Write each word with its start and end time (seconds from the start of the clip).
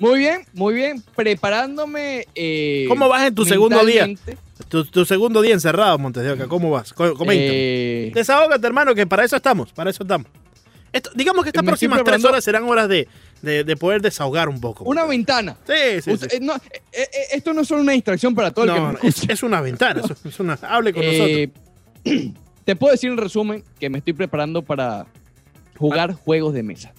Muy 0.00 0.18
bien, 0.18 0.40
muy 0.54 0.74
bien. 0.74 1.00
Preparándome. 1.14 2.26
eh, 2.34 2.86
¿Cómo 2.88 3.08
vas 3.08 3.28
en 3.28 3.34
tu 3.34 3.44
segundo 3.44 3.84
día? 3.84 4.08
Tu, 4.68 4.84
tu 4.86 5.04
segundo 5.04 5.40
día 5.42 5.54
encerrado, 5.54 5.98
Montes 5.98 6.22
de 6.24 6.32
Oca, 6.32 6.48
¿cómo 6.48 6.70
vas? 6.70 6.92
Co- 6.92 7.14
Comenta. 7.14 7.44
eh, 7.46 8.10
Desahógate, 8.14 8.66
hermano, 8.66 8.94
que 8.94 9.06
para 9.06 9.24
eso 9.24 9.36
estamos, 9.36 9.72
para 9.72 9.90
eso 9.90 10.02
estamos. 10.02 10.26
Esto, 10.92 11.10
digamos 11.14 11.44
que 11.44 11.50
estas 11.50 11.64
próximas 11.64 12.02
tres 12.02 12.24
horas 12.24 12.42
serán 12.42 12.64
horas 12.64 12.88
de, 12.88 13.06
de- 13.42 13.62
de 13.62 13.76
poder 13.76 14.02
desahogar 14.02 14.48
un 14.48 14.60
poco. 14.60 14.84
una 14.84 15.04
ventana. 15.04 15.56
Sí, 15.66 16.02
sí, 16.02 16.10
Usted- 16.12 16.30
sí. 16.30 16.36
eh, 16.36 16.40
no, 16.40 16.54
eh, 16.56 17.08
esto 17.32 17.52
no 17.52 17.60
es 17.62 17.68
solo 17.68 17.82
una 17.82 17.92
distracción 17.92 18.34
para 18.34 18.50
todo 18.50 18.64
el 18.64 18.72
que 18.72 18.80
No, 18.80 18.86
me 18.88 18.92
no, 18.94 18.98
escucha. 18.98 19.24
es, 19.24 19.38
es 19.38 19.42
una 19.42 19.60
ventana, 19.60 20.02
es 20.24 20.40
una, 20.40 20.54
hable 20.62 20.92
con 20.92 21.04
nosotros. 21.04 21.28
Eh, 21.30 21.50
te 22.64 22.74
puedo 22.76 22.92
decir 22.92 23.10
en 23.10 23.16
resumen 23.18 23.62
que 23.78 23.88
me 23.90 23.98
estoy 23.98 24.14
preparando 24.14 24.62
para 24.62 25.06
jugar 25.78 26.14
juegos 26.14 26.54
de 26.54 26.62
mesa. 26.62 26.92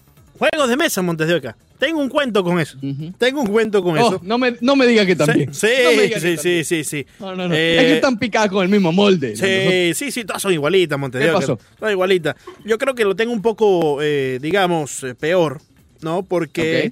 Juegos 0.50 0.70
de 0.70 0.76
mesa, 0.78 1.04
Montes 1.04 1.28
de 1.28 1.36
Oca. 1.36 1.56
Tengo 1.78 2.00
un 2.00 2.10
cuento 2.10 2.44
con 2.44 2.60
eso. 2.60 2.76
Tengo 3.20 3.42
un 3.42 3.48
cuento 3.48 3.84
con 3.84 3.96
Oh, 3.98 4.08
eso. 4.08 4.20
no, 4.24 4.40
me, 4.40 4.56
no 4.60 4.76
me 4.76 4.88
diga 4.88 5.06
que 5.06 5.16
también. 5.16 5.54
Sí, 5.54 5.68
No 5.84 5.92
me 5.92 6.04
sí, 6.04 6.10
que 6.10 6.20
sí, 6.20 6.36
también. 6.36 6.38
sí, 6.40 6.64
sí, 6.64 6.84
sí. 6.84 7.06
No, 7.20 7.36
no, 7.36 7.48
no. 7.48 7.54
Eh, 7.54 7.78
es 7.78 7.84
que 7.86 7.94
están 7.94 8.18
picadas 8.18 8.50
con 8.50 8.64
el 8.64 8.70
mismo 8.70 8.92
molde. 8.92 9.36
Sí, 9.36 9.94
sí, 9.94 10.12
sí, 10.12 10.26
todas 10.26 10.42
son 10.42 10.52
igualitas, 10.54 10.98
Montes 10.98 11.20
de 11.20 11.26
¿Qué 11.28 11.32
Oca, 11.32 11.40
pasó? 11.42 11.60
Todas 11.78 11.92
igualitas. 11.92 12.36
Yo 12.66 12.78
creo 12.80 12.96
que 12.96 13.04
lo 13.06 13.16
tengo 13.16 13.32
un 13.34 13.42
poco, 13.44 14.00
eh, 14.02 14.40
digamos, 14.42 15.04
eh, 15.04 15.14
peor, 15.14 15.62
¿no? 16.02 16.24
Porque 16.24 16.92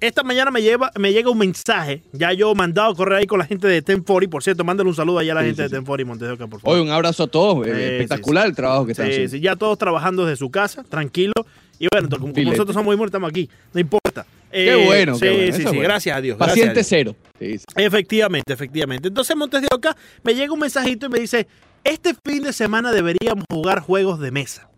esta 0.00 0.22
mañana 0.22 0.52
me, 0.52 0.62
lleva, 0.62 0.92
me 0.96 1.12
llega 1.12 1.30
un 1.30 1.38
mensaje. 1.38 2.02
Ya 2.12 2.32
yo 2.32 2.52
he 2.52 2.54
mandado 2.54 2.92
a 2.92 2.94
correr 2.94 3.18
ahí 3.18 3.26
con 3.26 3.40
la 3.40 3.46
gente 3.46 3.66
de 3.66 3.84
Ten40. 3.84 4.28
Por 4.28 4.42
cierto, 4.44 4.62
mándale 4.62 4.88
un 4.88 4.94
saludo 4.94 5.18
allá 5.18 5.32
a 5.32 5.34
la 5.36 5.40
Sí, 5.40 5.46
gente 5.48 5.64
sí, 5.68 5.74
de 5.74 5.78
sí. 5.80 5.84
Ten40 5.84 6.04
Montes 6.04 6.28
de 6.28 6.34
Oca, 6.34 6.46
por 6.46 6.60
favor. 6.60 6.76
Hoy 6.78 6.84
un 6.84 6.90
abrazo 6.92 7.24
a 7.24 7.26
todos. 7.26 7.66
eh, 7.66 7.70
Sí, 7.70 7.76
sí, 7.76 7.82
espectacular 7.94 8.46
el 8.46 8.54
trabajo 8.54 8.86
que 8.86 8.92
están 8.92 9.06
Sí, 9.06 9.12
haciendo. 9.12 9.30
sí, 9.32 9.40
ya 9.40 9.56
todos 9.56 9.78
trabajando 9.78 10.24
desde 10.26 10.36
su 10.36 10.50
casa, 10.52 10.84
tranquilo. 10.84 11.32
Y 11.78 11.88
bueno, 11.92 12.08
como, 12.08 12.32
nosotros 12.32 12.74
somos 12.74 12.96
muy 12.96 13.06
estamos 13.06 13.28
aquí. 13.30 13.48
No 13.72 13.80
importa. 13.80 14.26
Qué 14.50 14.72
Eh, 14.72 14.84
bueno, 14.86 15.14
Sí, 15.14 15.20
qué 15.22 15.30
bueno, 15.30 15.52
sí, 15.52 15.58
sí. 15.58 15.64
bueno. 15.64 15.80
Gracias 15.82 16.16
a 16.16 16.20
Dios. 16.20 16.36
a 16.36 16.46
Paciente 16.46 16.74
Dios. 16.74 16.86
cero. 16.88 17.16
Sí, 17.38 17.58
sí. 17.58 17.64
Efectivamente, 17.76 18.52
efectivamente. 18.52 19.08
Entonces 19.08 19.34
Montes 19.36 19.62
de 19.62 19.68
Oca 19.74 19.96
me 20.22 20.34
llega 20.34 20.52
un 20.52 20.60
mensajito 20.60 21.06
y 21.06 21.08
me 21.08 21.18
dice, 21.18 21.48
este 21.82 22.14
fin 22.24 22.42
de 22.44 22.52
semana 22.52 22.92
deberíamos 22.92 23.44
jugar 23.50 23.80
juegos 23.80 24.20
de 24.20 24.30
mesa. 24.30 24.68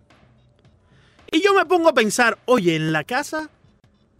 Y 1.31 1.43
yo 1.43 1.55
me 1.55 1.67
pongo 1.67 1.89
a 1.89 1.95
pensar, 1.95 2.39
oye, 2.47 2.77
en 2.77 2.93
la 2.93 3.05
casa, 3.05 3.51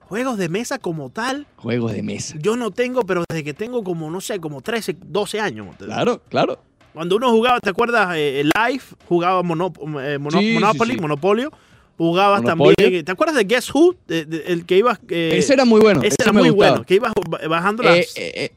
juegos 0.01 0.37
de 0.39 0.49
mesa 0.49 0.79
como 0.79 1.09
tal, 1.11 1.47
Juegos 1.57 1.93
de 1.93 2.03
mesa. 2.03 2.37
yo 2.39 2.57
no 2.57 2.71
tengo, 2.73 3.07
pero 3.07 3.25
desde 3.29 3.45
que 3.45 3.55
tengo 3.55 3.83
como, 3.85 4.11
no 4.11 4.21
sé, 4.21 4.41
como 4.41 4.61
13, 4.61 4.97
12 5.07 5.41
años. 5.41 5.67
Montes. 5.67 5.87
Claro, 5.87 6.21
claro. 6.29 6.59
Cuando 6.93 7.17
uno 7.17 7.31
jugaba, 7.31 7.61
¿te 7.61 7.71
acuerdas? 7.71 8.15
Eh, 8.17 8.43
Live, 8.45 8.83
jugaba 9.09 9.43
Mono- 9.43 9.73
eh, 10.01 10.19
Monopoly. 10.19 10.97
Monopolio. 10.99 11.53
Jugabas 11.99 12.43
Monopolio. 12.43 12.75
también. 12.77 13.05
¿Te 13.05 13.13
acuerdas 13.13 13.37
de 13.37 13.45
Guess 13.45 13.75
Who? 13.75 13.95
De- 14.07 14.25
de- 14.27 14.45
el 14.49 14.67
que 14.67 14.77
iba. 14.79 14.99
eh, 15.09 15.33
ese 15.37 15.55
era 15.55 15.65
muy 15.65 15.81
bueno. 15.81 16.01
ese 16.01 16.09
ese 16.09 16.23
era 16.23 16.33
muy 16.33 16.51
gustaba. 16.51 16.71
bueno. 16.73 16.87
Que 16.87 16.95
ibas 16.97 17.13
bajando 17.49 17.83
las. 17.83 17.97
Eh, 17.97 18.07
eh, 18.17 18.33
eh, 18.35 18.53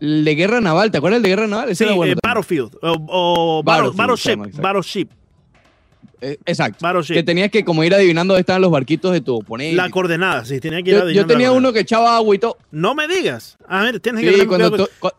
el 0.00 0.24
de 0.24 0.34
Guerra 0.34 0.60
Naval, 0.60 0.90
¿te 0.90 0.98
acuerdas 0.98 1.16
el 1.16 1.22
de 1.24 1.28
Guerra 1.30 1.46
Naval? 1.46 1.70
Ese 1.70 1.84
sí, 1.84 1.84
era 1.84 1.94
bueno 1.94 2.12
eh. 2.12 2.16
Battlefield. 2.22 2.76
O, 2.82 2.96
o 3.08 3.62
Battle- 3.64 3.90
Battlefield, 3.94 4.38
Battleship. 4.38 4.60
Battleship. 4.62 5.08
Eh, 6.20 6.36
exacto. 6.46 6.78
Battleship. 6.80 7.14
Que 7.14 7.22
tenías 7.22 7.50
que 7.50 7.64
como 7.64 7.82
ir 7.84 7.94
adivinando 7.94 8.34
dónde 8.34 8.40
estaban 8.40 8.60
los 8.62 8.70
barquitos 8.70 9.12
de 9.12 9.20
tu 9.20 9.36
oponente. 9.36 9.74
La 9.76 9.88
coordenada, 9.88 10.44
sí, 10.44 10.60
tenía 10.60 10.82
que 10.82 10.90
ir 10.90 10.96
yo, 10.96 10.98
yo 11.00 11.04
adivinando 11.06 11.32
tenía 11.34 11.46
la 11.48 11.52
uno 11.56 11.72
que 11.72 11.80
echaba 11.80 12.16
agua 12.16 12.34
y 12.34 12.38
todo. 12.38 12.58
No 12.70 12.94
me 12.94 13.08
digas. 13.08 13.56
A 13.66 13.82
ver, 13.84 14.00
tienes 14.00 14.22
que 14.22 14.28
Sí, 14.28 14.32
tener 14.34 14.48
cuando, 14.48 14.70
cuidado 14.70 14.86
te, 14.88 14.98
con- 14.98 15.10
cu- 15.10 15.16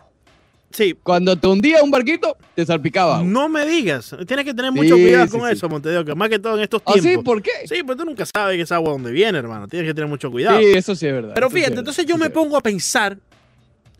Sí, 0.71 0.95
cuando 1.01 1.35
te 1.35 1.47
hundía 1.47 1.81
un 1.81 1.89
barquito, 1.89 2.37
te 2.55 2.63
salpicaba. 2.65 3.23
no 3.23 3.49
me 3.49 3.65
digas. 3.65 4.15
Tienes 4.27 4.45
que 4.45 4.53
tener 4.53 4.71
Sí, 4.71 4.77
mucho 4.77 4.95
cuidado 4.95 5.25
sí, 5.25 5.31
con 5.31 5.47
sí. 5.49 5.53
eso, 5.55 5.67
Montevideo, 5.67 6.15
más 6.15 6.29
que 6.29 6.37
todo 6.37 6.57
en 6.57 6.63
estos 6.63 6.81
¿Ah, 6.85 6.93
tiempos. 6.93 7.11
sí? 7.11 7.17
¿Por 7.17 7.41
qué? 7.41 7.51
Sí, 7.65 7.81
pues 7.83 7.97
tú 7.97 8.05
nunca 8.05 8.23
sabes 8.25 8.55
que 8.55 8.61
esa 8.61 8.75
agua 8.75 8.91
dónde 8.91 9.11
viene, 9.11 9.37
hermano. 9.39 9.67
Tienes 9.67 9.89
que 9.89 9.93
tener 9.95 10.07
mucho 10.07 10.29
cuidado. 10.29 10.59
Sí, 10.59 10.65
eso 10.75 10.93
sí 10.95 11.07
es 11.07 11.13
verdad. 11.13 11.31
Pero 11.33 11.49
fíjate, 11.49 11.73
es 11.73 11.79
entonces 11.79 12.05
yo 12.05 12.17
me 12.17 12.29
pongo 12.29 12.55
a 12.55 12.61
pensar, 12.61 13.17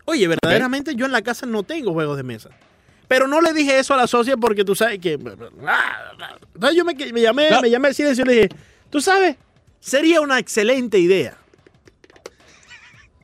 oye, 0.04 0.28
verdaderamente 0.28 0.94
yo 0.94 1.06
en 1.06 1.12
la 1.12 1.22
casa 1.22 1.44
no 1.44 1.64
tengo 1.64 1.92
juegos 1.92 2.16
de 2.16 2.22
mesa. 2.22 2.50
Pero 3.08 3.26
no 3.26 3.40
le 3.40 3.52
dije 3.52 3.76
eso 3.80 3.92
a 3.94 3.96
la 3.96 4.06
socia 4.06 4.36
porque 4.36 4.64
tú 4.64 4.76
sabes 4.76 5.00
que... 5.00 5.14
Entonces 5.14 6.76
yo 6.76 6.84
me, 6.84 6.94
me 7.12 7.20
llamé, 7.20 7.50
No. 7.50 7.60
me 7.62 7.68
llamé 7.70 7.88
al 7.88 7.94
silencio 7.96 8.24
y 8.24 8.28
le 8.28 8.32
dije, 8.34 8.48
tú 8.90 9.00
sabes, 9.00 9.34
sería 9.80 10.20
una 10.20 10.38
excelente 10.38 11.00
idea. 11.00 11.36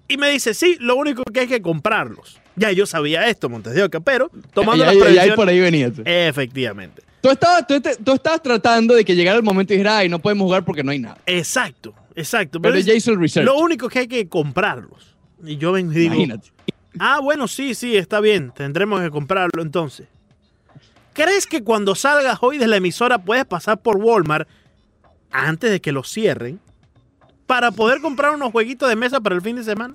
Y 0.08 0.16
me 0.16 0.30
dice, 0.30 0.54
sí, 0.54 0.76
lo 0.80 0.96
único 0.96 1.22
que 1.32 1.40
hay 1.40 1.46
que 1.46 1.62
comprarlos. 1.62 2.40
Ya 2.56 2.72
yo 2.72 2.86
sabía 2.86 3.28
esto, 3.28 3.48
Montes 3.48 3.74
de 3.74 3.82
Oca, 3.84 4.00
pero 4.00 4.30
tomando 4.54 4.84
Ya- 4.84 4.92
las 4.92 4.94
ya- 4.94 5.00
ya 5.00 5.06
ahí 5.06 5.12
previsiones... 5.30 5.36
por 5.36 5.48
ahí 5.48 5.60
venía. 5.60 5.92
Efectivamente. 6.28 7.02
Tú 7.20 7.30
estabas, 7.30 7.66
tú, 7.66 7.80
te- 7.80 7.96
tú 7.96 8.12
estabas 8.14 8.42
tratando 8.42 8.94
de 8.94 9.04
que 9.04 9.14
llegara 9.14 9.36
el 9.36 9.42
momento 9.42 9.72
y 9.72 9.76
dijera, 9.76 9.98
ay, 9.98 10.08
no 10.08 10.18
podemos 10.20 10.44
jugar 10.46 10.64
porque 10.64 10.82
no 10.84 10.90
hay 10.92 10.98
nada. 10.98 11.18
Exacto, 11.26 11.94
exacto. 12.14 12.60
Pero 12.60 12.74
es- 12.76 12.86
ya 12.86 12.94
hizo 12.94 13.10
el 13.12 13.18
research. 13.20 13.44
lo 13.46 13.58
único 13.58 13.88
que 13.88 14.00
hay 14.00 14.08
que 14.08 14.28
comprarlos. 14.28 15.16
Y 15.44 15.56
yo 15.58 15.72
vengo 15.72 15.92
y 15.92 15.96
digo, 15.96 16.14
Imagínate. 16.14 16.48
Ah, 16.98 17.20
bueno, 17.22 17.46
sí, 17.46 17.74
sí, 17.74 17.96
está 17.96 18.20
bien. 18.20 18.52
Tendremos 18.56 19.02
que 19.02 19.10
comprarlo 19.10 19.60
entonces. 19.62 20.06
¿Crees 21.12 21.46
que 21.46 21.62
cuando 21.62 21.94
salgas 21.94 22.38
hoy 22.42 22.58
de 22.58 22.66
la 22.66 22.76
emisora 22.76 23.18
puedes 23.18 23.44
pasar 23.44 23.78
por 23.82 23.96
Walmart 23.96 24.48
antes 25.30 25.70
de 25.70 25.80
que 25.80 25.92
lo 25.92 26.04
cierren 26.04 26.58
para 27.46 27.70
poder 27.70 28.00
comprar 28.00 28.32
unos 28.34 28.50
jueguitos 28.52 28.88
de 28.88 28.96
mesa 28.96 29.20
para 29.20 29.34
el 29.34 29.42
fin 29.42 29.56
de 29.56 29.64
semana? 29.64 29.94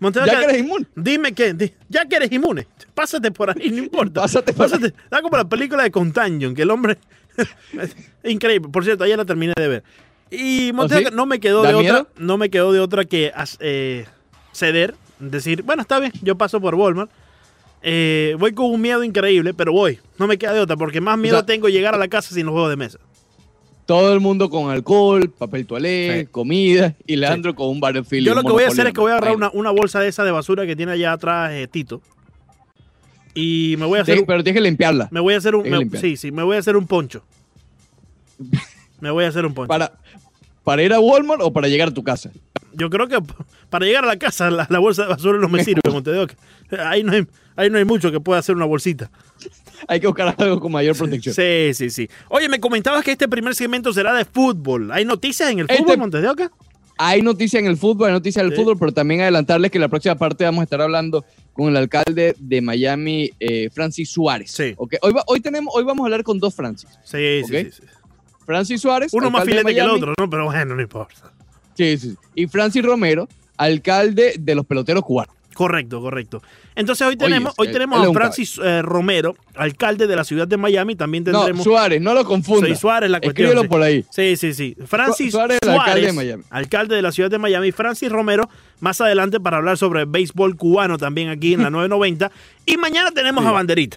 Montero, 0.00 0.26
Ya 0.26 0.38
que 0.38 0.44
eres 0.44 0.58
inmune. 0.60 0.86
Dime 0.94 1.32
que, 1.32 1.54
di- 1.54 1.72
ya 1.88 2.04
que 2.06 2.16
eres 2.16 2.30
inmune, 2.32 2.66
pásate 2.94 3.30
por 3.32 3.50
ahí, 3.50 3.70
no 3.70 3.78
importa. 3.78 4.20
Pásate 4.22 4.52
por 4.52 4.70
Pásate. 4.70 4.94
Da 5.10 5.20
como 5.22 5.36
la 5.36 5.48
película 5.48 5.82
de 5.82 5.90
Contagion, 5.90 6.54
que 6.54 6.62
el 6.62 6.70
hombre. 6.70 6.98
Increíble. 8.24 8.68
Por 8.70 8.84
cierto, 8.84 9.04
ayer 9.04 9.16
la 9.16 9.24
terminé 9.24 9.52
de 9.56 9.68
ver. 9.68 9.84
Y 10.30 10.72
Montero, 10.74 11.08
sí? 11.10 11.14
no 11.14 11.26
me 11.26 11.40
quedó 11.40 11.62
¿Da 11.62 11.68
de 11.70 11.74
otra, 11.74 12.06
no 12.18 12.36
me 12.36 12.50
quedó 12.50 12.72
de 12.72 12.80
otra 12.80 13.04
que 13.04 13.32
eh, 13.60 14.06
ceder, 14.52 14.94
decir, 15.18 15.62
bueno, 15.62 15.82
está 15.82 15.98
bien, 16.00 16.12
yo 16.22 16.36
paso 16.36 16.60
por 16.60 16.74
Walmart. 16.74 17.10
Eh, 17.80 18.34
voy 18.38 18.52
con 18.52 18.66
un 18.66 18.80
miedo 18.80 19.02
increíble, 19.04 19.54
pero 19.54 19.72
voy. 19.72 20.00
No 20.18 20.26
me 20.26 20.36
queda 20.36 20.52
de 20.52 20.60
otra, 20.60 20.76
porque 20.76 21.00
más 21.00 21.16
miedo 21.16 21.36
sea- 21.36 21.46
tengo 21.46 21.68
llegar 21.68 21.94
a 21.94 21.98
la 21.98 22.08
casa 22.08 22.34
sin 22.34 22.44
los 22.46 22.52
juegos 22.52 22.70
de 22.70 22.76
mesa. 22.76 22.98
Todo 23.88 24.12
el 24.12 24.20
mundo 24.20 24.50
con 24.50 24.70
alcohol, 24.70 25.30
papel 25.30 25.64
toalé, 25.66 26.20
Sí. 26.20 26.26
comida 26.30 26.94
y 27.06 27.16
Leandro 27.16 27.54
con 27.54 27.68
un 27.70 27.80
Battlefield. 27.80 28.26
Yo 28.26 28.34
lo 28.34 28.42
que 28.42 28.52
voy 28.52 28.64
a 28.64 28.68
hacer 28.68 28.86
es 28.86 28.92
que 28.92 29.00
voy 29.00 29.12
a 29.12 29.14
agarrar 29.16 29.34
una, 29.34 29.50
una 29.54 29.70
bolsa 29.70 29.98
de 29.98 30.08
esa 30.08 30.24
de 30.24 30.30
basura 30.30 30.66
que 30.66 30.76
tiene 30.76 30.92
allá 30.92 31.12
atrás 31.12 31.52
eh, 31.54 31.66
Tito. 31.68 32.02
Y 33.32 33.76
me 33.78 33.86
voy 33.86 33.98
a 33.98 34.02
hacer 34.02 34.16
Sí, 34.16 34.20
un- 34.20 34.26
pero 34.26 34.44
tienes 34.44 34.60
que 34.60 34.68
limpiarla. 34.68 35.08
Me 35.10 35.20
voy 35.20 35.32
a 35.32 35.38
hacer 35.38 35.54
un. 35.54 35.66
Me- 35.70 35.98
sí, 35.98 36.18
sí, 36.18 36.30
me 36.30 36.42
voy 36.42 36.56
a 36.56 36.58
hacer 36.58 36.76
un 36.76 36.86
poncho. 36.86 37.22
Me 39.00 39.10
voy 39.10 39.24
a 39.24 39.28
hacer 39.28 39.46
un 39.46 39.54
poncho. 39.54 39.68
Para, 39.68 39.92
¿Para 40.64 40.82
ir 40.82 40.92
a 40.92 41.00
Walmart 41.00 41.40
o 41.40 41.50
para 41.50 41.66
llegar 41.68 41.88
a 41.88 41.94
tu 41.94 42.04
casa? 42.04 42.30
Yo 42.78 42.88
creo 42.90 43.08
que 43.08 43.18
para 43.70 43.84
llegar 43.84 44.04
a 44.04 44.06
la 44.06 44.16
casa 44.18 44.50
la, 44.50 44.66
la 44.70 44.78
bolsa 44.78 45.02
de 45.02 45.08
basura 45.08 45.38
no 45.38 45.48
me 45.48 45.62
sirve, 45.64 45.80
Montedoc. 45.90 46.32
Ahí 46.78 47.02
no, 47.02 47.12
hay, 47.12 47.26
ahí 47.56 47.68
no 47.70 47.78
hay 47.78 47.84
mucho 47.84 48.10
que 48.12 48.20
pueda 48.20 48.38
hacer 48.38 48.54
una 48.54 48.64
bolsita. 48.66 49.10
Hay 49.88 50.00
que 50.00 50.06
buscar 50.06 50.34
algo 50.38 50.60
con 50.60 50.72
mayor 50.72 50.96
protección. 50.96 51.34
Sí, 51.34 51.74
sí, 51.74 51.90
sí. 51.90 52.08
Oye, 52.28 52.48
me 52.48 52.60
comentabas 52.60 53.04
que 53.04 53.12
este 53.12 53.28
primer 53.28 53.54
segmento 53.54 53.92
será 53.92 54.12
de 54.14 54.24
fútbol. 54.24 54.90
¿Hay 54.92 55.04
noticias 55.04 55.50
en 55.50 55.58
el 55.60 55.66
Este- 55.68 55.82
fútbol, 55.82 55.98
Montedoc? 55.98 56.40
Hay 57.00 57.22
noticias 57.22 57.60
en 57.62 57.68
el 57.68 57.76
fútbol, 57.76 58.08
hay 58.08 58.12
noticias 58.12 58.44
del 58.44 58.52
Sí. 58.52 58.60
fútbol, 58.60 58.76
pero 58.76 58.90
también 58.92 59.20
adelantarles 59.20 59.70
que 59.70 59.78
en 59.78 59.82
la 59.82 59.88
próxima 59.88 60.16
parte 60.16 60.44
vamos 60.44 60.60
a 60.60 60.64
estar 60.64 60.80
hablando 60.82 61.24
con 61.52 61.68
el 61.68 61.76
alcalde 61.76 62.34
de 62.38 62.60
Miami, 62.60 63.30
eh, 63.38 63.70
Francis 63.70 64.10
Suárez. 64.10 64.50
Sí. 64.50 64.74
Ok, 64.76 64.94
Hoy, 65.02 65.12
va- 65.12 65.22
hoy, 65.28 65.40
tenemos, 65.40 65.72
hoy 65.76 65.84
vamos 65.84 66.02
a 66.02 66.06
hablar 66.06 66.24
con 66.24 66.40
dos 66.40 66.54
Francis. 66.56 66.90
Sí, 67.04 67.42
sí, 67.46 67.64
sí, 67.64 67.70
sí. 67.72 67.82
Francis 68.44 68.80
Suárez. 68.80 69.12
Uno 69.12 69.30
más 69.30 69.44
filete 69.44 69.74
que 69.74 69.80
el 69.80 69.90
otro, 69.90 70.12
¿no? 70.18 70.28
Pero 70.30 70.46
bueno, 70.46 70.74
no 70.74 70.82
importa. 70.82 71.32
Sí, 71.78 71.96
sí. 71.96 72.14
Y 72.34 72.46
Francis 72.48 72.82
Romero, 72.84 73.26
alcalde 73.56 74.34
de 74.38 74.54
los 74.54 74.66
peloteros 74.66 75.02
cubanos. 75.04 75.34
Correcto, 75.54 76.00
correcto. 76.00 76.40
Entonces 76.76 77.04
hoy 77.04 77.14
Oye, 77.14 77.24
tenemos, 77.24 77.54
hoy 77.56 77.66
él- 77.66 77.72
tenemos 77.72 78.06
a 78.06 78.12
Francis 78.12 78.60
eh, 78.62 78.80
Romero, 78.82 79.34
alcalde 79.56 80.06
de 80.06 80.14
la 80.14 80.22
ciudad 80.22 80.46
de 80.46 80.56
Miami. 80.56 80.94
También 80.94 81.24
No, 81.24 81.32
tendremos. 81.32 81.64
Suárez, 81.64 82.00
no 82.00 82.14
lo 82.14 82.24
confunda. 82.24 82.68
Sí, 82.68 82.76
Suárez 82.76 83.10
la 83.10 83.18
cuestión. 83.20 83.32
Escríbelo 83.46 83.62
sí. 83.62 83.68
por 83.68 83.82
ahí. 83.82 84.04
Sí, 84.10 84.36
sí, 84.36 84.54
sí. 84.54 84.76
Francis 84.86 85.26
Su- 85.32 85.38
Suárez, 85.38 85.58
Suárez, 85.62 85.74
el 85.74 85.80
alcalde 85.80 86.06
de 86.06 86.12
Miami. 86.12 86.44
alcalde 86.50 86.94
de 86.94 87.02
la 87.02 87.10
ciudad 87.10 87.28
de 87.30 87.38
Miami. 87.38 87.72
Francis 87.72 88.08
Romero, 88.10 88.48
más 88.78 89.00
adelante 89.00 89.40
para 89.40 89.56
hablar 89.56 89.76
sobre 89.78 90.04
béisbol 90.04 90.56
cubano 90.56 90.96
también 90.98 91.28
aquí 91.28 91.54
en 91.54 91.62
la 91.62 91.70
990. 91.70 92.30
y 92.66 92.76
mañana 92.76 93.10
tenemos 93.10 93.42
Sí. 93.42 93.48
a 93.48 93.52
Banderita. 93.52 93.96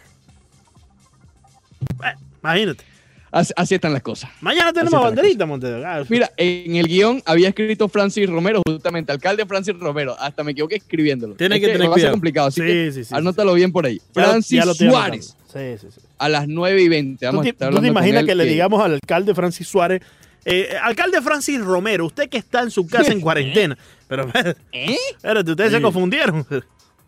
Eh, 2.04 2.13
imagínate. 2.42 2.84
Así, 3.31 3.54
así 3.56 3.75
están 3.75 3.94
las 3.94 4.01
cosas. 4.01 4.30
Mañana 4.42 4.74
tenemos 4.74 4.94
a 4.95 5.00
Banderita, 5.04 5.45
Montevideo. 5.45 5.88
Ah, 5.88 6.04
Mira, 6.10 6.31
en 6.36 6.75
el 6.75 6.88
guion 6.88 7.24
había 7.25 7.48
escrito 7.50 7.88
Francis 7.88 8.30
Romero, 8.30 8.62
justamente, 8.66 9.12
alcalde 9.13 9.45
Francis 9.45 9.74
Romero. 9.80 10.16
Hasta 10.19 10.44
me 10.44 10.51
equivoqué 10.51 10.75
escribiéndolo. 10.75 11.36
Tiene 11.36 11.56
Es 11.56 11.62
que 11.62 11.68
tener 11.68 11.81
va 11.83 11.83
a 11.83 11.88
ser 11.88 11.94
cuidado. 11.94 12.12
complicado, 12.13 12.48
así 12.50 12.60
Sí, 12.62 12.68
que 12.68 12.92
sí, 12.92 13.04
sí, 13.06 13.16
anótalo 13.16 13.54
bien 13.54 13.72
por 13.72 13.86
ahí. 13.86 14.00
ya 14.00 14.04
lo- 14.22 14.28
Francis 14.28 14.57
ya 14.60 14.66
lo 14.66 14.74
Suárez, 14.74 15.36
anotando. 15.45 15.78
Sí, 15.80 15.88
sí, 15.88 16.00
sí. 16.01 16.07
a 16.18 16.28
las 16.30 16.48
9 16.48 16.81
y 16.81 16.89
20. 16.89 17.25
¿Tú 17.25 17.25
Vamos 17.28 17.39
a 17.42 17.44
te, 17.44 17.50
estar 17.51 17.72
tú 17.74 17.80
te 17.81 17.88
imaginas 17.88 18.25
que 18.25 18.36
le 18.36 18.44
digamos 18.45 18.83
al 18.83 18.94
alcalde 18.95 19.34
Francis 19.34 19.68
Suárez, 19.68 20.01
eh, 20.44 20.75
alcalde 20.81 21.22
Francis 21.22 21.62
Romero, 21.62 22.06
usted 22.07 22.27
que 22.30 22.38
está 22.38 22.62
en 22.63 22.72
su 22.72 22.86
casa 22.86 23.13
en 23.13 23.22
cuarentena, 23.22 23.77
pero 24.10 24.27
¿Eh? 24.74 24.98
espérate, 25.16 25.51
ustedes 25.51 25.72
se 25.72 25.81
confundieron. 25.81 26.45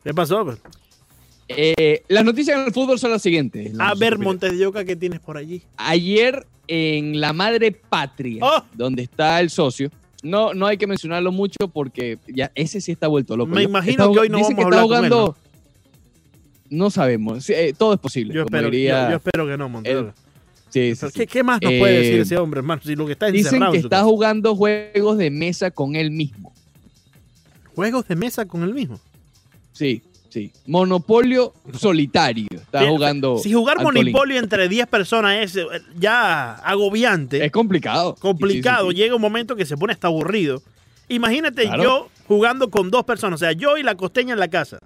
¿Qué 0.04 0.14
pasó? 0.14 0.58
Eh, 1.48 2.04
las 2.08 2.24
noticias 2.24 2.58
en 2.60 2.66
el 2.66 2.74
fútbol 2.74 2.98
son 3.00 3.12
las 3.12 3.22
siguientes. 3.22 3.74
A 3.80 3.94
ver. 3.96 4.18
Montes 4.18 4.58
de 4.58 4.86
¿qué 4.86 4.96
tienes 4.96 5.20
por 5.20 5.38
allí? 5.38 5.62
Ayer 5.78 6.46
en 6.68 7.20
La 7.20 7.34
Madre 7.34 7.72
Patria, 7.72 8.40
Oh. 8.44 8.64
donde 8.74 9.04
está 9.04 9.40
el 9.42 9.50
socio, 9.50 9.90
no, 10.24 10.54
no 10.54 10.66
hay 10.68 10.78
que 10.78 10.88
mencionarlo 10.88 11.32
mucho 11.32 11.68
porque 11.68 12.18
ya 12.28 12.52
ese 12.56 12.80
sí 12.80 12.94
está 12.94 13.08
vuelto 13.08 13.36
loco. 13.36 13.52
Me 13.54 13.64
imagino 13.64 14.04
está- 14.04 14.14
que 14.14 14.20
hoy 14.20 14.30
no 14.30 14.38
vamos 14.38 14.48
a 14.50 14.52
está 14.54 14.64
hablar 14.64 14.82
con 14.88 14.92
él, 15.06 15.12
jugando. 15.12 15.38
No 16.70 16.90
sabemos. 16.90 17.44
Sí, 17.44 17.54
eh, 17.54 17.74
todo 17.78 17.94
es 17.94 18.00
posible. 18.00 18.34
Yo 18.34 18.44
como 18.46 18.56
espero, 18.56 18.72
diría- 18.72 19.04
yo, 19.06 19.10
yo 19.12 19.16
espero 19.18 19.46
que 19.48 19.58
no, 19.58 19.70
Montero. 19.70 20.14
sí, 20.70 20.96
sí. 20.96 21.06
¿Qué, 21.14 21.28
qué 21.28 21.44
más 21.44 21.62
nos 21.62 21.74
puede 21.74 21.98
Eh, 21.98 22.00
decir 22.00 22.20
ese 22.22 22.38
hombre, 22.38 22.60
hermano? 22.60 22.82
Si 22.84 22.96
lo 22.96 23.06
que 23.06 23.12
está 23.12 23.28
Dicen 23.28 23.62
que 23.72 23.78
está 23.78 24.04
jugando 24.04 24.56
juegos 24.56 25.18
de 25.18 25.30
mesa 25.30 25.70
con 25.72 25.96
él 25.96 26.10
mismo. 26.10 26.54
Juegos 27.76 28.08
de 28.08 28.16
mesa 28.16 28.46
con 28.46 28.64
el 28.64 28.74
mismo. 28.74 29.00
Sí, 29.74 30.02
sí. 30.34 30.52
Monopolio 30.66 31.54
solitario. 31.78 32.48
Está 32.52 32.88
jugando. 32.88 33.38
Si 33.38 33.54
jugar 33.54 33.78
Antolín. 33.78 34.06
Monopolio 34.12 34.40
entre 34.40 34.68
10 34.68 34.88
personas 34.88 35.38
es 35.44 35.56
eh, 35.56 35.66
ya 35.98 36.56
agobiante, 36.56 37.46
Es 37.46 37.52
complicado. 37.52 38.16
complicado, 38.20 38.90
Sí, 38.92 38.96
llega 38.98 39.16
un 39.16 39.22
momento 39.22 39.56
que 39.56 39.66
se 39.66 39.78
pone 39.78 39.94
hasta 39.94 40.08
aburrido. 40.08 40.62
Imagínate 41.10 41.64
Claro. 41.64 41.84
yo 41.84 42.10
jugando 42.28 42.70
con 42.70 42.90
dos 42.90 43.04
personas, 43.04 43.42
o 43.42 43.46
sea, 43.46 43.52
yo 43.52 43.78
y 43.78 43.84
la 43.84 43.96
costeña 43.96 44.34
en 44.34 44.40
la 44.40 44.48
casa. 44.48 44.80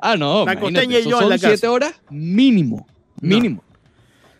Ah, 0.00 0.16
no. 0.16 0.44
La 0.46 0.58
costeña 0.58 0.98
y 0.98 1.04
yo 1.08 1.20
en 1.20 1.28
la 1.28 1.36
casa. 1.36 1.48
siete 1.48 1.68
horas 1.68 1.92
mínimo. 2.10 2.86
No. 3.20 3.28
Mínimo. 3.36 3.62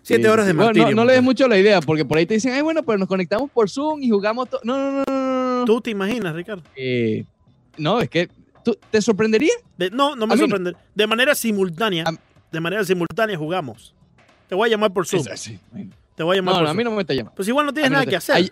Siete 0.02 0.22
Sí, 0.24 0.28
horas 0.30 0.46
de. 0.46 0.52
Bueno, 0.54 0.66
martirio. 0.68 0.88
no, 0.90 1.02
no 1.02 1.04
le 1.04 1.12
des 1.12 1.22
mucho 1.22 1.46
la 1.46 1.58
idea, 1.58 1.80
porque 1.82 2.04
por 2.06 2.16
ahí 2.16 2.24
te 2.26 2.34
dicen, 2.34 2.52
ay, 2.54 2.62
bueno, 2.62 2.82
pero 2.82 2.96
nos 2.98 3.06
conectamos 3.06 3.50
por 3.50 3.68
Zoom 3.68 4.02
y 4.02 4.08
jugamos 4.08 4.48
todo. 4.48 4.60
No, 4.64 4.76
no, 4.78 4.90
no, 4.92 5.04
no, 5.06 5.14
no, 5.14 5.58
no. 5.60 5.64
¿Tú 5.66 5.80
te 5.82 5.90
imaginas, 5.90 6.34
Ricardo? 6.34 6.62
Eh, 6.74 7.24
no, 7.76 8.00
es 8.00 8.08
que 8.08 8.30
¿tú- 8.64 8.76
¿te 8.90 9.00
sorprendería? 9.02 9.52
De- 9.76 9.90
no, 9.90 10.14
no 10.16 10.26
me 10.26 10.34
A 10.34 10.36
mí 10.36 10.42
no. 10.42 10.48
sorprende. 10.48 10.72
De 10.94 11.06
manera 11.06 11.34
simultánea, 11.34 12.04
A- 12.06 12.12
de 12.50 12.60
manera 12.60 12.84
simultánea 12.84 13.36
jugamos. 13.36 13.94
Te 14.48 14.54
voy 14.54 14.68
a 14.68 14.70
llamar 14.70 14.92
por 14.92 15.06
Zoom. 15.06 15.24
Sí, 15.36 15.58
bueno. 15.70 15.90
Te 16.16 16.22
voy 16.22 16.36
a 16.36 16.40
llamar 16.40 16.54
No, 16.54 16.58
por 16.60 16.64
no, 16.64 16.70
a 16.70 16.74
mí 16.74 16.82
Zoom. 16.82 16.92
no 16.92 16.96
me 16.96 17.02
está 17.02 17.14
llamando. 17.14 17.34
Pues 17.36 17.48
igual 17.48 17.66
no 17.66 17.72
tienes 17.72 17.90
nada 17.90 18.04
te- 18.04 18.10
que 18.10 18.16
hacer. 18.16 18.36
Ay- 18.36 18.50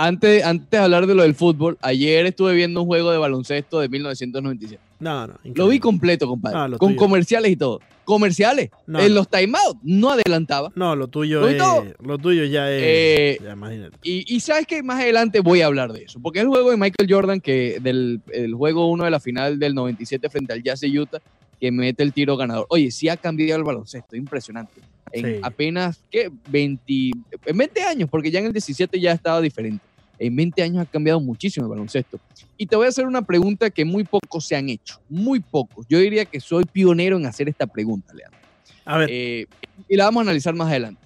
Antes, 0.00 0.44
antes 0.44 0.70
de 0.70 0.78
hablar 0.78 1.06
de 1.08 1.14
lo 1.16 1.22
del 1.22 1.34
fútbol, 1.34 1.76
ayer 1.82 2.24
estuve 2.26 2.54
viendo 2.54 2.80
un 2.82 2.86
juego 2.86 3.10
de 3.10 3.18
baloncesto 3.18 3.80
de 3.80 3.88
1997. 3.88 4.80
No, 5.00 5.26
no. 5.26 5.34
Lo 5.34 5.38
vi 5.42 5.48
increíble. 5.50 5.80
completo, 5.80 6.26
compadre. 6.26 6.58
Ah, 6.58 6.68
con 6.78 6.90
tuyo. 6.90 6.96
comerciales 6.98 7.50
y 7.52 7.56
todo. 7.56 7.80
Comerciales. 8.04 8.70
No, 8.86 9.00
en 9.00 9.14
los 9.14 9.28
timeouts 9.28 9.78
no 9.82 10.10
adelantaba. 10.10 10.72
No, 10.74 10.96
lo 10.96 11.08
tuyo 11.08 11.40
Lo 11.42 11.48
es. 11.48 11.58
Lo 12.00 12.18
tuyo 12.18 12.44
ya 12.44 12.70
es. 12.70 12.82
Eh, 12.84 13.38
ya, 13.44 13.52
imagínate. 13.52 13.96
Y, 14.02 14.24
y 14.34 14.40
sabes 14.40 14.66
que 14.66 14.82
más 14.82 15.00
adelante 15.00 15.40
voy 15.40 15.60
a 15.60 15.66
hablar 15.66 15.92
de 15.92 16.04
eso. 16.04 16.18
Porque 16.20 16.40
el 16.40 16.48
juego 16.48 16.70
de 16.70 16.76
Michael 16.78 17.08
Jordan, 17.12 17.40
que 17.40 17.78
del 17.80 18.20
el 18.32 18.54
juego 18.54 18.88
1 18.90 19.04
de 19.04 19.10
la 19.10 19.20
final 19.20 19.58
del 19.58 19.74
97 19.74 20.30
frente 20.30 20.52
al 20.54 20.62
Jazz 20.62 20.80
de 20.80 20.98
Utah, 20.98 21.20
que 21.60 21.70
mete 21.70 22.02
el 22.02 22.12
tiro 22.12 22.36
ganador. 22.36 22.66
Oye, 22.70 22.90
sí 22.90 23.08
ha 23.08 23.16
cambiado 23.16 23.58
el 23.58 23.64
baloncesto, 23.64 24.16
impresionante. 24.16 24.80
En 25.12 25.24
Sí. 25.24 25.40
apenas, 25.42 26.00
¿qué? 26.10 26.30
20, 26.50 27.10
en 27.46 27.56
20 27.56 27.82
años, 27.82 28.08
porque 28.10 28.30
ya 28.30 28.40
en 28.40 28.46
el 28.46 28.52
17 28.52 29.00
ya 29.00 29.12
estaba 29.12 29.40
diferente. 29.40 29.84
En 30.18 30.34
20 30.34 30.62
años 30.62 30.82
ha 30.82 30.86
cambiado 30.86 31.20
muchísimo 31.20 31.66
el 31.66 31.70
baloncesto. 31.70 32.18
Y 32.56 32.66
te 32.66 32.74
voy 32.76 32.86
a 32.86 32.88
hacer 32.88 33.06
una 33.06 33.22
pregunta 33.22 33.70
que 33.70 33.84
muy 33.84 34.04
pocos 34.04 34.44
se 34.46 34.56
han 34.56 34.68
hecho. 34.68 35.00
Muy 35.08 35.40
pocos. 35.40 35.86
Yo 35.88 35.98
diría 35.98 36.24
que 36.24 36.40
soy 36.40 36.64
pionero 36.64 37.16
en 37.16 37.26
hacer 37.26 37.48
esta 37.48 37.66
pregunta, 37.66 38.12
Leandro. 38.14 38.38
A 38.84 38.98
ver, 38.98 39.08
Eh, 39.12 39.46
y 39.88 39.96
la 39.96 40.04
vamos 40.06 40.20
a 40.20 40.22
analizar 40.22 40.54
más 40.54 40.68
adelante. 40.68 41.00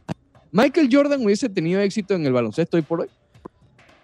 ¿Michael 0.50 0.88
Jordan 0.90 1.24
hubiese 1.24 1.48
tenido 1.48 1.80
éxito 1.80 2.14
en 2.14 2.24
el 2.26 2.32
baloncesto 2.32 2.76
hoy 2.76 2.82
por 2.82 3.00
hoy? 3.02 3.08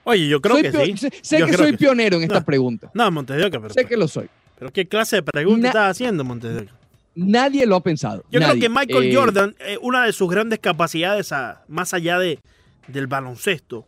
oye, 0.05 0.27
yo 0.29 0.41
creo 0.41 0.55
Soy 0.57 0.63
que 0.63 0.97
sí. 0.97 1.09
Sé, 1.23 1.37
que 1.45 1.53
soy 1.53 1.67
que 1.67 1.71
sí. 1.73 1.77
pionero 1.77 2.17
en 2.17 2.23
esta 2.23 2.41
No. 2.41 2.45
pregunta. 2.45 2.91
No, 2.95 3.11
Montevideo, 3.11 3.51
pero, 3.51 3.71
Sé 3.71 3.85
que 3.85 3.97
lo 3.97 4.09
soy. 4.09 4.29
pero 4.59 4.73
¿qué 4.73 4.87
clase 4.89 5.17
de 5.17 5.23
pregunta 5.23 5.63
Na- 5.65 5.69
estás 5.69 5.91
haciendo, 5.91 6.25
Montevideo? 6.25 6.73
Nadie 7.15 7.67
lo 7.67 7.77
ha 7.77 7.83
pensado. 7.83 8.25
Yo 8.31 8.41
Nadie. 8.41 8.61
creo 8.61 8.63
que 8.63 8.69
Michael 8.79 9.05
Eh, 9.11 9.15
Jordan, 9.15 9.55
eh, 9.61 9.79
una 9.83 10.05
de 10.07 10.13
sus 10.13 10.31
grandes 10.31 10.59
capacidades, 10.61 11.33
a- 11.33 11.63
más 11.69 11.93
allá 11.93 12.19
de, 12.19 12.39
del 12.87 13.07
baloncesto, 13.07 13.85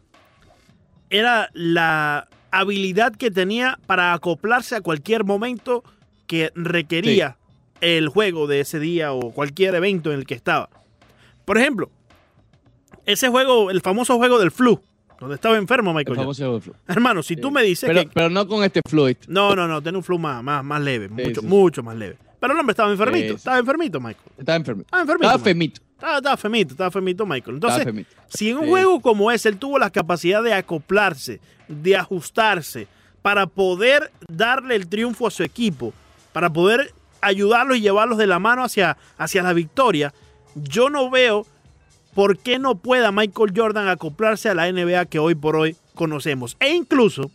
era 1.10 1.50
la 1.52 2.28
habilidad 2.50 3.14
que 3.14 3.30
tenía 3.30 3.78
para 3.86 4.12
acoplarse 4.12 4.76
a 4.76 4.80
cualquier 4.80 5.24
momento 5.24 5.84
que 6.26 6.50
requería 6.54 7.36
el 7.80 8.08
juego 8.08 8.46
de 8.46 8.60
ese 8.60 8.78
día 8.80 9.12
o 9.12 9.30
cualquier 9.32 9.74
evento 9.74 10.12
en 10.12 10.18
el 10.18 10.26
que 10.26 10.34
estaba. 10.34 10.68
Por 11.44 11.58
ejemplo, 11.58 11.90
ese 13.06 13.28
juego, 13.28 13.70
el 13.70 13.80
famoso 13.80 14.16
juego 14.16 14.38
del 14.38 14.50
flu, 14.50 14.80
donde 15.18 15.34
estaba 15.36 15.56
enfermo 15.56 15.90
el 15.90 15.96
Michael 15.96 16.16
Jordan. 16.16 16.24
famoso 16.24 16.42
juego 16.42 16.54
de 16.56 16.60
flu. 16.62 16.74
Hermano, 16.88 17.22
si 17.22 17.36
tú 17.36 17.48
Sí. 17.48 17.54
me 17.54 17.62
dices 17.62 17.88
Pero, 17.88 18.02
que... 18.02 18.10
pero 18.12 18.30
no 18.30 18.46
con 18.46 18.62
este 18.64 18.80
fluid. 18.88 19.16
No, 19.28 19.54
no, 19.56 19.66
no, 19.66 19.82
tiene 19.82 19.98
un 19.98 20.04
flu 20.04 20.18
más, 20.18 20.42
más, 20.42 20.64
más 20.64 20.80
leve, 20.80 21.08
mucho, 21.08 21.42
mucho 21.42 21.82
más 21.82 21.96
leve. 21.96 22.16
Pero 22.40 22.54
el 22.54 22.58
hombre 22.58 22.72
estaba 22.72 22.90
enfermito, 22.90 23.34
estaba 23.34 23.58
enfermito, 23.58 24.00
Michael. 24.00 24.32
Estaba 24.38 24.56
enfermo. 24.56 24.82
Estaba 24.82 25.02
enfermito. 25.02 25.26
Estaba 25.26 25.44
femito. 25.44 25.80
Estaba, 25.92 26.16
estaba 26.16 26.36
femito, 26.38 26.72
estaba 26.72 26.90
femito 26.90 27.26
Michael. 27.26 27.56
Entonces, 27.56 27.84
femito. 27.84 28.10
si 28.28 28.48
en 28.48 28.58
un 28.58 28.68
juego 28.68 29.00
como 29.02 29.30
ese 29.30 29.50
él 29.50 29.58
tuvo 29.58 29.78
la 29.78 29.90
capacidad 29.90 30.42
de 30.42 30.54
acoplarse, 30.54 31.40
de 31.68 31.94
ajustarse, 31.94 32.88
para 33.20 33.46
poder 33.46 34.10
darle 34.26 34.76
el 34.76 34.88
triunfo 34.88 35.26
a 35.26 35.30
su 35.30 35.42
equipo, 35.42 35.92
para 36.32 36.50
poder 36.50 36.94
ayudarlos 37.20 37.76
y 37.76 37.82
llevarlos 37.82 38.16
de 38.16 38.26
la 38.26 38.38
mano 38.38 38.64
hacia, 38.64 38.96
hacia 39.18 39.42
la 39.42 39.52
victoria, 39.52 40.14
yo 40.54 40.88
no 40.88 41.10
veo 41.10 41.46
por 42.14 42.38
qué 42.38 42.58
no 42.58 42.76
pueda 42.76 43.12
Michael 43.12 43.52
Jordan 43.54 43.88
acoplarse 43.88 44.48
a 44.48 44.54
la 44.54 44.72
NBA 44.72 45.04
que 45.04 45.18
hoy 45.18 45.34
por 45.34 45.54
hoy 45.56 45.76
conocemos. 45.94 46.56
E 46.60 46.72
incluso, 46.72 47.30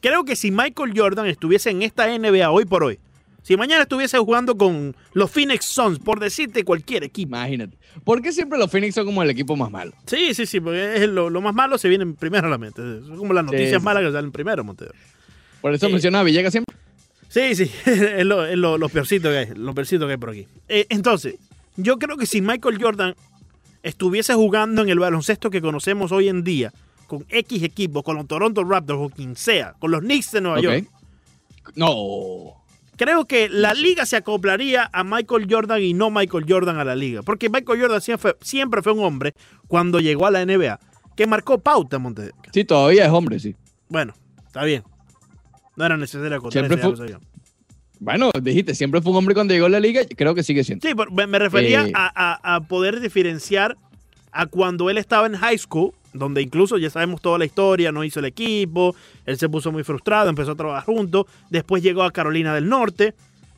creo 0.00 0.24
que 0.24 0.36
si 0.36 0.50
Michael 0.50 0.92
Jordan 0.94 1.26
estuviese 1.26 1.70
en 1.70 1.80
esta 1.82 2.06
NBA 2.06 2.50
hoy 2.50 2.66
por 2.66 2.84
hoy, 2.84 2.98
si 3.42 3.56
mañana 3.56 3.82
estuviese 3.82 4.18
jugando 4.18 4.56
con 4.56 4.94
los 5.12 5.30
Phoenix 5.30 5.64
Suns, 5.64 5.98
por 5.98 6.20
decirte 6.20 6.64
cualquier 6.64 7.04
equipo, 7.04 7.30
Imagínate. 7.36 7.78
¿Por 8.04 8.22
qué 8.22 8.32
siempre 8.32 8.58
los 8.58 8.70
Phoenix 8.70 8.94
son 8.94 9.06
como 9.06 9.22
el 9.22 9.30
equipo 9.30 9.56
más 9.56 9.70
malo? 9.70 9.92
Sí, 10.06 10.32
sí, 10.34 10.46
sí, 10.46 10.60
porque 10.60 10.96
es 10.96 11.08
lo, 11.08 11.28
lo 11.28 11.40
más 11.40 11.54
malo 11.54 11.76
se 11.76 11.88
viene 11.88 12.06
primero 12.06 12.46
a 12.46 12.50
la 12.50 12.58
mente. 12.58 12.80
Son 13.00 13.16
como 13.16 13.32
las 13.32 13.44
noticias 13.44 13.80
sí. 13.80 13.84
malas 13.84 14.04
que 14.04 14.12
salen 14.12 14.30
primero, 14.30 14.62
Montero. 14.62 14.92
Por 15.60 15.74
eso 15.74 15.86
Eh, 15.86 15.92
menciona 15.92 16.20
a 16.20 16.22
Villegas 16.22 16.52
siempre. 16.52 16.76
Sí, 17.28 17.54
sí, 17.54 17.70
es 17.86 18.24
lo, 18.24 18.46
es 18.46 18.56
lo, 18.56 18.78
lo 18.78 18.88
peorcito 18.88 19.28
que 19.28 19.38
hay, 19.38 19.46
lo 19.54 19.74
peorcito 19.74 20.06
que 20.06 20.12
hay 20.12 20.18
por 20.18 20.30
aquí. 20.30 20.46
Eh, 20.68 20.86
entonces, 20.88 21.36
yo 21.76 21.98
creo 21.98 22.16
que 22.16 22.26
si 22.26 22.40
Michael 22.40 22.80
Jordan 22.82 23.14
estuviese 23.82 24.34
jugando 24.34 24.82
en 24.82 24.88
el 24.88 24.98
baloncesto 24.98 25.50
que 25.50 25.60
conocemos 25.60 26.12
hoy 26.12 26.28
en 26.28 26.44
día, 26.44 26.72
con 27.06 27.24
X 27.28 27.62
equipos, 27.64 28.02
con 28.04 28.16
los 28.16 28.26
Toronto 28.28 28.62
Raptors 28.64 29.00
o 29.00 29.08
quien 29.10 29.34
sea, 29.36 29.74
con 29.78 29.90
los 29.90 30.00
Knicks 30.00 30.30
de 30.32 30.40
Nueva. 30.40 30.60
York, 30.60 30.86
No. 31.74 32.59
Creo 33.00 33.24
que 33.24 33.48
la 33.48 33.72
liga 33.72 34.04
se 34.04 34.16
acoplaría 34.16 34.90
a 34.92 35.02
Michael 35.04 35.46
Jordan 35.48 35.80
y 35.82 35.94
no 35.94 36.10
Michael 36.10 36.44
Jordan 36.46 36.76
a 36.78 36.84
la 36.84 36.94
liga. 36.94 37.22
Porque 37.22 37.48
Michael 37.48 37.80
Jordan 37.80 38.00
siempre, 38.02 38.36
siempre 38.42 38.82
fue 38.82 38.92
un 38.92 39.02
hombre, 39.02 39.32
cuando 39.68 40.00
llegó 40.00 40.26
a 40.26 40.30
la 40.30 40.44
NBA, 40.44 40.78
que 41.16 41.26
marcó 41.26 41.58
pauta, 41.58 41.98
Monte. 41.98 42.32
Sí, 42.52 42.64
todavía 42.64 43.06
es 43.06 43.10
hombre, 43.10 43.38
sí. 43.40 43.56
Bueno, 43.88 44.12
está 44.46 44.64
bien. 44.64 44.82
No 45.76 45.86
era 45.86 45.96
necesario 45.96 46.36
acotar 46.36 46.52
Siempre 46.68 46.76
fue-. 46.76 47.16
Bueno, 47.98 48.30
dijiste, 48.42 48.74
siempre 48.74 49.00
fue 49.00 49.12
un 49.12 49.18
hombre 49.18 49.34
cuando 49.34 49.54
llegó 49.54 49.64
a 49.66 49.70
la 49.70 49.80
liga, 49.80 50.02
creo 50.16 50.34
que 50.34 50.42
sigue 50.42 50.62
siendo. 50.62 50.86
Sí, 50.86 50.94
pero 50.94 51.10
me 51.10 51.26
me 51.26 51.38
refería 51.38 51.86
Eh. 51.86 51.92
a, 51.94 52.10
a- 52.44 52.56
a 52.56 52.60
poder 52.68 53.00
diferenciar 53.00 53.76
a 54.30 54.44
cuando 54.46 54.90
él 54.90 54.98
estaba 54.98 55.26
en 55.26 55.36
high 55.36 55.56
school, 55.58 55.92
donde 56.12 56.42
incluso 56.42 56.78
ya 56.78 56.90
sabemos 56.90 57.20
toda 57.20 57.38
la 57.38 57.44
historia, 57.44 57.92
no 57.92 58.02
hizo 58.04 58.20
el 58.20 58.26
equipo, 58.26 58.94
él 59.26 59.38
se 59.38 59.48
puso 59.48 59.70
muy 59.72 59.84
frustrado, 59.84 60.28
empezó 60.28 60.52
a 60.52 60.56
trabajar 60.56 60.84
juntos, 60.84 61.26
después 61.50 61.82
llegó 61.82 62.02
a 62.02 62.10
Carolina 62.10 62.54
del 62.54 62.68
Norte. 62.68 63.14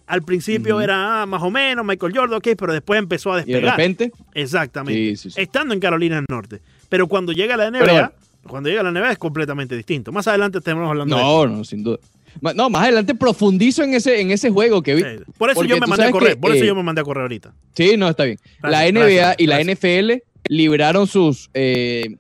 Al 0.07 0.23
principio 0.23 0.81
era 0.81 1.23
ah, 1.23 1.27
más 1.27 1.43
o 1.43 1.51
menos 1.51 1.87
Michael 1.87 2.13
Jordan, 2.15 2.37
ok, 2.39 2.49
pero 2.59 2.73
después 2.73 2.99
empezó 2.99 3.33
a 3.33 3.41
Y 3.41 3.45
de 3.45 3.53
despegar. 3.53 3.77
repente, 3.79 4.13
Exactamente. 4.35 5.01
Sí, 5.01 5.17
sí, 5.17 5.31
sí. 5.31 5.41
Estando 5.41 5.73
en 5.73 5.81
Carolina 5.81 6.17
del 6.17 6.27
Norte. 6.29 6.61
Pero 6.89 7.07
cuando 7.07 7.33
llega 7.33 7.55
a 7.55 7.57
la 7.57 7.71
NBA, 7.71 7.79
Pero 7.79 8.13
cuando 8.47 8.69
llega 8.69 8.81
a 8.83 8.85
la 8.85 8.91
NBA 8.91 9.13
es 9.13 9.19
completamente 9.19 9.77
distinto. 9.77 10.13
Más 10.13 10.27
adelante 10.29 10.59
estaremos 10.59 10.89
hablando 10.89 11.17
de 11.17 11.23
no, 11.23 11.47
no, 11.47 11.65
sin 11.65 11.83
duda. 11.85 11.99
No, 12.41 12.69
más 12.69 12.83
adelante 12.83 13.15
profundizo 13.15 13.83
en 13.85 13.95
ese, 13.95 14.21
en 14.21 14.31
ese 14.33 14.51
juego 14.51 14.83
que 14.83 14.95
vi. 14.97 15.03
Por 15.39 15.51
eso 15.51 15.61
Porque 15.61 15.69
yo 15.69 15.79
me 15.79 15.87
mandé 15.87 16.05
a 16.07 16.11
correr. 16.11 16.31
que, 16.31 16.37
por 16.37 16.51
eso 16.53 16.65
eh, 16.65 16.67
yo 16.67 16.75
me 16.75 16.83
mandé 16.83 17.01
a 17.01 17.05
correr 17.05 17.23
ahorita. 17.23 17.55
Sí, 17.75 17.97
no, 17.97 18.09
está 18.09 18.25
bien. 18.25 18.39
la 18.63 18.83
NBA 18.91 19.01
gracias, 19.05 19.35
y 19.39 19.47
la 19.47 19.59
gracias. 19.63 19.79
NFL 19.79 20.13
liberaron 20.49 21.07
sus... 21.07 21.49
eh, 21.55 22.17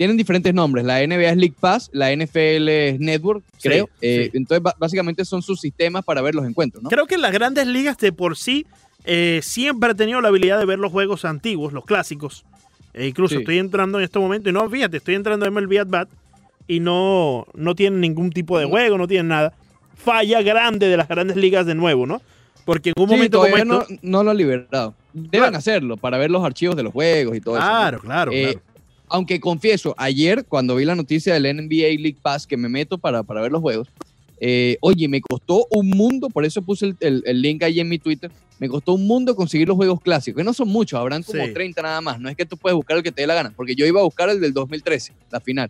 tienen 0.00 0.16
diferentes 0.16 0.54
nombres. 0.54 0.86
La 0.86 1.06
NBA 1.06 1.28
es 1.28 1.36
League 1.36 1.54
Pass, 1.60 1.90
la 1.92 2.10
NFL 2.10 2.68
es 2.70 2.98
Network, 3.00 3.44
Sí, 3.58 3.68
creo. 3.68 3.90
Eh, 4.00 4.30
sí. 4.32 4.38
Entonces, 4.38 4.72
básicamente 4.78 5.26
son 5.26 5.42
sus 5.42 5.60
sistemas 5.60 6.06
para 6.06 6.22
ver 6.22 6.34
los 6.34 6.46
encuentros, 6.46 6.82
¿no? 6.82 6.88
Creo 6.88 7.06
que 7.06 7.18
las 7.18 7.30
grandes 7.32 7.66
ligas 7.66 7.98
de 7.98 8.10
por 8.10 8.38
sí 8.38 8.64
eh, 9.04 9.40
siempre 9.42 9.90
han 9.90 9.96
tenido 9.98 10.22
la 10.22 10.28
habilidad 10.28 10.58
de 10.58 10.64
ver 10.64 10.78
los 10.78 10.90
juegos 10.90 11.26
antiguos, 11.26 11.74
los 11.74 11.84
clásicos. 11.84 12.46
E 12.94 13.08
incluso 13.08 13.34
Sí. 13.34 13.40
estoy 13.42 13.58
entrando 13.58 13.98
en 13.98 14.04
este 14.04 14.18
momento 14.18 14.48
y 14.48 14.52
no, 14.54 14.66
fíjate, 14.70 14.96
estoy 14.96 15.16
entrando 15.16 15.44
a 15.44 15.50
MLB 15.50 15.78
At 15.80 15.88
Bat 15.88 16.08
y 16.66 16.80
no, 16.80 17.46
no 17.52 17.74
tienen 17.74 18.00
ningún 18.00 18.30
tipo 18.30 18.58
de 18.58 18.64
juego, 18.64 18.96
no 18.96 19.06
tienen 19.06 19.28
nada. 19.28 19.52
Falla 19.96 20.40
grande 20.40 20.88
de 20.88 20.96
las 20.96 21.08
grandes 21.08 21.36
ligas 21.36 21.66
de 21.66 21.74
nuevo, 21.74 22.06
¿no? 22.06 22.22
Porque 22.64 22.88
en 22.88 22.94
un 22.96 23.06
Sí, 23.06 23.14
momento 23.16 23.38
como 23.42 23.54
esto... 23.54 23.64
no, 23.66 23.84
no 24.00 24.22
lo 24.24 24.30
han 24.30 24.36
liberado. 24.38 24.94
Deben 25.12 25.40
Claro. 25.42 25.58
hacerlo 25.58 25.98
para 25.98 26.16
ver 26.16 26.30
los 26.30 26.42
archivos 26.42 26.74
de 26.74 26.84
los 26.84 26.92
juegos 26.94 27.36
y 27.36 27.40
todo 27.42 27.58
eso. 27.58 27.66
¿no? 27.66 27.70
Claro, 27.70 28.00
claro, 28.00 28.32
Eh, 28.32 28.42
claro. 28.54 28.69
Aunque 29.10 29.40
confieso, 29.40 29.94
ayer 29.98 30.44
cuando 30.46 30.76
vi 30.76 30.84
la 30.84 30.94
noticia 30.94 31.34
del 31.34 31.42
NBA 31.56 32.00
League 32.00 32.18
Pass 32.22 32.46
que 32.46 32.56
me 32.56 32.68
meto 32.68 32.96
para, 32.98 33.22
para 33.22 33.42
ver 33.42 33.52
los 33.52 33.60
juegos, 33.60 33.88
eh, 34.40 34.78
oye, 34.80 35.06
me 35.08 35.20
costó 35.20 35.66
un 35.70 35.90
mundo, 35.90 36.28
por 36.30 36.44
eso 36.46 36.62
puse 36.62 36.86
el, 36.86 36.96
el- 37.00 37.22
el 37.26 37.42
link 37.42 37.62
ahí 37.62 37.78
en 37.80 37.88
mi 37.88 37.98
Twitter, 37.98 38.30
me 38.58 38.68
costó 38.68 38.94
un 38.94 39.06
mundo 39.06 39.34
conseguir 39.36 39.68
los 39.68 39.76
juegos 39.76 40.00
clásicos, 40.00 40.38
que 40.38 40.44
no 40.44 40.54
son 40.54 40.68
muchos, 40.68 40.98
habrán 40.98 41.22
como 41.22 41.44
Sí. 41.44 41.52
30 41.52 41.82
nada 41.82 42.00
más, 42.00 42.18
no 42.20 42.28
es 42.30 42.36
que 42.36 42.46
tú 42.46 42.56
puedes 42.56 42.74
buscar 42.76 42.96
el 42.96 43.02
que 43.02 43.12
te 43.12 43.22
dé 43.22 43.26
la 43.26 43.34
gana, 43.34 43.52
porque 43.54 43.74
yo 43.74 43.84
iba 43.86 44.00
a 44.00 44.04
buscar 44.04 44.30
el 44.30 44.40
del 44.40 44.54
2013, 44.54 45.12
la 45.30 45.40
final. 45.40 45.68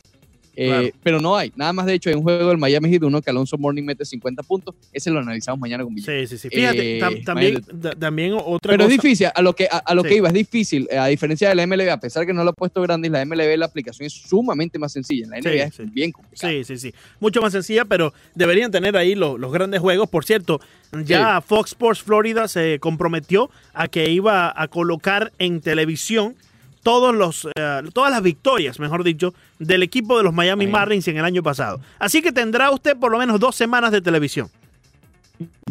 Eh, 0.57 0.67
Claro. 0.67 0.89
Pero 1.03 1.21
no 1.21 1.37
hay. 1.37 1.53
Nada 1.57 1.73
más, 1.73 1.87
de 1.87 1.95
hecho, 1.95 2.11
hay 2.11 2.17
un 2.17 2.23
juego 2.23 2.49
del 2.49 2.59
Miami 2.59 2.91
Heat, 2.91 3.03
uno 3.05 3.23
que 3.23 3.31
Alonso 3.31 3.57
Morning 3.57 3.83
mete 3.85 4.05
50 4.05 4.43
puntos. 4.43 4.75
Ese 4.93 5.11
lo 5.11 5.21
analizamos 5.21 5.61
mañana 5.61 5.85
con. 5.85 5.97
Sí, 5.97 6.27
sí, 6.27 6.37
sí. 6.39 6.49
Fíjate, 6.51 6.99
Eh, 6.99 7.01
tam- 7.01 7.25
también, 7.25 7.65
también 7.99 8.33
otra 8.35 8.73
Pero 8.73 8.85
cosa. 8.85 8.95
es 8.95 9.03
difícil, 9.03 9.29
a 9.35 9.43
lo 9.43 9.55
que, 9.55 9.69
a, 9.71 9.79
a 9.79 9.95
lo 9.95 10.03
Sí. 10.03 10.09
que 10.09 10.15
iba, 10.17 10.29
es 10.29 10.35
difícil. 10.35 10.89
eh, 10.91 10.99
A 10.99 11.07
diferencia 11.07 11.49
de 11.49 11.55
la 11.55 11.63
MLB, 11.67 11.89
a 11.91 12.01
pesar 12.01 12.27
que 12.27 12.33
no 12.33 12.43
lo 12.45 12.51
ha 12.51 12.53
puesto 12.53 12.83
grande, 12.83 13.09
la 13.09 13.25
MLB 13.25 13.57
la 13.57 13.67
aplicación 13.67 14.07
es 14.07 14.13
sumamente 14.13 14.79
más 14.79 14.93
sencilla. 14.93 15.25
En 15.25 15.31
la 15.31 15.37
Sí, 15.39 15.49
NBA 15.49 15.65
es 15.65 15.75
sí. 15.75 15.83
bien 15.93 16.13
complicada. 16.13 16.53
Sí, 16.53 16.65
sí, 16.65 16.77
sí. 16.79 16.95
Mucho 17.21 17.41
más 17.41 17.53
sencilla, 17.53 17.85
pero 17.85 18.13
deberían 18.35 18.71
tener 18.71 18.97
ahí 18.97 19.15
los, 19.15 19.39
los 19.39 19.53
grandes 19.53 19.81
juegos. 19.81 20.09
Por 20.11 20.25
cierto, 20.25 20.61
ya 21.05 21.41
Fox 21.41 21.71
Sports 21.71 22.03
Florida 22.03 22.49
se 22.49 22.79
comprometió 22.81 23.51
a 23.73 23.89
que 23.89 24.11
iba 24.11 24.53
a 24.55 24.69
colocar 24.69 25.33
en 25.39 25.61
televisión 25.61 26.35
todos 26.83 27.15
los, 27.15 27.47
eh, 27.55 27.83
todas 27.93 28.11
las 28.11 28.23
victorias, 28.23 28.79
mejor 28.79 29.05
dicho, 29.05 29.35
del 29.59 29.83
equipo 29.83 30.17
de 30.17 30.25
los 30.25 30.33
Miami. 30.33 30.67
Marlins 30.67 31.07
en 31.09 31.19
el 31.19 31.25
año 31.25 31.43
pasado. 31.43 31.81
Así 31.99 32.23
que 32.23 32.33
tendrá 32.33 32.71
usted 32.71 32.97
por 32.97 33.11
lo 33.13 33.19
menos 33.19 33.39
dos 33.39 33.57
semanas 33.57 33.93
de 33.93 34.01
televisión. 34.01 34.49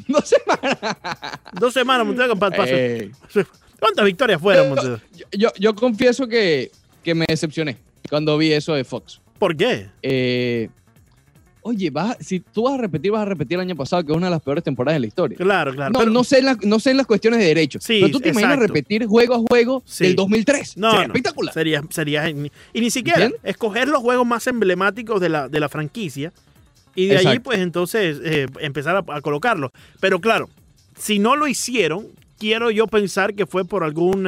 No 0.08 0.22
sé. 0.24 0.38
Dos 1.54 1.74
semanas, 1.74 2.06
Montero, 2.06 2.34
Eh, 2.68 3.12
¿Cuántas 3.80 4.06
victorias 4.06 4.42
fueron, 4.42 4.70
Montero? 4.70 5.00
yo, 5.16 5.26
yo, 5.32 5.50
yo 5.58 5.76
confieso 5.76 6.28
que, 6.28 6.72
que 7.04 7.16
me 7.16 7.26
decepcioné 7.28 7.78
cuando 8.10 8.38
vi 8.38 8.52
eso 8.52 8.74
de 8.74 8.84
Fox. 8.84 9.22
¿Por 9.38 9.56
qué? 9.56 9.90
Eh, 10.02 10.70
oye, 11.70 11.90
vas 11.90 12.18
si 12.20 12.40
tú 12.40 12.64
vas 12.64 12.74
a 12.76 12.78
repetir, 12.78 13.12
vas 13.12 13.22
a 13.22 13.26
repetir 13.26 13.56
el 13.56 13.62
año 13.62 13.76
pasado, 13.76 14.04
que 14.06 14.12
es 14.12 14.18
una 14.18 14.28
de 14.28 14.32
las 14.32 14.42
peores 14.42 14.64
temporadas 14.64 14.96
de 14.98 15.00
la 15.02 15.08
historia. 15.08 15.38
Claro, 15.38 15.74
claro. 15.74 15.92
No, 15.92 16.00
pero- 16.00 16.12
no, 16.12 16.24
sé 16.24 16.40
en 16.40 16.46
las- 16.46 16.64
no 16.64 16.80
sé 16.80 16.92
en 16.92 16.98
las 16.98 17.08
cuestiones 17.08 17.40
de 17.40 17.46
derechos. 17.48 17.84
Sí, 17.84 18.00
pero 18.02 18.12
tú 18.12 18.20
te 18.20 18.30
imaginas 18.30 18.60
repetir 18.60 19.06
juego 19.06 19.36
a 19.36 19.40
juego 19.40 19.82
Sí. 19.86 20.04
del 20.06 20.16
2003. 20.16 20.78
No, 20.78 20.92
Sería 20.92 21.08
no, 21.08 21.14
espectacular. 21.14 21.54
Sería, 21.54 21.84
sería 21.90 22.30
Y 22.30 22.52
ni 22.82 22.92
siquiera 22.92 23.24
¿Entiendes? 23.26 23.42
escoger 23.50 23.88
los 23.88 24.02
juegos 24.02 24.26
más 24.28 24.46
emblemáticos 24.48 25.20
de 25.22 25.30
la, 25.30 25.48
de 25.50 25.60
la 25.60 25.70
franquicia 25.70 26.32
y 26.96 27.06
de 27.06 27.16
allí, 27.18 27.28
Exacto. 27.28 27.44
pues 27.44 27.60
entonces 27.60 28.20
eh, 28.24 28.48
empezar 28.60 28.96
a, 28.96 29.04
a 29.16 29.22
colocarlos. 29.22 29.72
Pero 30.00 30.20
claro, 30.20 30.50
si 30.98 31.20
no 31.20 31.36
lo 31.36 31.48
hicieron, 31.48 32.08
quiero 32.38 32.72
yo 32.72 32.88
pensar 32.88 33.34
que 33.36 33.46
fue 33.46 33.66
por 33.66 33.84
algún 33.84 34.28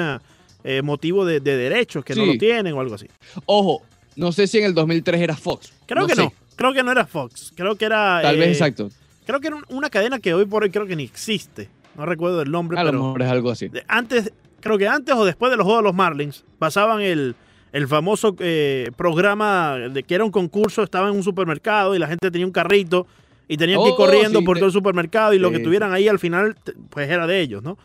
eh, 0.64 0.82
motivo 0.84 1.26
de, 1.26 1.40
de 1.40 1.58
derechos 1.58 2.06
que 2.06 2.14
no 2.16 2.26
lo 2.26 2.34
tienen 2.38 2.74
o 2.74 2.80
algo 2.82 2.96
así. 2.96 3.08
Ojo, 3.46 3.82
no 4.16 4.32
sé 4.32 4.46
si 4.48 4.60
en 4.60 4.66
el 4.66 4.74
2003 4.74 5.22
era 5.22 5.36
Fox. 5.36 5.74
Creo 5.86 6.06
que 6.06 6.16
sé. 6.16 6.22
no. 6.22 6.34
Creo 6.56 6.74
que 6.74 6.84
no 6.84 6.92
era 6.92 7.06
Fox. 7.06 7.54
Creo 7.56 7.76
que 7.76 7.86
era. 7.86 8.20
Tal 8.22 8.36
eh, 8.36 8.40
vez 8.40 8.50
exacto. 8.50 8.90
Creo 9.26 9.40
que 9.40 9.48
era 9.48 9.56
un- 9.56 9.66
una 9.70 9.90
cadena 9.90 10.20
que 10.20 10.34
hoy 10.34 10.46
por 10.46 10.64
hoy 10.64 10.70
creo 10.72 10.86
que 10.88 10.96
ni 10.96 11.04
existe. 11.04 11.70
No 11.96 12.06
recuerdo 12.06 12.42
el 12.42 12.52
nombre, 12.52 12.78
A 12.80 12.84
lo 12.84 12.90
pero. 12.92 13.04
mejor 13.04 13.22
es 13.22 13.28
algo 13.30 13.52
así. 13.52 13.70
antes, 13.88 14.32
creo 14.60 14.78
que 14.78 14.88
antes 14.88 15.14
o 15.16 15.26
después 15.26 15.52
de 15.52 15.58
los 15.58 15.66
Juegos 15.66 15.84
de 15.84 15.88
los 15.90 15.96
Marlins, 15.96 16.44
pasaban 16.60 17.02
el, 17.02 17.36
el 17.74 17.88
famoso 17.88 18.36
eh, 18.40 18.92
programa 18.96 19.78
de 19.78 20.04
que 20.04 20.16
era 20.16 20.24
un 20.24 20.32
concurso, 20.32 20.84
estaba 20.84 21.10
en 21.10 21.16
un 21.16 21.24
supermercado 21.24 21.94
y 21.96 22.00
la 22.00 22.08
gente 22.08 22.32
tenía 22.32 22.46
un 22.46 22.52
carrito 22.54 23.08
y 23.48 23.58
tenían 23.58 23.80
que 23.82 23.88
ir 23.88 23.94
Oh, 23.94 23.98
corriendo 23.98 24.40
sí, 24.40 24.46
por 24.46 24.56
de- 24.56 24.62
todo 24.62 24.68
el 24.68 24.74
supermercado 24.74 25.34
y 25.34 25.40
lo 25.40 25.52
que 25.52 25.60
tuvieran 25.60 25.92
ahí 25.94 26.08
al 26.08 26.20
final, 26.20 26.56
pues 26.90 27.10
era 27.10 27.28
de 27.28 27.42
ellos, 27.42 27.62
¿no? 27.64 27.78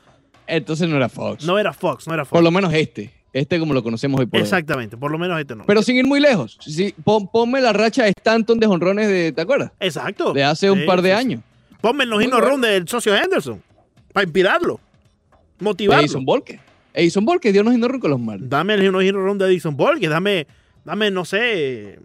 Entonces 0.46 0.88
no 0.88 0.96
era 0.96 1.08
Fox. 1.08 1.44
No 1.44 1.58
era 1.58 1.72
Fox, 1.72 2.06
no 2.06 2.14
era 2.14 2.24
Fox. 2.24 2.30
Por 2.36 2.44
lo 2.44 2.52
menos 2.52 2.72
este. 2.72 3.12
Este 3.32 3.58
como 3.58 3.74
lo 3.74 3.82
conocemos 3.82 4.18
hoy 4.20 4.26
por 4.26 4.38
hoy. 4.38 4.44
Exactamente, 4.44 4.96
por 4.96 5.10
lo 5.10 5.18
menos 5.18 5.38
este 5.40 5.54
no. 5.54 5.64
Pero 5.66 5.82
sin 5.82 5.96
ir 5.96 6.06
muy 6.06 6.20
lejos. 6.20 6.56
Sí, 6.60 6.94
pon- 7.04 7.28
ponme 7.28 7.60
la 7.60 7.72
racha 7.72 8.04
de 8.04 8.10
Stanton 8.10 8.58
de 8.58 8.66
jonrones 8.66 9.08
de, 9.08 9.32
¿te 9.32 9.40
acuerdas? 9.42 9.72
Exacto. 9.80 10.32
De 10.32 10.42
hace 10.42 10.70
un 10.70 10.80
Sí, 10.80 10.86
par 10.86 11.02
de 11.02 11.10
sí, 11.10 11.14
sí. 11.16 11.20
años. 11.20 11.40
Ponme 11.80 12.06
los 12.06 12.18
bueno. 12.18 12.40
run 12.40 12.60
del 12.62 12.88
socio 12.88 13.14
Henderson 13.14 13.62
para 14.12 14.24
inspirarlo, 14.24 14.80
motivarlo. 15.60 16.02
Edison 16.02 16.24
Volker. 16.24 16.58
Edison 16.94 17.24
Volker 17.26 17.52
dio 17.52 17.60
unos 17.60 17.74
hindorros 17.74 18.00
con 18.00 18.10
los 18.10 18.18
Marlins. 18.20 18.48
Dame 18.48 18.72
el 18.74 18.82
himno 18.84 19.00
run 19.00 19.36
de 19.36 19.44
Edison 19.46 19.76
Volker, 19.76 20.08
dame, 20.08 20.46
dame, 20.84 21.10
no 21.10 21.26
sé, 21.26 21.98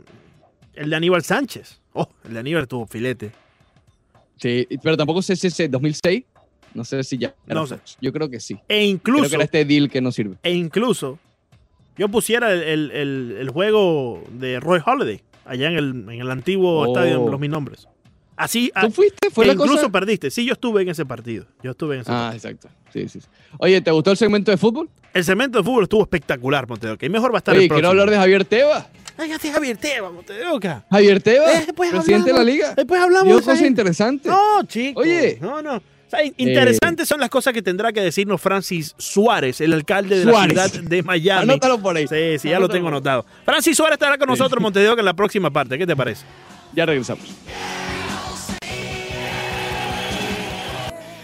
el 0.73 0.89
de 0.89 0.95
Aníbal 0.97 1.23
Sánchez. 1.23 1.79
Oh, 1.93 2.09
el 2.25 2.33
de 2.33 2.39
Aníbal 2.39 2.67
tuvo 2.67 2.85
filete. 2.87 3.31
Sí, 4.35 4.67
pero 4.83 4.97
tampoco 4.97 5.21
sé 5.21 5.35
si 5.37 5.47
ese 5.47 5.69
2006. 5.69 6.23
No 6.73 6.83
sé 6.85 7.03
si 7.03 7.17
ya 7.17 7.33
No 7.47 7.67
sé. 7.67 7.79
Yo 8.01 8.11
creo 8.13 8.29
que 8.29 8.39
sí. 8.39 8.53
E 8.53 8.59
Creo 8.67 8.81
incluso, 8.87 9.29
que 9.29 9.35
era 9.35 9.43
este 9.43 9.65
deal 9.65 9.89
que 9.89 10.01
no 10.01 10.11
sirve. 10.11 10.35
e 10.43 10.51
incluso, 10.53 11.19
yo 11.97 12.07
pusiera 12.09 12.51
el, 12.53 12.61
el- 12.63 12.91
el- 12.91 13.35
el 13.39 13.49
juego 13.49 14.23
de 14.31 14.59
Roy 14.59 14.79
Holiday 14.85 15.21
allá 15.45 15.67
en 15.69 15.75
el, 15.77 15.89
en 16.09 16.21
el 16.21 16.31
antiguo 16.31 16.79
Oh. 16.81 16.85
estadio 16.87 17.25
de 17.25 17.31
los 17.31 17.39
mil 17.39 17.51
nombres. 17.51 17.87
Así, 18.37 18.71
¿Tú 18.81 18.89
fuiste? 18.91 19.29
¿Fue 19.29 19.43
e 19.45 19.47
la 19.49 19.53
incluso 19.53 19.75
cosa? 19.75 19.89
perdiste. 19.91 20.31
Sí, 20.31 20.45
yo 20.45 20.53
estuve 20.53 20.81
en 20.81 20.89
ese 20.89 21.05
partido. 21.05 21.45
Yo 21.61 21.71
estuve 21.71 21.95
en 21.95 22.01
ese 22.01 22.11
Ah, 22.11 22.31
exacto. 22.33 22.69
Sí, 22.91 23.07
sí, 23.07 23.19
sí. 23.21 23.27
Oye, 23.59 23.81
¿te 23.81 23.91
gustó 23.91 24.09
el 24.11 24.17
segmento 24.17 24.49
de 24.49 24.57
fútbol? 24.57 24.89
El 25.13 25.23
segmento 25.23 25.59
de 25.59 25.63
fútbol 25.63 25.83
estuvo 25.83 26.01
espectacular, 26.01 26.67
Montedoca. 26.67 27.05
Y 27.05 27.09
mejor 27.09 27.31
va 27.31 27.37
a 27.37 27.39
estar 27.39 27.53
Oye, 27.53 27.65
el 27.65 27.69
quiero 27.69 27.81
próximo. 27.89 28.01
hablar 28.01 28.09
de 28.09 28.17
Javier 28.17 28.45
Tebas. 28.45 28.87
Ay, 29.17 29.29
Javier 29.51 29.77
Teba, 29.77 30.09
Montedoca. 30.09 30.85
Javier 30.89 31.21
Tebas, 31.21 31.53
Eh, 31.53 31.63
después 31.67 31.91
presidente 31.91 32.29
de 32.29 32.33
la 32.33 32.39
hablamos. 32.39 32.45
liga. 32.55 32.73
Después 32.75 33.01
hablamos 33.01 33.27
de 33.27 33.33
cosas 33.33 33.61
interesantes. 33.61 34.31
No, 34.31 34.63
chicos. 34.65 35.03
Oye. 35.03 35.37
No, 35.39 35.61
no. 35.61 35.83
Sea, 36.11 36.19
interesantes 36.35 37.07
son 37.07 37.21
las 37.21 37.29
cosas 37.29 37.53
que 37.53 37.61
tendrá 37.61 37.93
que 37.93 38.01
decirnos 38.01 38.41
Francis 38.41 38.93
Suárez, 38.97 39.61
el 39.61 39.71
alcalde 39.71 40.19
de 40.19 40.23
Suárez. 40.29 40.57
la 40.57 40.67
ciudad 40.67 40.89
de 40.89 41.03
Miami. 41.03 41.43
Anótalo 41.43 41.79
por 41.79 41.95
ahí. 41.95 42.05
Sí, 42.05 42.37
sí, 42.37 42.49
ya 42.49 42.59
lo 42.59 42.67
tengo 42.67 42.89
anotado. 42.89 43.25
Francis 43.45 43.77
Suárez 43.77 43.93
estará 43.93 44.17
con 44.17 44.27
nosotros, 44.27 44.61
Montevideo, 44.61 44.99
en 44.99 45.05
la 45.05 45.13
próxima 45.13 45.49
parte. 45.49 45.77
¿Qué 45.77 45.87
te 45.87 45.95
parece? 45.95 46.25
Ya 46.73 46.85
regresamos. 46.85 47.23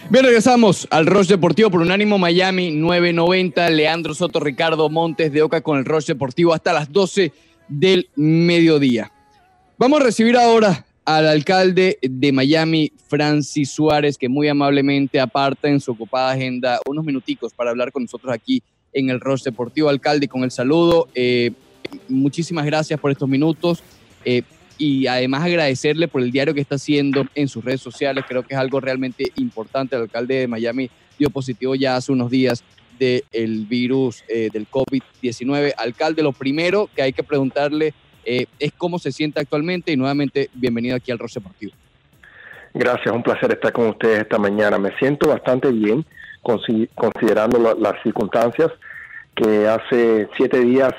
Bien, 0.10 0.24
regresamos 0.24 0.88
al 0.89 1.06
Roche 1.06 1.34
Deportivo 1.34 1.70
por 1.70 1.82
Unánimo 1.82 2.17
Miami 2.17 2.72
990. 2.72 3.70
Leandro 3.72 4.13
Soto, 4.13 4.39
Ricardo 4.39 4.89
Montes 4.89 5.34
de 5.34 5.41
Oca 5.41 5.60
con 5.60 5.79
el 5.79 5.84
Roche 5.84 6.13
Deportivo 6.13 6.53
hasta 6.53 6.72
las 6.72 6.89
12 6.94 7.34
del 7.67 8.10
mediodía. 8.15 9.12
Vamos 9.77 10.00
a 10.00 10.06
recibir 10.06 10.38
ahora 10.38 10.87
al 11.08 11.26
alcalde 11.26 11.98
de 12.02 12.34
Miami, 12.34 12.92
Francis 13.08 13.72
Suárez, 13.72 14.18
que 14.18 14.28
muy 14.28 14.50
amablemente 14.50 15.22
aparta 15.22 15.70
en 15.70 15.80
su 15.80 15.94
ocupada 15.94 16.32
agenda 16.32 16.82
unos 16.86 17.06
minuticos 17.06 17.54
para 17.54 17.70
hablar 17.70 17.94
con 17.94 18.04
nosotros 18.04 18.34
aquí 18.34 18.62
en 18.92 19.10
el 19.10 19.22
Roche 19.22 19.46
Deportivo. 19.46 19.88
Alcalde, 19.88 20.28
con 20.28 20.44
el 20.44 20.52
saludo. 20.52 21.08
eh, 21.16 21.52
muchísimas 22.10 22.66
gracias 22.66 23.00
por 23.00 23.10
estos 23.10 23.30
minutos. 23.30 23.82
Eh, 24.26 24.42
y 24.78 25.08
además 25.08 25.46
agradecerle 25.46 26.10
por 26.10 26.22
el 26.22 26.30
diario 26.30 26.54
que 26.54 26.60
está 26.60 26.76
haciendo 26.76 27.26
en 27.36 27.48
sus 27.48 27.64
redes 27.64 27.80
sociales. 27.80 28.26
Creo 28.28 28.44
que 28.44 28.54
es 28.56 28.60
algo 28.60 28.82
realmente 28.82 29.32
importante. 29.38 29.96
El 29.96 30.02
alcalde 30.02 30.36
de 30.36 30.48
Miami 30.50 30.90
dio 31.18 31.30
positivo 31.30 31.74
ya 31.74 31.96
hace 31.96 32.12
unos 32.12 32.30
días 32.30 32.66
del 33.00 33.66
virus 33.66 34.26
eh, 34.28 34.50
del 34.52 34.68
COVID-19. 34.70 35.72
Alcalde, 35.78 36.22
lo 36.22 36.34
primero 36.34 36.90
que 36.94 37.02
hay 37.02 37.14
que 37.14 37.24
preguntarle 37.24 37.94
eh, 38.27 38.46
es 38.60 38.72
cómo 38.77 39.00
se 39.00 39.12
siente 39.12 39.39
actualmente 39.39 39.91
y 39.91 39.96
nuevamente 39.98 40.50
bienvenido 40.53 40.96
aquí 40.98 41.12
al 41.12 41.19
Roche 41.19 41.39
Deportivo. 41.39 41.72
Gracias, 42.74 43.13
un 43.15 43.24
placer 43.24 43.51
estar 43.51 43.72
con 43.72 43.88
ustedes 43.88 44.19
esta 44.22 44.38
mañana. 44.38 44.77
Me 44.77 44.96
siento 44.98 45.29
bastante 45.29 45.72
bien 45.72 46.05
consi- 46.43 46.89
considerando 46.93 47.57
la- 47.60 47.74
las 47.74 48.01
circunstancias 48.03 48.69
que 49.36 49.67
hace 49.67 50.27
siete 50.36 50.60
días 50.60 50.93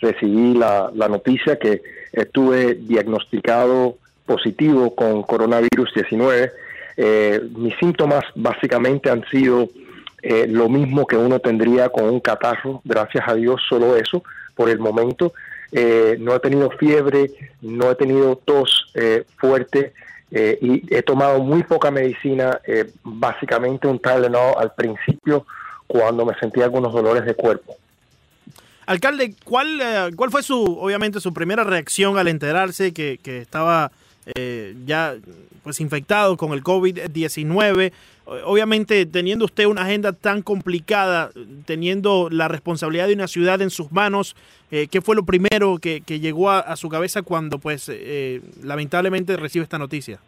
recibí 0.00 0.54
la, 0.54 0.90
la 0.94 1.08
noticia 1.08 1.58
que 1.58 1.82
estuve 2.12 2.74
diagnosticado 2.74 3.96
positivo 4.26 4.94
con 4.94 5.22
coronavirus 5.22 5.92
19. 5.94 6.50
Eh, 6.96 7.40
mis 7.56 7.74
síntomas 7.78 8.24
básicamente 8.34 9.10
han 9.10 9.24
sido 9.28 9.68
eh, 10.22 10.46
lo 10.48 10.68
mismo 10.68 11.06
que 11.06 11.16
uno 11.16 11.38
tendría 11.38 11.88
con 11.88 12.04
un 12.04 12.20
catarro, 12.20 12.80
gracias 12.84 13.24
a 13.26 13.34
Dios, 13.34 13.60
solo 13.68 13.96
eso 13.96 14.22
por 14.54 14.68
el 14.70 14.78
momento. 14.78 15.32
Eh, 15.72 16.16
no 16.18 16.34
he 16.34 16.40
tenido 16.40 16.70
fiebre, 16.70 17.30
no 17.60 17.90
he 17.90 17.94
tenido 17.94 18.36
tos 18.36 18.90
eh, 18.94 19.24
fuerte 19.36 19.92
eh, 20.30 20.58
y 20.60 20.94
he 20.94 21.02
tomado 21.02 21.40
muy 21.40 21.62
poca 21.62 21.90
medicina, 21.90 22.60
eh, 22.66 22.90
básicamente 23.02 23.86
un 23.86 23.98
Tylenol 23.98 24.54
al 24.58 24.72
principio 24.74 25.46
cuando 25.86 26.24
me 26.24 26.34
sentía 26.38 26.64
algunos 26.64 26.92
dolores 26.92 27.24
de 27.24 27.34
cuerpo. 27.34 27.76
Alcalde, 28.86 29.34
¿cuál, 29.44 29.80
eh, 29.80 30.10
¿cuál 30.16 30.30
fue 30.30 30.42
su, 30.42 30.62
obviamente, 30.80 31.20
su 31.20 31.32
primera 31.32 31.64
reacción 31.64 32.18
al 32.18 32.28
enterarse 32.28 32.92
que, 32.92 33.18
que 33.22 33.38
estaba 33.38 33.92
eh, 34.34 34.74
ya 34.86 35.14
pues 35.62 35.80
infectado 35.80 36.36
con 36.36 36.52
el 36.52 36.62
COVID-19? 36.62 37.92
O- 38.24 38.34
Obviamente, 38.52 39.06
teniendo 39.06 39.44
usted 39.44 39.66
una 39.66 39.82
agenda 39.82 40.12
tan 40.12 40.42
complicada, 40.42 41.30
teniendo 41.66 42.28
la 42.30 42.48
responsabilidad 42.48 43.08
de 43.08 43.14
una 43.14 43.26
ciudad 43.28 43.60
en 43.60 43.70
sus 43.70 43.90
manos, 43.92 44.36
eh, 44.70 44.86
¿qué 44.90 45.00
fue 45.00 45.16
lo 45.16 45.24
primero 45.24 45.78
que, 45.78 46.00
que 46.00 46.20
llegó 46.20 46.50
a, 46.50 46.60
a 46.60 46.76
su 46.76 46.88
cabeza 46.88 47.22
cuando, 47.22 47.58
pues, 47.58 47.88
eh, 47.92 48.40
lamentablemente 48.62 49.36
recibe 49.36 49.64
esta 49.64 49.78
noticia? 49.78 50.20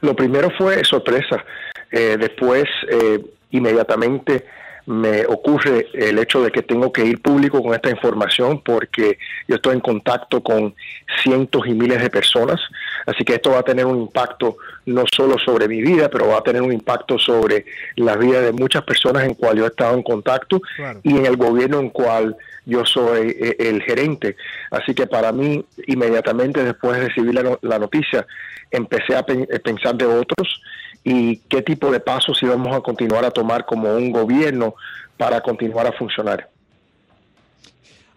Lo 0.00 0.14
primero 0.14 0.50
fue 0.56 0.84
sorpresa. 0.84 1.44
Eh, 1.90 2.16
después, 2.20 2.64
eh, 2.90 3.24
inmediatamente 3.50 4.44
me 4.88 5.26
ocurre 5.26 5.86
el 5.92 6.18
hecho 6.18 6.42
de 6.42 6.50
que 6.50 6.62
tengo 6.62 6.90
que 6.90 7.04
ir 7.04 7.20
público 7.20 7.62
con 7.62 7.74
esta 7.74 7.90
información 7.90 8.62
porque 8.64 9.18
yo 9.46 9.56
estoy 9.56 9.74
en 9.74 9.80
contacto 9.80 10.42
con 10.42 10.74
cientos 11.22 11.66
y 11.66 11.74
miles 11.74 12.00
de 12.00 12.08
personas, 12.08 12.58
así 13.04 13.22
que 13.22 13.34
esto 13.34 13.50
va 13.50 13.58
a 13.58 13.62
tener 13.62 13.84
un 13.84 14.00
impacto 14.00 14.56
no 14.86 15.04
solo 15.14 15.38
sobre 15.38 15.68
mi 15.68 15.82
vida, 15.82 16.08
pero 16.08 16.28
va 16.28 16.38
a 16.38 16.42
tener 16.42 16.62
un 16.62 16.72
impacto 16.72 17.18
sobre 17.18 17.66
la 17.96 18.16
vida 18.16 18.40
de 18.40 18.52
muchas 18.52 18.82
personas 18.84 19.24
en 19.24 19.34
cual 19.34 19.58
yo 19.58 19.64
he 19.66 19.68
estado 19.68 19.94
en 19.94 20.02
contacto 20.02 20.62
y 21.02 21.18
en 21.18 21.26
el 21.26 21.36
gobierno 21.36 21.80
en 21.80 21.90
cual 21.90 22.34
yo 22.64 22.86
soy 22.86 23.36
eh, 23.38 23.56
el 23.58 23.82
gerente. 23.82 24.36
Así 24.70 24.94
que 24.94 25.06
para 25.06 25.32
mí, 25.32 25.62
inmediatamente 25.86 26.64
después 26.64 26.98
de 26.98 27.08
recibir 27.08 27.34
la, 27.60 27.78
noticia, 27.78 28.26
empecé 28.70 29.16
a 29.16 29.24
eh, 29.28 29.58
pensar 29.58 29.96
de 29.96 30.06
otros 30.06 30.62
y 31.04 31.36
qué 31.48 31.62
tipo 31.62 31.90
de 31.90 32.00
pasos 32.00 32.42
íbamos 32.42 32.74
a 32.76 32.80
continuar 32.80 33.24
a 33.24 33.30
tomar 33.30 33.64
como 33.64 33.94
un 33.94 34.10
gobierno 34.10 34.74
para 35.16 35.40
continuar 35.40 35.86
a 35.86 35.92
funcionar. 35.92 36.48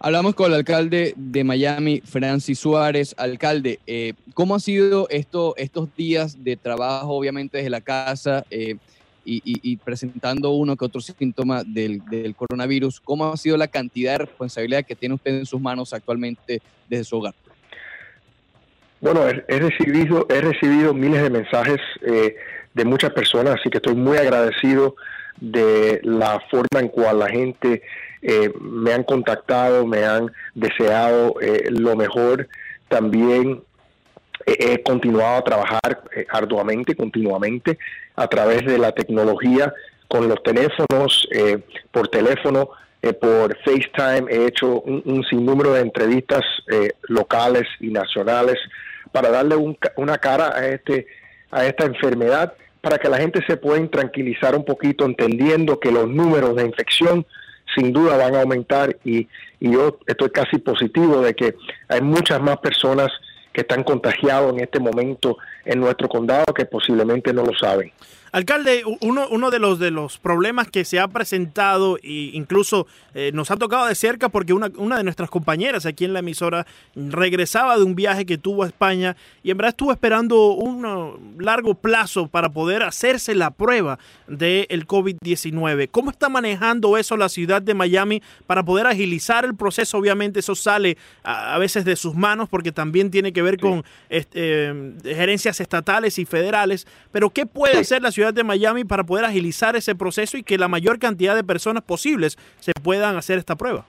Hablamos 0.04 0.34
con 0.34 0.50
el 0.50 0.58
alcalde 0.58 1.14
de 1.16 1.44
Miami, 1.44 2.02
Francis 2.04 2.58
Suárez. 2.58 3.14
Alcalde, 3.16 3.78
eh, 3.86 4.14
¿cómo 4.34 4.56
ha 4.56 4.58
sido 4.58 5.06
esto, 5.10 5.54
estos 5.56 5.94
días 5.94 6.42
de 6.42 6.56
trabajo, 6.56 7.12
obviamente 7.12 7.58
desde 7.58 7.70
la 7.70 7.80
casa 7.80 8.44
eh, 8.50 8.78
y, 9.24 9.76
presentando 9.76 10.50
uno 10.50 10.76
que 10.76 10.86
otro 10.86 11.00
síntoma 11.00 11.62
del, 11.62 12.02
coronavirus? 12.34 12.98
¿Cómo 12.98 13.32
ha 13.32 13.36
sido 13.36 13.56
la 13.56 13.68
cantidad 13.68 14.14
de 14.18 14.26
responsabilidad 14.26 14.84
que 14.84 14.96
tiene 14.96 15.14
usted 15.14 15.38
en 15.38 15.46
sus 15.46 15.60
manos 15.60 15.92
actualmente 15.92 16.60
desde 16.88 17.04
su 17.04 17.18
hogar? 17.18 17.34
Bueno, 19.00 19.20
he, 19.28 19.58
recibido, 19.60 20.26
he 20.28 20.40
recibido 20.40 20.94
miles 20.94 21.22
de 21.22 21.30
mensajes 21.30 21.78
eh, 22.04 22.34
de 22.74 22.84
muchas 22.84 23.10
personas, 23.10 23.56
así 23.60 23.70
que 23.70 23.78
estoy 23.78 23.94
muy 23.94 24.16
agradecido 24.16 24.96
de 25.40 26.00
la 26.04 26.40
forma 26.50 26.80
en 26.80 26.88
cual 26.88 27.18
la 27.18 27.28
gente 27.28 27.82
eh, 28.22 28.52
me 28.60 28.92
han 28.92 29.02
contactado, 29.02 29.84
me 29.86 30.04
han 30.04 30.30
deseado 30.54 31.34
eh, 31.40 31.68
lo 31.70 31.96
mejor. 31.96 32.48
También 32.88 33.62
he 34.46 34.82
continuado 34.82 35.38
a 35.38 35.44
trabajar 35.44 36.02
eh, 36.14 36.26
arduamente, 36.30 36.94
continuamente, 36.94 37.78
a 38.14 38.28
través 38.28 38.64
de 38.64 38.78
la 38.78 38.92
tecnología, 38.92 39.72
con 40.06 40.28
los 40.28 40.42
teléfonos, 40.42 41.26
por 41.90 42.08
teléfono, 42.08 42.68
por 43.18 43.56
FaceTime. 43.64 44.30
He 44.30 44.46
hecho 44.46 44.82
un, 44.82 45.24
sinnúmero 45.24 45.72
de 45.72 45.80
entrevistas 45.80 46.44
locales 47.08 47.66
y 47.80 47.88
nacionales 47.88 48.58
para 49.10 49.30
darle 49.30 49.56
una 49.96 50.18
cara 50.18 50.54
a 50.54 50.66
este 50.66 51.06
a 51.52 51.64
esta 51.66 51.84
enfermedad 51.84 52.54
para 52.80 52.98
que 52.98 53.08
la 53.08 53.18
gente 53.18 53.40
se 53.46 53.56
pueda 53.56 53.86
tranquilizar 53.88 54.56
un 54.56 54.64
poquito 54.64 55.04
entendiendo 55.04 55.78
que 55.78 55.92
los 55.92 56.08
números 56.08 56.56
de 56.56 56.66
infección 56.66 57.24
sin 57.76 57.92
duda 57.92 58.16
van 58.16 58.34
a 58.34 58.40
aumentar 58.40 58.96
y, 59.04 59.28
y 59.60 59.72
yo 59.72 59.98
estoy 60.06 60.30
casi 60.30 60.58
positivo 60.58 61.20
de 61.20 61.34
que 61.34 61.54
hay 61.88 62.00
muchas 62.00 62.40
más 62.40 62.58
personas 62.58 63.08
que 63.52 63.60
están 63.60 63.84
contagiados 63.84 64.52
en 64.52 64.60
este 64.60 64.80
momento 64.80 65.38
en 65.64 65.78
nuestro 65.78 66.08
condado 66.08 66.52
que 66.54 66.64
posiblemente 66.64 67.32
no 67.32 67.44
lo 67.44 67.54
saben. 67.54 67.92
Alcalde, 68.32 68.82
uno, 69.02 69.28
uno 69.30 69.50
de, 69.50 69.58
los, 69.58 69.78
de 69.78 69.90
los 69.90 70.16
problemas 70.16 70.66
que 70.66 70.86
se 70.86 70.98
ha 70.98 71.06
presentado 71.06 71.98
e 71.98 72.30
incluso 72.32 72.86
eh, 73.14 73.30
nos 73.34 73.50
ha 73.50 73.58
tocado 73.58 73.84
de 73.84 73.94
cerca 73.94 74.30
porque 74.30 74.54
una, 74.54 74.70
una 74.78 74.96
de 74.96 75.04
nuestras 75.04 75.28
compañeras 75.28 75.84
aquí 75.84 76.06
en 76.06 76.14
la 76.14 76.20
emisora 76.20 76.66
regresaba 76.94 77.76
de 77.76 77.82
un 77.82 77.94
viaje 77.94 78.24
que 78.24 78.38
tuvo 78.38 78.62
a 78.62 78.68
España 78.68 79.18
y 79.42 79.50
en 79.50 79.58
verdad 79.58 79.68
estuvo 79.68 79.92
esperando 79.92 80.52
un 80.52 81.36
largo 81.40 81.74
plazo 81.74 82.26
para 82.26 82.48
poder 82.48 82.82
hacerse 82.82 83.34
la 83.34 83.50
prueba 83.50 83.98
del 84.26 84.86
COVID-19. 84.86 85.90
¿Cómo 85.90 86.10
está 86.10 86.30
manejando 86.30 86.96
eso 86.96 87.18
la 87.18 87.28
ciudad 87.28 87.60
de 87.60 87.74
Miami 87.74 88.22
para 88.46 88.62
poder 88.62 88.86
agilizar 88.86 89.44
el 89.44 89.54
proceso? 89.54 89.98
Obviamente 89.98 90.40
eso 90.40 90.54
sale 90.54 90.96
a, 91.22 91.58
veces 91.58 91.84
de 91.84 91.96
sus 91.96 92.14
manos 92.14 92.48
porque 92.48 92.72
también 92.72 93.10
tiene 93.10 93.34
que 93.34 93.42
ver 93.42 93.58
con 93.58 93.84
este, 94.08 94.72
gerencias 95.04 95.60
estatales 95.60 96.18
y 96.18 96.24
federales, 96.24 96.86
pero 97.10 97.28
¿qué 97.28 97.44
puede 97.44 97.76
hacer 97.76 98.00
la 98.00 98.10
ciudad? 98.10 98.21
De 98.30 98.44
Miami 98.44 98.84
para 98.84 99.02
poder 99.02 99.24
agilizar 99.24 99.74
ese 99.74 99.94
proceso 99.96 100.36
y 100.36 100.44
que 100.44 100.56
la 100.58 100.68
mayor 100.68 101.00
cantidad 101.00 101.34
de 101.34 101.42
personas 101.42 101.82
posibles 101.82 102.38
se 102.60 102.72
puedan 102.80 103.16
hacer 103.16 103.38
esta 103.38 103.56
prueba? 103.56 103.84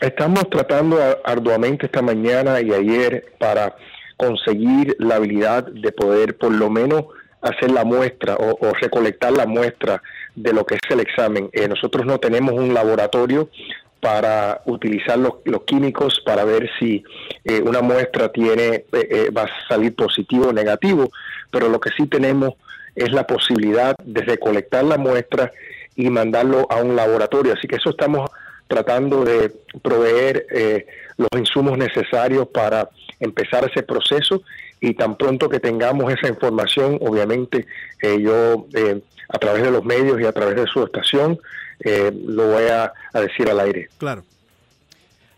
Estamos 0.00 0.50
tratando 0.50 0.98
arduamente 1.24 1.86
esta 1.86 2.02
mañana 2.02 2.60
y 2.60 2.72
ayer 2.72 3.32
para 3.38 3.76
conseguir 4.16 4.96
la 4.98 5.16
habilidad 5.16 5.64
de 5.64 5.92
poder 5.92 6.36
por 6.36 6.52
lo 6.52 6.68
menos 6.68 7.04
hacer 7.40 7.70
la 7.70 7.84
muestra 7.84 8.36
o, 8.36 8.72
recolectar 8.80 9.32
la 9.32 9.46
muestra 9.46 10.02
de 10.34 10.52
lo 10.52 10.64
que 10.64 10.74
es 10.74 10.80
el 10.90 11.00
examen. 11.00 11.50
Eh, 11.52 11.68
nosotros 11.68 12.06
no 12.06 12.18
tenemos 12.18 12.52
un 12.52 12.72
laboratorio 12.74 13.48
para 14.00 14.62
utilizar 14.66 15.18
los, 15.18 15.34
químicos 15.64 16.20
para 16.26 16.44
ver 16.44 16.68
si 16.78 17.04
eh, 17.44 17.62
una 17.64 17.82
muestra 17.82 18.30
tiene 18.30 18.84
eh, 18.92 19.30
va 19.30 19.42
a 19.42 19.68
salir 19.68 19.94
positivo 19.94 20.48
o 20.48 20.52
negativo, 20.52 21.08
pero 21.50 21.68
lo 21.68 21.78
que 21.78 21.90
sí 21.96 22.06
tenemos 22.08 22.54
es 22.94 23.12
la 23.12 23.26
posibilidad 23.26 23.94
de 24.02 24.22
recolectar 24.22 24.84
la 24.84 24.98
muestra 24.98 25.52
y 25.96 26.10
mandarlo 26.10 26.66
a 26.70 26.76
un 26.76 26.96
laboratorio. 26.96 27.54
Así 27.54 27.68
que 27.68 27.76
eso 27.76 27.90
estamos 27.90 28.30
tratando 28.68 29.24
de 29.24 29.52
proveer 29.82 30.46
eh, 30.50 30.86
los 31.16 31.28
insumos 31.36 31.76
necesarios 31.76 32.48
para 32.48 32.88
empezar 33.20 33.68
ese 33.70 33.82
proceso 33.82 34.42
y 34.80 34.94
tan 34.94 35.16
pronto 35.16 35.48
que 35.48 35.60
tengamos 35.60 36.12
esa 36.12 36.28
información, 36.28 36.98
obviamente 37.00 37.66
eh, 38.00 38.20
yo 38.20 38.66
eh, 38.74 39.00
a 39.28 39.38
través 39.38 39.62
de 39.62 39.70
los 39.70 39.84
medios 39.84 40.20
y 40.20 40.24
a 40.24 40.32
través 40.32 40.56
de 40.56 40.66
su 40.66 40.82
estación 40.82 41.38
lo 41.84 42.46
voy 42.46 42.64
a 42.64 42.92
decir 43.12 43.50
al 43.50 43.58
aire. 43.58 43.88
Claro. 43.98 44.22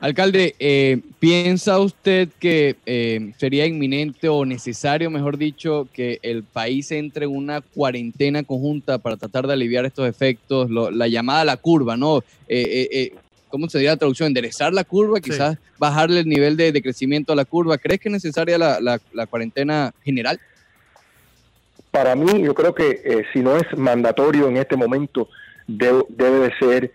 Alcalde, 0.04 0.54
eh, 0.58 1.00
¿piensa 1.18 1.78
usted 1.78 2.28
que 2.38 2.76
eh, 2.84 3.32
sería 3.38 3.64
inminente 3.64 4.28
o 4.28 4.44
necesario, 4.44 5.08
mejor 5.08 5.38
dicho, 5.38 5.88
que 5.94 6.18
el 6.20 6.42
país 6.42 6.92
entre 6.92 7.24
en 7.24 7.34
una 7.34 7.62
cuarentena 7.62 8.42
conjunta 8.42 8.98
para 8.98 9.16
tratar 9.16 9.46
de 9.46 9.54
aliviar 9.54 9.86
estos 9.86 10.06
efectos? 10.06 10.68
la 10.70 11.08
llamada 11.08 11.40
a 11.40 11.44
la 11.46 11.56
curva, 11.56 11.96
¿no? 11.96 12.22
Eh, 12.48 13.14
¿Cómo 13.48 13.66
se 13.70 13.78
diría 13.78 13.92
la 13.92 13.96
traducción? 13.96 14.26
Enderezar 14.26 14.74
la 14.74 14.84
curva, 14.84 15.20
quizás 15.20 15.56
bajarle 15.78 16.20
el 16.20 16.28
nivel 16.28 16.58
de, 16.58 16.82
crecimiento 16.82 17.32
a 17.32 17.36
la 17.36 17.46
curva. 17.46 17.78
¿Crees 17.78 17.98
que 17.98 18.10
es 18.10 18.12
necesaria 18.12 18.58
la, 18.58 19.26
cuarentena 19.30 19.94
general? 20.04 20.38
Para 21.90 22.14
mí, 22.14 22.42
yo 22.42 22.52
creo 22.52 22.74
que 22.74 23.24
si 23.32 23.40
no 23.40 23.56
es 23.56 23.64
mandatorio 23.74 24.48
en 24.48 24.58
este 24.58 24.76
momento, 24.76 25.30
debe 25.66 26.04
de 26.10 26.52
ser 26.58 26.92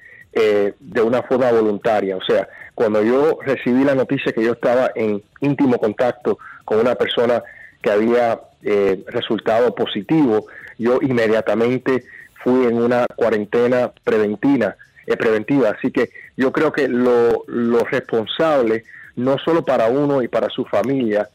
de 0.80 1.02
una 1.02 1.24
forma 1.24 1.52
voluntaria. 1.52 2.16
O 2.16 2.24
sea, 2.24 2.48
cuando 2.80 3.04
yo 3.04 3.40
recibí 3.46 3.84
la 3.84 3.94
noticia 3.94 4.32
que 4.32 4.42
yo 4.42 4.54
estaba 4.54 4.90
en 4.96 5.22
íntimo 5.42 5.78
contacto 5.80 6.40
con 6.64 6.80
una 6.80 6.96
persona 6.96 7.44
que 7.82 7.92
había 7.92 8.40
eh, 8.64 9.04
resultado 9.08 9.76
positivo, 9.76 10.46
yo 10.78 11.00
inmediatamente 11.02 12.06
fui 12.42 12.68
en 12.68 12.82
una 12.82 13.06
cuarentena 13.18 13.92
preventiva, 14.02 14.78
eh, 15.06 15.18
preventiva. 15.18 15.72
Así 15.78 15.92
que 15.92 16.12
yo 16.38 16.54
creo 16.54 16.72
que 16.72 16.88
lo, 16.88 17.44
lo 17.48 17.84
responsable, 17.84 18.86
no 19.18 19.38
solo 19.40 19.66
para 19.66 19.88
uno 19.88 20.22
y 20.22 20.30
para 20.30 20.48
su 20.48 20.64
familia, 20.64 21.28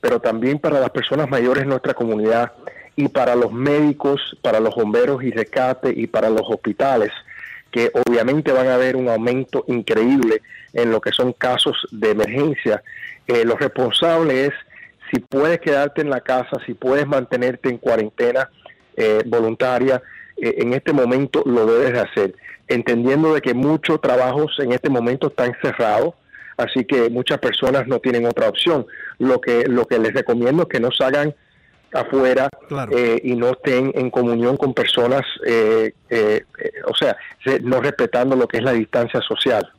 pero 0.00 0.20
también 0.20 0.60
para 0.60 0.78
las 0.78 0.90
personas 0.90 1.28
mayores 1.28 1.64
en 1.64 1.70
nuestra 1.70 1.94
comunidad 1.94 2.52
y 2.94 3.08
para 3.08 3.34
los 3.34 3.52
médicos, 3.52 4.20
para 4.40 4.60
los 4.60 4.76
bomberos 4.76 5.24
y 5.24 5.32
rescate 5.32 5.92
y 5.96 6.06
para 6.06 6.30
los 6.30 6.42
hospitales, 6.48 7.10
que 7.72 7.90
obviamente 8.06 8.52
van 8.52 8.68
a 8.68 8.74
haber 8.74 8.94
un 8.94 9.08
aumento 9.08 9.64
increíble 9.66 10.42
en 10.72 10.90
lo 10.90 11.00
que 11.00 11.10
son 11.10 11.32
casos 11.32 11.76
de 11.90 12.10
emergencia. 12.10 12.82
Eh, 13.26 13.44
lo 13.44 13.56
responsable 13.56 14.46
es 14.46 14.52
si 15.10 15.20
puedes 15.20 15.60
quedarte 15.60 16.02
en 16.02 16.10
la 16.10 16.20
casa, 16.20 16.58
si 16.66 16.74
puedes 16.74 17.06
mantenerte 17.06 17.68
en 17.68 17.78
cuarentena 17.78 18.48
eh, 18.96 19.22
voluntaria, 19.26 20.02
eh, 20.36 20.54
en 20.58 20.74
este 20.74 20.92
momento 20.92 21.42
lo 21.46 21.66
debes 21.66 21.92
de 21.92 22.00
hacer, 22.00 22.34
entendiendo 22.68 23.34
de 23.34 23.40
que 23.40 23.54
muchos 23.54 24.00
trabajos 24.00 24.58
en 24.58 24.72
este 24.72 24.90
momento 24.90 25.28
están 25.28 25.52
cerrados, 25.62 26.14
así 26.56 26.84
que 26.84 27.10
muchas 27.10 27.38
personas 27.38 27.86
no 27.86 27.98
tienen 28.00 28.26
otra 28.26 28.48
opción. 28.48 28.86
Lo 29.18 29.40
que, 29.40 29.64
lo 29.66 29.86
que 29.86 29.98
les 29.98 30.12
recomiendo 30.12 30.64
es 30.64 30.68
que 30.68 30.80
no 30.80 30.90
salgan 30.90 31.34
afuera 31.92 32.48
eh, 32.90 33.20
y 33.22 33.34
no 33.34 33.50
estén 33.50 33.92
en 33.94 34.10
comunión 34.10 34.56
con 34.56 34.74
personas, 34.74 35.22
eh, 35.46 35.92
eh, 36.08 36.44
o 36.86 36.94
sea, 36.94 37.16
no 37.62 37.80
respetando 37.80 38.36
lo 38.36 38.48
que 38.48 38.58
es 38.58 38.62
la 38.62 38.72
distancia 38.72 39.20
social. 39.20 39.70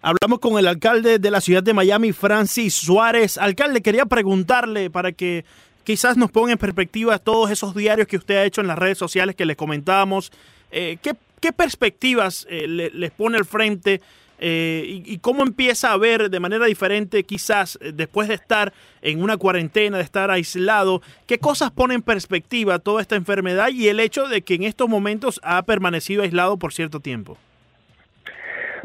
Hablamos 0.00 0.38
con 0.38 0.58
el 0.58 0.68
alcalde 0.68 1.18
de 1.18 1.30
la 1.30 1.40
ciudad 1.40 1.62
de 1.62 1.74
Miami, 1.74 2.12
Francis 2.12 2.74
Suárez. 2.74 3.36
Alcalde, 3.36 3.82
quería 3.82 4.06
preguntarle 4.06 4.90
para 4.90 5.12
que 5.12 5.44
quizás 5.84 6.16
nos 6.16 6.30
ponga 6.30 6.52
en 6.52 6.58
perspectiva 6.58 7.18
todos 7.18 7.50
esos 7.50 7.74
diarios 7.74 8.06
que 8.06 8.16
usted 8.16 8.36
ha 8.36 8.44
hecho 8.44 8.60
en 8.60 8.68
las 8.68 8.78
redes 8.78 8.98
sociales 8.98 9.34
que 9.34 9.44
les 9.44 9.56
comentábamos. 9.56 10.30
¿qué, 10.70 11.52
perspectivas 11.56 12.46
les 12.50 13.10
pone 13.10 13.38
al 13.38 13.44
frente 13.44 14.00
eh, 14.40 15.02
y, 15.04 15.18
cómo 15.18 15.42
empieza 15.42 15.92
a 15.92 15.96
ver 15.96 16.30
de 16.30 16.38
manera 16.38 16.66
diferente 16.66 17.24
quizás 17.24 17.76
eh, 17.80 17.90
después 17.92 18.28
de 18.28 18.34
estar 18.34 18.72
en 19.02 19.20
una 19.20 19.36
cuarentena, 19.36 19.96
de 19.96 20.04
estar 20.04 20.30
aislado, 20.30 21.02
qué 21.26 21.38
cosas 21.38 21.72
pone 21.72 21.94
en 21.94 22.02
perspectiva 22.02 22.78
toda 22.78 23.02
esta 23.02 23.16
enfermedad 23.16 23.68
y 23.72 23.88
el 23.88 23.98
hecho 23.98 24.28
de 24.28 24.42
que 24.42 24.54
en 24.54 24.62
estos 24.62 24.88
momentos 24.88 25.40
ha 25.42 25.62
permanecido 25.62 26.22
aislado 26.22 26.56
por 26.56 26.72
cierto 26.72 27.00
tiempo. 27.00 27.36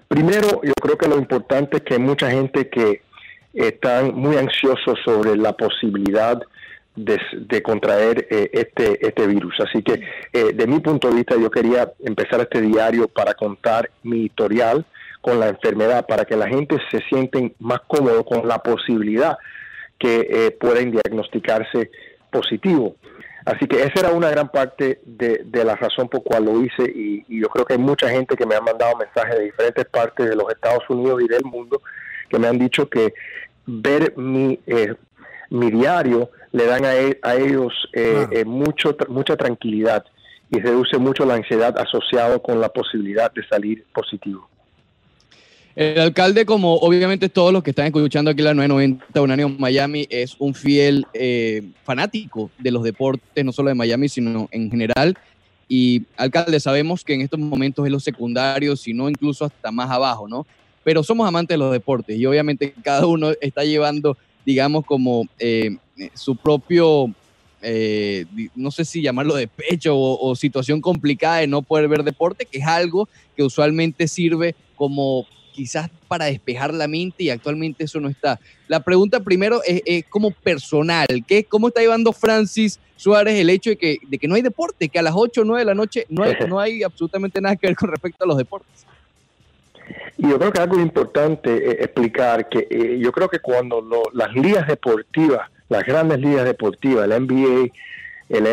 Primero, 0.07 0.61
yo 0.63 0.73
creo 0.81 0.97
que 0.97 1.07
lo 1.07 1.17
importante 1.17 1.77
es 1.77 1.83
que 1.83 1.95
hay 1.95 1.99
mucha 1.99 2.31
gente 2.31 2.69
que 2.69 3.01
están 3.53 4.15
muy 4.15 4.37
ansiosos 4.37 4.97
sobre 5.05 5.37
la 5.37 5.53
posibilidad 5.53 6.41
de, 6.95 7.61
contraer 7.63 8.27
eh, 8.29 8.49
este, 8.53 9.05
este 9.05 9.27
virus. 9.27 9.55
Así 9.59 9.83
que, 9.83 10.01
de 10.53 10.67
mi 10.67 10.79
punto 10.79 11.09
de 11.09 11.15
vista, 11.15 11.35
yo 11.35 11.49
quería 11.49 11.91
empezar 12.03 12.41
este 12.41 12.61
diario 12.61 13.07
para 13.07 13.33
contar 13.35 13.89
mi 14.03 14.25
historial, 14.25 14.85
con 15.23 15.39
la 15.39 15.47
enfermedad 15.47 16.05
para 16.05 16.25
que 16.25 16.35
la 16.35 16.49
gente 16.49 16.75
se 16.91 16.99
sienten 17.07 17.55
más 17.57 17.79
cómodo 17.87 18.25
con 18.25 18.45
la 18.45 18.59
posibilidad 18.59 19.37
que 19.97 20.27
eh, 20.29 20.51
pueden 20.51 20.91
diagnosticarse 20.91 21.89
positivo. 22.29 22.97
Así 23.45 23.65
que 23.67 23.83
esa 23.83 24.01
era 24.01 24.11
una 24.11 24.29
gran 24.29 24.49
parte 24.49 24.99
de, 25.05 25.45
la 25.63 25.77
razón 25.77 26.09
por 26.09 26.23
cual 26.23 26.43
lo 26.43 26.61
hice 26.61 26.83
y, 26.83 27.23
yo 27.39 27.47
creo 27.47 27.65
que 27.65 27.73
hay 27.73 27.79
mucha 27.79 28.09
gente 28.09 28.35
que 28.35 28.45
me 28.45 28.55
ha 28.55 28.59
mandado 28.59 28.97
mensajes 28.97 29.37
de 29.37 29.45
diferentes 29.45 29.85
partes 29.85 30.29
de 30.29 30.35
los 30.35 30.49
Estados 30.49 30.83
Unidos 30.89 31.21
y 31.23 31.29
del 31.29 31.45
mundo 31.45 31.81
que 32.29 32.37
me 32.37 32.47
han 32.47 32.59
dicho 32.59 32.89
que 32.89 33.13
ver 33.65 34.13
mi, 34.17 34.59
eh, 34.67 34.93
mi 35.49 35.71
diario 35.71 36.31
le 36.51 36.65
dan 36.65 36.83
a, 36.83 36.95
e, 36.97 37.17
ellos 37.37 37.73
eh, 37.93 38.43
mucho, 38.45 38.97
mucha 39.07 39.37
tranquilidad 39.37 40.03
y 40.49 40.59
reduce 40.59 40.97
mucho 40.97 41.25
la 41.25 41.35
ansiedad 41.35 41.77
asociada 41.79 42.39
con 42.39 42.59
la 42.59 42.67
posibilidad 42.67 43.31
de 43.31 43.47
salir 43.47 43.85
positivo. 43.93 44.49
El 45.75 45.99
alcalde, 45.99 46.45
como 46.45 46.75
obviamente 46.75 47.29
todos 47.29 47.51
los 47.51 47.63
que 47.63 47.71
están 47.71 47.87
escuchando 47.87 48.29
aquí 48.29 48.43
la 48.43 48.53
990 48.53 49.21
un 49.21 49.31
año 49.31 49.49
Miami, 49.49 50.05
es 50.09 50.35
un 50.37 50.53
fiel 50.53 51.07
eh, 51.13 51.63
fanático 51.83 52.51
de 52.59 52.69
los 52.69 52.83
deportes, 52.83 53.43
no 53.43 53.51
solo 53.51 53.69
de 53.69 53.75
Miami, 53.75 54.07
sino 54.07 54.47
en 54.51 54.69
general. 54.69 55.17
Y 55.67 56.03
alcalde, 56.15 56.59
sabemos 56.59 57.03
que 57.03 57.15
en 57.15 57.21
estos 57.21 57.39
momentos 57.39 57.85
es 57.85 57.91
lo 57.91 57.99
secundario, 57.99 58.75
sino 58.75 59.09
incluso 59.09 59.45
hasta 59.45 59.71
más 59.71 59.89
abajo, 59.89 60.27
¿no? 60.27 60.45
Pero 60.83 61.01
somos 61.01 61.27
amantes 61.27 61.55
de 61.55 61.57
los 61.57 61.71
deportes 61.71 62.17
y 62.19 62.25
obviamente 62.27 62.73
cada 62.83 63.07
uno 63.07 63.31
está 63.41 63.63
llevando, 63.63 64.15
digamos, 64.45 64.85
como 64.85 65.27
eh, 65.39 65.77
su 66.13 66.35
propio, 66.35 67.11
eh, 67.63 68.25
no 68.53 68.69
sé 68.69 68.85
si 68.85 69.01
llamarlo 69.01 69.33
de 69.33 69.47
pecho 69.47 69.97
o 69.97 70.35
situación 70.35 70.81
complicada 70.81 71.37
de 71.37 71.47
no 71.47 71.63
poder 71.63 71.87
ver 71.87 72.03
deporte, 72.03 72.45
que 72.45 72.59
es 72.59 72.67
algo 72.67 73.09
que 73.35 73.41
usualmente 73.41 74.07
sirve 74.07 74.53
como 74.75 75.25
quizás 75.53 75.89
para 76.07 76.25
despejar 76.25 76.73
la 76.73 76.87
mente 76.87 77.23
y 77.23 77.29
actualmente 77.29 77.85
eso 77.85 77.99
no 77.99 78.09
está. 78.09 78.39
La 78.67 78.81
pregunta 78.81 79.21
primero 79.21 79.61
es, 79.65 80.03
como 80.09 80.31
personal, 80.31 81.07
¿qué, 81.27 81.43
¿cómo 81.43 81.69
está 81.69 81.81
llevando 81.81 82.11
Francis 82.11 82.79
Suárez 82.97 83.39
el 83.39 83.49
hecho 83.49 83.69
de 83.69 83.77
que, 83.77 83.97
de 84.07 84.17
que 84.17 84.27
no 84.27 84.35
hay 84.35 84.41
deporte, 84.41 84.89
que 84.89 84.99
a 84.99 85.03
las 85.03 85.13
8 85.15 85.41
o 85.41 85.43
9 85.45 85.61
de 85.61 85.65
la 85.65 85.75
noche 85.75 86.05
no 86.09 86.23
hay, 86.23 86.35
no 86.47 86.59
hay 86.59 86.83
absolutamente 86.83 87.39
nada 87.39 87.55
que 87.55 87.67
ver 87.67 87.75
con 87.75 87.89
respecto 87.89 88.23
a 88.23 88.27
los 88.27 88.37
deportes? 88.37 88.85
Y 90.17 90.29
yo 90.29 90.39
creo 90.39 90.51
que 90.51 90.61
algo 90.61 90.79
importante 90.79 91.67
es 91.67 91.73
explicar 91.81 92.47
que 92.47 92.67
eh, 92.69 92.99
yo 92.99 93.11
creo 93.11 93.29
que 93.29 93.39
cuando 93.39 93.83
las 94.13 94.33
ligas 94.33 94.67
deportivas, 94.67 95.49
las 95.69 95.83
grandes 95.83 96.19
ligas 96.19 96.45
deportivas, 96.45 97.09
el 97.09 97.25
NBA, 97.25 97.71
el, 98.29 98.43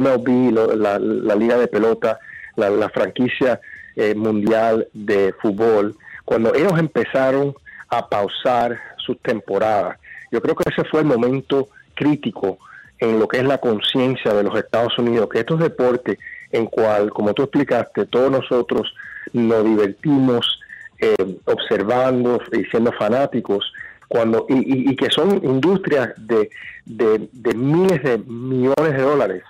MLB, 0.00 0.52
la, 0.76 0.98
liga 1.34 1.58
de 1.58 1.68
pelota, 1.68 2.18
la, 2.56 2.88
franquicia 2.90 3.60
eh, 3.96 4.14
mundial 4.14 4.88
de 4.92 5.34
fútbol, 5.40 5.96
cuando 6.26 6.54
ellos 6.54 6.78
empezaron 6.78 7.54
a 7.88 8.06
pausar 8.06 8.78
sus 8.98 9.18
temporadas, 9.22 9.96
yo 10.30 10.42
creo 10.42 10.54
que 10.54 10.68
ese 10.70 10.84
fue 10.84 11.00
el 11.00 11.06
momento 11.06 11.68
crítico 11.94 12.58
en 12.98 13.18
lo 13.18 13.28
que 13.28 13.38
es 13.38 13.44
la 13.44 13.58
conciencia 13.58 14.34
de 14.34 14.42
los 14.42 14.58
Estados 14.58 14.98
Unidos, 14.98 15.28
que 15.30 15.40
estos 15.40 15.60
deportes 15.60 16.18
en 16.50 16.66
cual, 16.66 17.10
como 17.10 17.32
tú 17.32 17.44
explicaste, 17.44 18.06
todos 18.06 18.30
nosotros 18.30 18.92
nos 19.32 19.64
divertimos 19.64 20.60
eh, 20.98 21.14
observando 21.44 22.40
y 22.52 22.64
siendo 22.64 22.92
fanáticos, 22.92 23.72
cuando 24.08 24.46
y, 24.48 24.94
que 24.96 25.10
son 25.10 25.44
industrias 25.44 26.10
de, 26.16 26.48
de, 26.84 27.54
miles 27.54 28.02
de 28.02 28.18
millones 28.18 28.92
de 28.92 29.02
dólares, 29.02 29.42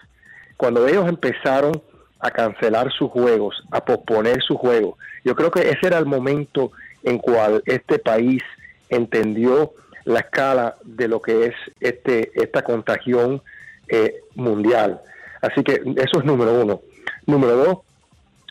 cuando 0.56 0.86
ellos 0.86 1.06
empezaron 1.08 1.82
a 2.26 2.30
cancelar 2.30 2.90
sus 2.92 3.10
juegos, 3.10 3.62
a 3.70 3.84
posponer 3.84 4.42
sus 4.42 4.56
juegos. 4.56 4.98
Yo 5.24 5.34
creo 5.34 5.50
que 5.50 5.68
ese 5.68 5.86
era 5.86 5.98
el 5.98 6.06
momento 6.06 6.72
en 7.02 7.18
cual 7.18 7.62
este 7.66 7.98
país 7.98 8.42
entendió 8.88 9.72
la 10.04 10.20
escala 10.20 10.76
de 10.84 11.08
lo 11.08 11.20
que 11.20 11.46
es 11.46 11.54
este 11.80 12.30
esta 12.34 12.62
contagión 12.62 13.42
eh, 13.88 14.20
mundial. 14.34 15.00
Así 15.40 15.62
que 15.62 15.82
eso 15.96 16.18
es 16.18 16.24
número 16.24 16.52
uno. 16.54 16.80
Número 17.26 17.56
dos, 17.56 17.78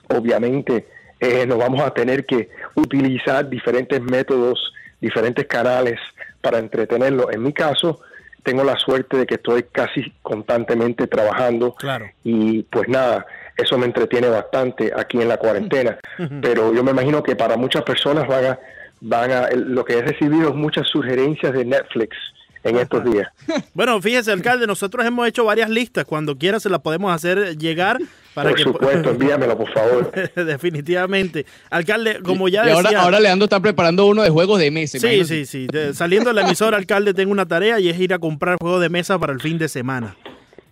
obviamente 0.09 0.87
eh, 1.19 1.45
nos 1.45 1.57
vamos 1.57 1.81
a 1.81 1.91
tener 1.91 2.25
que 2.25 2.49
utilizar 2.75 3.49
diferentes 3.49 4.01
métodos, 4.01 4.73
diferentes 4.99 5.45
canales 5.47 5.99
para 6.41 6.59
entretenerlo. 6.59 7.31
En 7.31 7.41
mi 7.41 7.53
caso, 7.53 8.01
tengo 8.43 8.63
la 8.63 8.77
suerte 8.77 9.17
de 9.17 9.25
que 9.25 9.35
estoy 9.35 9.63
casi 9.63 10.13
constantemente 10.21 11.07
trabajando 11.07 11.73
claro. 11.73 12.05
y 12.23 12.63
pues 12.63 12.87
nada, 12.87 13.25
eso 13.57 13.77
me 13.77 13.85
entretiene 13.85 14.27
bastante 14.27 14.91
aquí 14.95 15.21
en 15.21 15.29
la 15.29 15.37
cuarentena. 15.37 15.97
Pero 16.41 16.73
yo 16.73 16.83
me 16.83 16.91
imagino 16.91 17.23
que 17.23 17.35
para 17.35 17.57
muchas 17.57 17.83
personas 17.83 18.27
van 18.27 18.45
a, 18.45 18.59
van 19.01 19.31
a, 19.31 19.49
lo 19.51 19.85
que 19.85 19.97
he 19.97 20.01
recibido 20.01 20.49
es 20.49 20.55
muchas 20.55 20.87
sugerencias 20.87 21.53
de 21.53 21.65
Netflix 21.65 22.15
en 22.65 22.77
estos 22.77 23.03
días. 23.05 23.27
Bueno, 23.73 24.01
fíjese, 24.01 24.31
alcalde, 24.31 24.65
nosotros 24.67 25.05
hemos 25.05 25.27
hecho 25.27 25.45
varias 25.45 25.69
listas. 25.69 26.05
Cuando 26.05 26.37
quiera 26.37 26.59
se 26.59 26.69
las 26.69 26.79
podemos 26.79 27.13
hacer 27.13 27.57
llegar. 27.57 27.99
Para 28.33 28.49
por 28.49 28.59
supuesto, 28.59 29.09
envíamelo, 29.11 29.57
por 29.57 29.71
favor. 29.71 30.11
Definitivamente. 30.35 31.45
Alcalde, 31.69 32.21
como 32.23 32.47
ya 32.47 32.63
decía... 32.63 32.75
Ahora, 32.75 33.01
ahora 33.01 33.19
Leandro 33.19 33.45
está 33.45 33.59
preparando 33.59 34.05
uno 34.05 34.23
de 34.23 34.29
juegos 34.29 34.59
de 34.59 34.71
mesa. 34.71 34.97
Sí, 34.97 35.25
sí, 35.25 35.45
sí. 35.45 35.67
saliendo 35.93 36.29
de 36.29 36.35
la 36.35 36.41
emisora, 36.41 36.77
alcalde, 36.77 37.13
tengo 37.13 37.31
una 37.31 37.45
tarea 37.45 37.79
y 37.79 37.89
es 37.89 37.99
ir 37.99 38.13
a 38.13 38.19
comprar 38.19 38.57
juegos 38.59 38.81
de 38.81 38.89
mesa 38.89 39.19
para 39.19 39.33
el 39.33 39.41
fin 39.41 39.57
de 39.57 39.67
semana. 39.67 40.15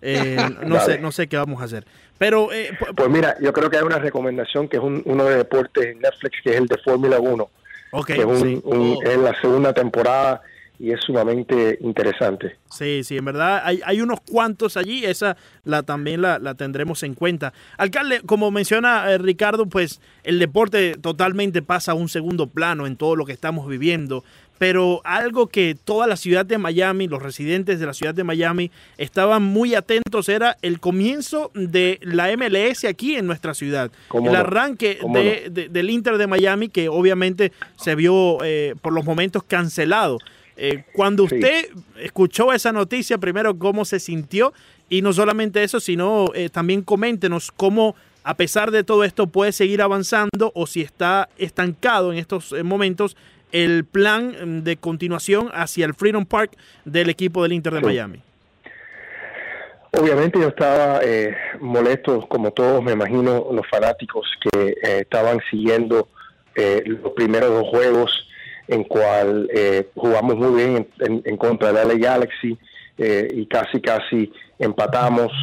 Eh, 0.03 0.37
no, 0.65 0.79
sé, 0.81 0.99
no 0.99 1.11
sé 1.11 1.27
qué 1.27 1.37
vamos 1.37 1.61
a 1.61 1.65
hacer. 1.65 1.85
Pero, 2.17 2.51
eh, 2.53 2.77
pues 2.95 3.09
mira, 3.09 3.35
yo 3.41 3.51
creo 3.53 3.69
que 3.69 3.77
hay 3.77 3.83
una 3.83 3.99
recomendación 3.99 4.67
que 4.67 4.77
es 4.77 4.83
uno 4.83 5.25
de 5.25 5.37
deportes 5.37 5.85
en 5.85 5.99
Netflix, 5.99 6.37
que 6.43 6.51
es 6.51 6.57
el 6.57 6.67
de 6.67 6.77
Fórmula 6.77 7.19
1. 7.19 7.49
Okay, 7.95 8.17
que 8.17 8.25
oh. 8.25 9.03
es, 9.03 9.17
la 9.17 9.39
segunda 9.39 9.71
temporada 9.71 10.41
y 10.79 10.91
es 10.91 10.99
sumamente 11.01 11.77
interesante. 11.81 12.57
Sí, 12.71 13.03
sí, 13.03 13.17
en 13.17 13.25
verdad 13.25 13.61
hay, 13.63 13.81
hay 13.85 14.01
unos 14.01 14.19
cuantos 14.21 14.77
allí, 14.77 15.05
esa 15.05 15.37
la 15.63 15.83
también 15.83 16.23
la, 16.23 16.39
la 16.39 16.55
tendremos 16.55 17.03
en 17.03 17.13
cuenta. 17.13 17.53
Alcalde, 17.77 18.21
como 18.25 18.49
menciona 18.49 19.11
eh, 19.11 19.19
Ricardo, 19.19 19.67
pues 19.67 20.01
el 20.23 20.39
deporte 20.39 20.95
totalmente 20.99 21.61
pasa 21.61 21.91
a 21.91 21.95
un 21.95 22.09
segundo 22.09 22.47
plano 22.47 22.87
en 22.87 22.97
todo 22.97 23.15
lo 23.15 23.25
que 23.25 23.31
estamos 23.31 23.67
viviendo 23.67 24.23
pero 24.63 25.01
algo 25.03 25.47
que 25.47 25.75
toda 25.75 26.07
la 26.07 26.15
ciudad 26.15 26.45
de 26.45 26.57
Miami, 26.57 27.09
los 27.09 27.21
residentes 27.21 27.81
de 27.81 27.85
la 27.85 27.93
ciudad 27.93 28.15
de 28.15 28.23
Miami, 28.23 28.71
estaban 28.97 29.43
muy 29.43 29.75
atentos 29.75 30.29
era 30.29 30.55
el 30.61 30.79
comienzo 30.79 31.51
de 31.53 31.99
la 32.01 32.33
MLS 32.37 32.85
aquí 32.85 33.17
en 33.17 33.27
nuestra 33.27 33.55
ciudad. 33.55 33.91
El 34.13 34.33
arranque 34.33 34.99
del 35.51 35.89
Inter 35.89 36.17
de 36.17 36.27
Miami, 36.27 36.69
que 36.69 36.87
obviamente 36.87 37.51
se 37.75 37.95
vio 37.95 38.37
eh, 38.41 38.75
por 38.81 38.93
los 38.93 39.03
momentos 39.03 39.43
cancelado. 39.43 40.17
Eh, 40.55 40.85
cuando 40.93 41.25
usted 41.25 41.67
escuchó 41.99 42.53
esa 42.53 42.71
noticia, 42.71 43.17
primero, 43.17 43.59
¿cómo 43.59 43.83
se 43.83 43.99
sintió? 43.99 44.53
Y 44.87 45.01
no 45.01 45.11
solamente 45.11 45.61
eso, 45.61 45.81
sino 45.81 46.27
eh, 46.35 46.47
también 46.47 46.83
coméntenos 46.83 47.51
cómo, 47.51 47.97
a 48.23 48.37
pesar 48.37 48.71
de 48.71 48.85
todo 48.85 49.03
esto, 49.03 49.27
puede 49.27 49.51
seguir 49.51 49.81
avanzando 49.81 50.53
o 50.55 50.67
si 50.67 50.79
está 50.79 51.27
estancado 51.37 52.13
en 52.13 52.17
estos 52.17 52.55
momentos 52.63 53.17
el 53.53 53.85
plan 53.85 54.35
mm, 54.59 54.63
de 54.63 54.75
continuación 54.75 55.49
hacia 55.53 55.85
el 55.85 55.93
Freedom 55.93 56.25
Park 56.25 56.57
del 56.83 57.09
equipo 57.09 57.43
del 57.43 57.53
Inter 57.53 57.75
de 57.75 57.81
Miami? 57.81 58.21
Obviamente 59.91 60.39
yo 60.39 60.47
estaba 60.47 61.01
eh, 61.03 61.35
molesto, 61.59 62.27
como 62.27 62.51
todos, 62.51 62.83
me 62.83 62.93
imagino, 62.93 63.47
los 63.51 63.65
fanáticos 63.69 64.27
que 64.41 64.69
eh, 64.69 64.99
estaban 65.01 65.39
siguiendo 65.51 66.09
eh, 66.55 66.81
los 66.85 67.13
primeros 67.13 67.51
dos 67.51 67.67
juegos 67.69 68.27
en 68.67 68.85
cual 68.85 69.49
jugamos 69.93 70.37
muy 70.37 70.63
bien 70.63 70.87
en, 70.99 71.37
contra 71.37 71.73
de 71.73 71.85
la 71.85 71.95
Galaxy 71.95 72.57
y 72.97 73.45
casi 73.47 73.81
casi 73.81 74.31
empatamos 74.57 75.33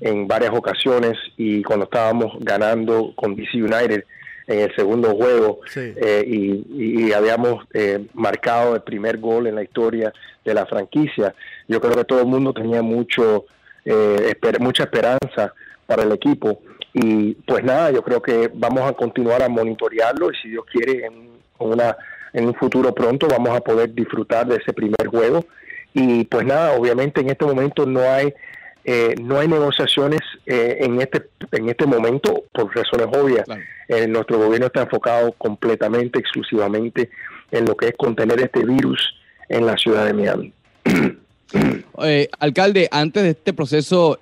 en 0.00 0.26
varias 0.26 0.52
ocasiones 0.52 1.18
y 1.36 1.62
cuando 1.62 1.84
estábamos 1.84 2.32
ganando 2.40 3.12
con 3.14 3.36
DC 3.36 3.58
United 3.62 4.04
en 4.46 4.60
el 4.60 4.74
segundo 4.74 5.14
juego 5.14 5.60
eh, 5.76 6.24
y, 6.26 7.12
habíamos 7.12 7.64
eh, 7.72 8.06
marcado 8.14 8.74
el 8.74 8.82
primer 8.82 9.18
gol 9.18 9.46
en 9.46 9.54
la 9.54 9.62
historia 9.62 10.12
de 10.44 10.54
la 10.54 10.66
franquicia. 10.66 11.34
Yo 11.68 11.80
creo 11.80 11.94
que 11.94 12.04
todo 12.04 12.20
el 12.20 12.26
mundo 12.26 12.52
tenía 12.52 12.82
mucho 12.82 13.44
eh, 13.84 14.34
mucha 14.60 14.84
esperanza 14.84 15.52
para 15.86 16.02
el 16.02 16.12
equipo. 16.12 16.60
Y 16.94 17.34
pues 17.34 17.64
nada, 17.64 17.90
yo 17.90 18.02
creo 18.02 18.20
que 18.20 18.50
vamos 18.52 18.82
a 18.82 18.92
continuar 18.92 19.42
a 19.42 19.48
monitorearlo 19.48 20.30
y 20.30 20.36
si 20.36 20.50
Dios 20.50 20.64
quiere 20.70 21.06
en 21.06 21.30
una 21.58 21.96
en 22.32 22.46
un 22.46 22.54
futuro 22.54 22.94
pronto 22.94 23.28
vamos 23.28 23.54
a 23.54 23.60
poder 23.60 23.92
disfrutar 23.94 24.46
de 24.46 24.56
ese 24.56 24.72
primer 24.72 25.06
juego. 25.06 25.44
Y 25.94 26.24
pues 26.24 26.46
nada, 26.46 26.72
obviamente 26.72 27.20
en 27.20 27.30
este 27.30 27.44
momento 27.44 27.84
no 27.84 28.00
hay 28.00 28.32
eh, 28.84 29.14
no 29.20 29.38
hay 29.38 29.46
negociaciones 29.46 30.20
eh, 30.44 30.78
en 30.80 31.00
este 31.00 31.28
en 31.52 31.68
este 31.68 31.86
momento 31.86 32.44
por 32.52 32.74
razones 32.74 33.06
obvias. 33.16 33.46
Eh, 33.88 34.06
nuestro 34.08 34.38
gobierno 34.38 34.66
está 34.66 34.82
enfocado 34.82 35.32
completamente, 35.32 36.18
exclusivamente 36.18 37.10
en 37.50 37.66
lo 37.66 37.76
que 37.76 37.88
es 37.88 37.94
contener 37.96 38.40
este 38.40 38.64
virus 38.64 39.14
en 39.48 39.66
la 39.66 39.76
ciudad 39.76 40.06
de 40.06 40.14
Miami. 40.14 40.52
alcalde, 42.38 42.88
antes 42.90 43.22
de 43.22 43.30
este 43.30 43.52
proceso 43.52 44.18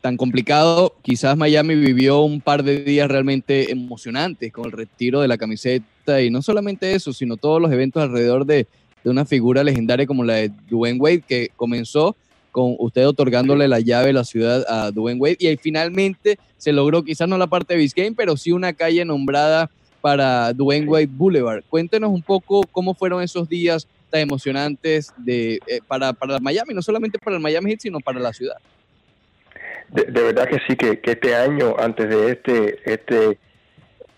tan 0.00 0.16
complicado, 0.16 0.96
quizás 1.02 1.36
Miami 1.36 1.76
vivió 1.76 2.20
un 2.20 2.40
par 2.40 2.62
de 2.62 2.80
días 2.80 3.08
realmente 3.08 3.70
emocionantes 3.70 4.52
con 4.52 4.66
el 4.66 4.72
retiro 4.72 5.20
de 5.20 5.28
la 5.28 5.38
camiseta 5.38 6.20
y 6.20 6.30
no 6.30 6.42
solamente 6.42 6.94
eso, 6.94 7.12
sino 7.12 7.36
todos 7.36 7.62
los 7.62 7.72
eventos 7.72 8.02
alrededor 8.02 8.44
de, 8.44 8.66
de 9.02 9.10
una 9.10 9.24
figura 9.24 9.64
legendaria 9.64 10.06
como 10.06 10.24
la 10.24 10.34
de 10.34 10.50
Dwayne 10.68 10.98
Wade, 11.00 11.22
que 11.26 11.50
comenzó 11.56 12.16
con 12.54 12.76
usted 12.78 13.08
otorgándole 13.08 13.66
la 13.66 13.80
llave 13.80 14.06
de 14.06 14.12
la 14.12 14.22
ciudad 14.22 14.64
a 14.68 14.92
Dwayne 14.92 15.20
Wade 15.20 15.38
y 15.40 15.56
finalmente 15.56 16.38
se 16.56 16.72
logró 16.72 17.02
quizás 17.02 17.26
no 17.26 17.36
la 17.36 17.48
parte 17.48 17.74
de 17.74 17.80
Biscayne, 17.80 18.14
pero 18.16 18.36
sí 18.36 18.52
una 18.52 18.72
calle 18.72 19.04
nombrada 19.04 19.68
para 20.00 20.52
Dwayne 20.52 20.86
Wade 20.86 21.08
Boulevard. 21.10 21.64
Cuéntenos 21.68 22.10
un 22.10 22.22
poco 22.22 22.60
cómo 22.70 22.94
fueron 22.94 23.24
esos 23.24 23.48
días 23.48 23.88
tan 24.08 24.20
emocionantes 24.20 25.12
de, 25.16 25.54
eh, 25.66 25.80
para, 25.88 26.12
para 26.12 26.38
Miami, 26.38 26.74
no 26.74 26.80
solamente 26.80 27.18
para 27.18 27.34
el 27.34 27.42
Miami 27.42 27.70
Heat, 27.70 27.80
sino 27.80 27.98
para 27.98 28.20
la 28.20 28.32
ciudad. 28.32 28.58
De, 29.88 30.04
verdad 30.04 30.46
que 30.46 30.60
sí, 30.68 30.76
que, 30.76 31.00
este 31.02 31.34
año, 31.34 31.74
antes 31.76 32.08
de 32.08 32.30
este, 32.30 32.78
este, 32.84 33.36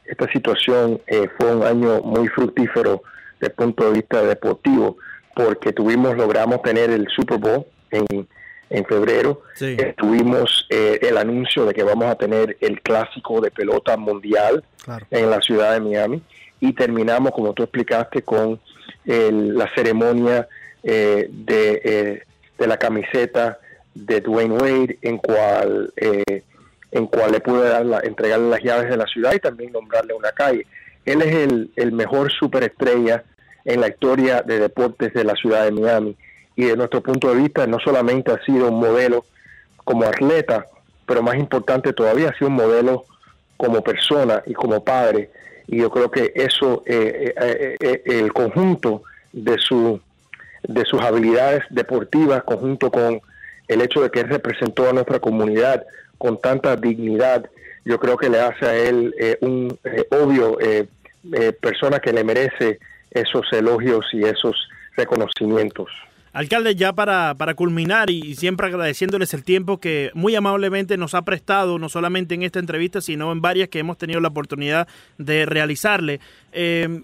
esta 0.05 0.31
situación, 0.31 1.01
eh, 1.07 1.27
fue 1.39 1.57
un 1.57 1.63
año 1.63 2.03
muy 2.03 2.29
fructífero 2.29 3.03
desde 3.41 3.47
el 3.47 3.53
punto 3.53 3.87
de 3.87 3.93
vista 3.95 4.23
deportivo, 4.23 4.99
porque 5.35 5.73
tuvimos, 5.73 6.15
logramos 6.19 6.61
tener 6.61 6.91
el 6.91 7.09
Super 7.17 7.39
Bowl 7.39 7.65
en, 7.91 8.27
en 8.71 8.85
febrero. 8.85 9.43
Tuvimos 9.97 10.67
eh, 10.71 10.99
el 11.03 11.17
anuncio 11.17 11.65
de 11.67 11.75
que 11.75 11.83
vamos 11.83 12.07
a 12.07 12.17
tener 12.17 12.57
el 12.61 12.81
clásico 12.81 13.41
de 13.41 13.51
pelota 13.51 13.97
mundial 13.97 14.65
en 15.11 15.31
la 15.31 15.41
ciudad 15.41 15.73
de 15.73 15.81
Miami 15.81 16.23
y 16.61 16.73
terminamos, 16.73 17.33
como 17.33 17.53
tú 17.53 17.63
explicaste, 17.63 18.23
con 18.23 18.61
la 19.05 19.73
ceremonia 19.75 20.49
eh, 20.83 21.29
de, 21.31 21.81
eh, 21.85 22.23
de, 22.59 22.67
la 22.67 22.77
camiseta 22.77 23.59
de 23.95 24.21
Dwayne 24.21 24.55
Wade, 24.55 24.99
en 25.03 25.19
cual 25.19 25.93
en 26.93 27.07
cual 27.09 27.33
le 27.33 27.41
pude 27.41 27.69
dar 27.69 27.85
la, 27.85 28.01
entregarle 28.01 28.49
las 28.49 28.63
llaves 28.63 28.89
de 28.89 28.97
la 28.97 29.07
ciudad 29.07 29.35
y 29.35 29.39
también 29.39 29.73
nombrarle 29.73 30.15
una 30.15 30.33
calle. 30.33 30.67
Él 31.05 31.21
es 31.21 31.35
el, 31.35 31.71
el 31.77 31.93
mejor 31.93 32.33
superestrella 32.33 33.23
en 33.65 33.81
la 33.81 33.89
historia 33.89 34.43
de 34.43 34.61
deportes 34.61 35.13
de 35.13 35.25
la 35.25 35.35
ciudad 35.35 35.65
de 35.65 35.73
Miami 35.73 36.17
y 36.57 36.65
de 36.65 36.77
nuestro 36.77 37.03
punto 37.03 37.29
de 37.29 37.43
vista 37.43 37.67
no 37.67 37.79
solamente 37.79 38.33
ha 38.33 38.43
sido 38.45 38.71
un 38.71 38.81
modelo 38.81 39.25
como 39.85 40.05
atleta, 40.05 40.67
pero 41.07 41.23
más 41.23 41.37
importante 41.37 41.93
todavía 41.93 42.31
ha 42.31 42.39
sido 42.39 42.49
un 42.49 42.57
modelo 42.57 43.05
como 43.57 43.83
persona 43.83 44.43
y 44.47 44.55
como 44.55 44.83
padre. 44.83 45.31
Y 45.69 45.79
yo 45.79 45.91
creo 45.91 46.11
que 46.11 46.33
eso, 46.35 46.83
eh, 46.87 47.35
eh, 47.41 47.77
eh, 47.79 48.03
el 48.07 48.33
conjunto 48.33 49.03
de, 49.33 49.59
su, 49.59 50.01
de 50.63 50.85
sus 50.85 51.01
habilidades 51.03 51.63
deportivas, 51.71 52.43
conjunto 52.45 52.91
con 52.91 53.21
el 53.69 53.81
hecho 53.83 54.03
de 54.03 54.11
que 54.11 54.21
él 54.21 54.29
representó 54.29 54.89
a 54.89 54.93
nuestra 54.93 55.21
comunidad 55.21 55.85
con 56.19 56.41
tanta 56.41 56.75
dignidad, 56.77 57.49
yo 57.85 58.01
creo 58.01 58.17
que 58.17 58.31
le 58.31 58.41
hace 58.41 58.67
a 58.67 58.75
él 58.75 59.15
un 59.41 59.79
obvio 60.11 60.59
persona 61.61 62.01
que 62.01 62.13
le 62.13 62.25
merece 62.25 62.79
esos 63.11 63.47
elogios 63.53 64.07
y 64.13 64.25
esos 64.25 64.57
reconocimientos. 64.97 65.89
Alcalde, 66.37 66.77
ya 66.77 66.93
para, 66.93 67.35
para 67.37 67.55
culminar 67.55 68.11
y 68.11 68.35
siempre 68.35 68.67
agradeciéndoles 68.67 69.33
el 69.33 69.43
tiempo 69.43 69.81
que 69.81 70.11
muy 70.13 70.35
amablemente 70.35 70.99
nos 70.99 71.15
ha 71.15 71.23
prestado, 71.23 71.79
no 71.79 71.89
solamente 71.89 72.35
en 72.35 72.43
esta 72.43 72.59
entrevista, 72.59 73.01
sino 73.01 73.33
en 73.33 73.41
varias 73.41 73.71
que 73.71 73.79
hemos 73.79 73.97
tenido 73.97 74.21
la 74.21 74.29
oportunidad 74.29 74.87
de 75.17 75.47
realizarle. 75.47 76.21
Eh, 76.53 77.01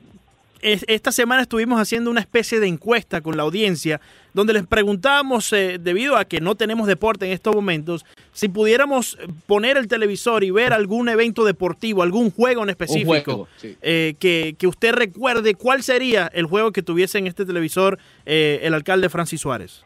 esta 0.63 1.11
semana 1.11 1.43
estuvimos 1.43 1.81
haciendo 1.81 2.11
una 2.11 2.21
especie 2.21 2.61
de 2.61 2.69
encuesta 2.69 3.21
con 3.21 3.37
la 3.37 3.43
audiencia 3.43 4.01
donde 4.33 4.53
les 4.53 4.67
preguntábamos, 4.67 5.53
eh, 5.53 5.79
debido 5.81 6.17
a 6.17 6.25
que 6.25 6.41
no 6.41 6.55
tenemos 6.55 6.87
deporte 6.87 7.27
en 7.27 7.33
estos 7.33 7.55
momentos, 7.55 8.07
si 8.33 8.49
pudiéramos 8.49 9.19
poner 9.47 9.77
el 9.77 9.89
televisor 9.89 10.45
y 10.45 10.51
ver 10.51 10.73
algún 10.73 11.09
evento 11.09 11.45
deportivo, 11.45 12.03
algún 12.03 12.31
juego 12.31 12.63
en 12.63 12.71
específico, 12.71 13.49
eh, 13.83 14.15
que, 14.19 14.67
usted 14.67 14.93
recuerde, 14.95 15.55
¿cuál 15.55 15.83
sería 15.83 16.31
el 16.33 16.47
juego 16.47 16.73
que 16.73 16.83
tuviese 16.83 17.19
en 17.19 17.27
este 17.27 17.45
televisor 17.45 17.99
eh, 18.25 18.61
el 18.63 18.73
alcalde 18.73 19.09
Francis 19.09 19.41
Suárez? 19.41 19.85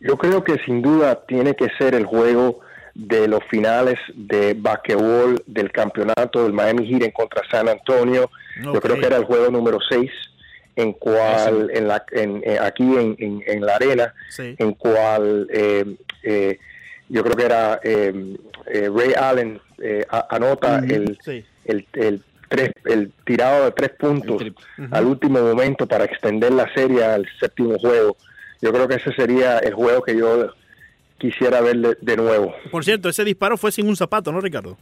Yo 0.00 0.16
creo 0.16 0.44
que 0.44 0.56
sin 0.64 0.80
duda 0.80 1.24
tiene 1.26 1.54
que 1.54 1.68
ser 1.76 1.94
el 1.94 2.04
juego 2.04 2.60
de 2.98 3.28
los 3.28 3.44
finales 3.44 3.96
de 4.12 4.54
basquetbol 4.54 5.40
del 5.46 5.70
campeonato 5.70 6.42
del 6.42 6.52
Miami 6.52 6.84
Heat 6.84 7.04
en 7.04 7.10
contra 7.12 7.42
San 7.48 7.68
Antonio. 7.68 8.28
Yo 8.60 8.80
creo 8.80 8.98
que 8.98 9.06
era 9.06 9.16
el 9.16 9.24
juego 9.24 9.50
número 9.52 9.78
6 9.88 10.10
en 10.74 10.92
cual 10.94 11.70
en 11.72 11.86
la 11.86 12.04
en, 12.10 12.42
eh, 12.44 12.58
aquí 12.60 12.82
en, 12.82 13.42
en, 13.46 13.64
la 13.64 13.76
arena 13.76 14.14
en 14.36 14.72
cual 14.74 15.48
eh, 15.52 15.84
eh, 16.24 16.58
yo 17.08 17.22
creo 17.22 17.36
que 17.36 17.44
era 17.44 17.80
Ray 17.82 19.14
Allen 19.16 19.60
anota 20.28 20.78
el, 20.78 21.16
el, 21.66 21.86
el, 21.92 22.22
tres, 22.48 22.72
el 22.84 23.12
tirado 23.24 23.66
de 23.66 23.72
tres 23.72 23.90
puntos 23.90 24.42
al 24.90 25.06
último 25.06 25.40
momento 25.40 25.86
para 25.86 26.04
extender 26.04 26.52
la 26.52 26.72
serie 26.74 27.04
al 27.04 27.28
séptimo 27.38 27.78
juego. 27.78 28.16
Yo 28.60 28.72
creo 28.72 28.88
que 28.88 28.96
ese 28.96 29.12
sería 29.12 29.58
el 29.58 29.74
juego 29.74 30.02
que 30.02 30.16
yo 30.16 30.52
quisiera 31.18 31.60
ver 31.60 31.98
de 32.00 32.16
nuevo 32.16 32.54
por 32.70 32.84
cierto 32.84 33.08
ese 33.08 33.24
disparo 33.24 33.56
fue 33.56 33.72
sin 33.72 33.86
un 33.88 33.96
zapato 33.96 34.32
no 34.32 34.40
Ricardo 34.40 34.76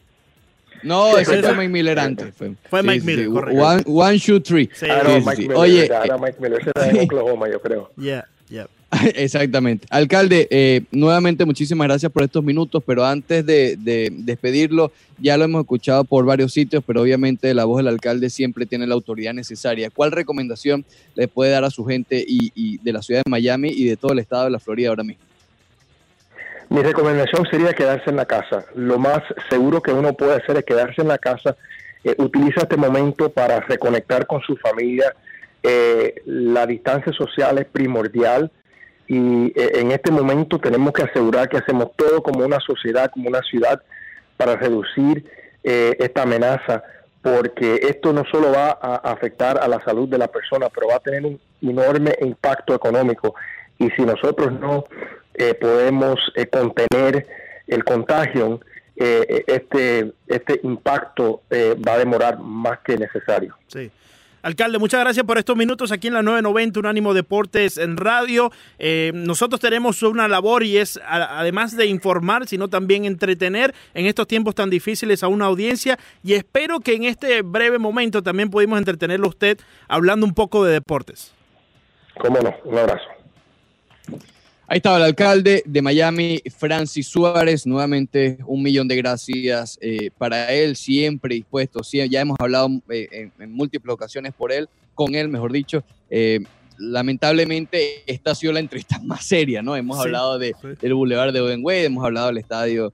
no, 0.83 1.19
ese 1.19 1.43
fue 1.43 1.55
Mike 1.55 1.69
Miller 1.69 1.99
antes. 1.99 2.35
Fue, 2.35 2.83
Mike 2.83 3.05
Miller, 3.05 3.29
correcto. 3.29 3.63
One, 3.63 3.83
one, 3.87 4.19
shoot, 4.19 4.45
three. 4.45 4.71
Ah, 4.83 5.21
Mike 5.25 5.43
Miller, 5.43 5.57
Oye, 5.57 5.87
era 5.87 6.19
Mike 6.19 6.37
Miller, 6.39 6.61
ese 6.61 6.71
era 6.75 6.91
en 6.91 7.05
Oklahoma, 7.05 7.49
yo 7.51 7.61
creo. 7.61 7.91
Yeah, 7.97 8.25
yeah. 8.49 8.69
Exactamente. 9.15 9.87
Alcalde, 9.91 10.47
eh, 10.51 10.83
nuevamente 10.93 11.45
muchísimas 11.45 11.89
gracias 11.89 12.13
por 12.13 12.23
estos 12.23 12.45
minutos, 12.45 12.83
pero 12.87 13.05
antes 13.05 13.45
de, 13.45 13.77
de, 13.77 14.13
despedirlo, 14.13 14.93
ya 15.19 15.37
lo 15.37 15.45
hemos 15.45 15.63
escuchado 15.63 16.05
por 16.05 16.25
varios 16.25 16.53
sitios, 16.53 16.85
pero 16.87 17.03
obviamente 17.03 17.53
la 17.53 17.65
voz 17.65 17.79
del 17.79 17.89
alcalde 17.89 18.31
siempre 18.31 18.65
tiene 18.65 18.87
la 18.87 18.95
autoridad 18.95 19.35
necesaria. 19.35 19.91
¿Cuál 19.91 20.13
recomendación 20.13 20.85
le 21.17 21.27
puede 21.27 21.51
dar 21.51 21.65
a 21.65 21.71
su 21.71 21.85
gente 21.85 22.25
y, 22.27 22.53
y 22.55 22.79
de 22.79 22.93
la 22.93 23.03
ciudad 23.03 23.23
de 23.25 23.31
Miami 23.31 23.71
y 23.71 23.85
de 23.85 23.97
todo 23.97 24.13
el 24.13 24.21
estado 24.21 24.45
de 24.45 24.51
la 24.51 24.61
Florida 24.61 24.91
ahora 24.91 25.03
mismo? 25.03 25.26
Mi 26.69 26.83
recomendación 26.83 27.47
sería 27.49 27.73
quedarse 27.73 28.11
en 28.11 28.17
la 28.17 28.25
casa. 28.25 28.65
Lo 28.75 28.99
más 28.99 29.21
seguro 29.49 29.81
que 29.81 29.93
uno 29.93 30.15
puede 30.15 30.35
hacer 30.35 30.57
es 30.57 30.65
quedarse 30.65 31.03
en 31.03 31.09
la 31.09 31.19
casa. 31.19 31.57
Eh, 32.03 32.15
utiliza 32.19 32.63
este 32.63 32.77
momento 32.77 33.31
para 33.31 33.61
reconectar 33.61 34.27
con 34.27 34.41
su 34.41 34.57
familia. 34.57 35.15
Eh, 35.63 36.23
la 36.27 36.67
distancia 36.67 37.13
social 37.13 37.59
es 37.59 37.67
primordial 37.67 38.51
y 39.07 39.47
eh, 39.59 39.73
en 39.75 39.93
este 39.93 40.11
momento 40.11 40.59
tenemos 40.59 40.93
que 40.93 41.05
asegurar 41.05 41.49
que 41.49 41.59
hacemos 41.59 41.91
todo 41.95 42.21
como 42.23 42.45
una 42.45 42.59
sociedad, 42.59 43.11
como 43.13 43.29
una 43.29 43.43
ciudad, 43.43 43.81
para 44.37 44.57
reducir 44.57 45.25
esta 45.69 46.23
amenaza, 46.23 46.85
porque 47.23 47.81
esto 47.83 48.13
no 48.13 48.23
solo 48.31 48.53
va 48.53 48.79
a 48.81 49.11
afectar 49.11 49.59
a 49.59 49.67
la 49.67 49.83
salud 49.83 50.09
de 50.09 50.17
la 50.17 50.29
persona, 50.29 50.69
pero 50.73 50.87
va 50.87 50.97
a 50.97 51.01
tener 51.01 51.25
un 51.25 51.41
enorme 51.61 52.15
impacto 52.21 52.73
económico. 52.73 53.35
Y 53.79 53.91
si 53.91 54.03
nosotros 54.03 54.53
no 54.53 54.85
eh, 55.39 55.55
podemos 55.55 56.19
eh, 56.35 56.47
contener 56.47 57.27
el 57.67 57.85
contagio, 57.85 58.61
eh, 58.97 59.45
este, 59.47 60.13
este 60.27 60.61
impacto 60.63 61.43
va 61.51 61.95
a 61.95 61.99
demorar 61.99 62.39
más 62.39 62.79
que 62.81 62.97
necesario. 62.97 63.55
Sí. 63.67 63.91
Alcalde, 64.43 64.79
muchas 64.79 65.01
gracias 65.01 65.27
por 65.27 65.39
estos 65.39 65.57
minutos 65.57 65.91
aquí 65.91 66.07
en 66.07 66.15
la 66.15 66.23
990 66.23 66.79
Unánimo 66.79 67.13
Deportes 67.13 67.79
en 67.79 67.97
radio. 67.97 68.53
nosotros 69.13 69.61
tenemos 69.61 70.05
una 70.05 70.29
labor 70.29 70.63
y 70.63 70.79
es, 70.79 71.01
además 71.05 71.77
de 71.77 71.87
informar, 71.87 72.47
sino 72.47 72.69
también 72.69 73.05
entretener 73.05 73.75
en 73.93 74.07
estos 74.07 74.29
tiempos 74.29 74.55
tan 74.55 74.71
difíciles 74.71 75.25
a 75.25 75.29
una 75.29 75.47
audiencia 75.47 75.99
y 76.23 76.35
espero 76.35 76.79
que 76.79 76.95
en 76.95 77.05
este 77.05 77.43
breve 77.43 77.79
momento 77.79 78.23
también 78.23 78.49
pudimos 78.49 78.79
entretenerlo 78.79 79.27
a 79.27 79.31
usted 79.31 79.59
hablando 79.89 80.25
un 80.25 80.33
poco 80.33 80.65
de 80.65 80.75
deportes. 80.75 81.35
Cómo 82.21 82.39
no, 82.39 82.55
un 82.65 82.79
abrazo. 82.79 83.17
Ahí 84.69 84.79
estaba 84.79 84.97
el 84.97 85.05
alcalde 85.05 85.63
de 85.65 85.81
Miami, 85.81 86.43
Francis 86.59 87.07
Suárez. 87.07 87.69
Nuevamente, 87.69 88.39
un 88.47 88.65
millón 88.65 88.89
de 88.89 88.97
gracias 88.97 89.79
eh, 89.81 90.11
para 90.19 90.53
él, 90.53 90.75
siempre 90.75 91.37
dispuesto. 91.37 91.83
ya 91.83 92.21
hemos 92.21 92.37
hablado 92.41 92.69
eh, 92.89 93.31
en, 93.39 93.53
múltiples 93.53 93.95
ocasiones 93.95 94.35
por 94.35 94.51
él, 94.51 94.69
con 94.93 95.15
él, 95.15 95.29
mejor 95.29 95.53
dicho. 95.53 95.85
Eh, 96.11 96.41
lamentablemente, 96.79 98.03
esta 98.09 98.33
ha 98.33 98.35
sido 98.35 98.53
la 98.53 98.59
entrevista 98.59 98.99
más 99.05 99.25
seria, 99.25 99.63
¿no? 99.63 99.77
Hemos 99.77 100.01
hablado 100.01 100.37
de, 100.37 100.53
del 100.81 100.95
Boulevard 100.95 101.33
de 101.33 101.43
Owen 101.43 101.61
Wade, 101.63 101.85
hemos 101.85 102.05
hablado 102.05 102.27
del 102.27 102.39
estadio 102.39 102.93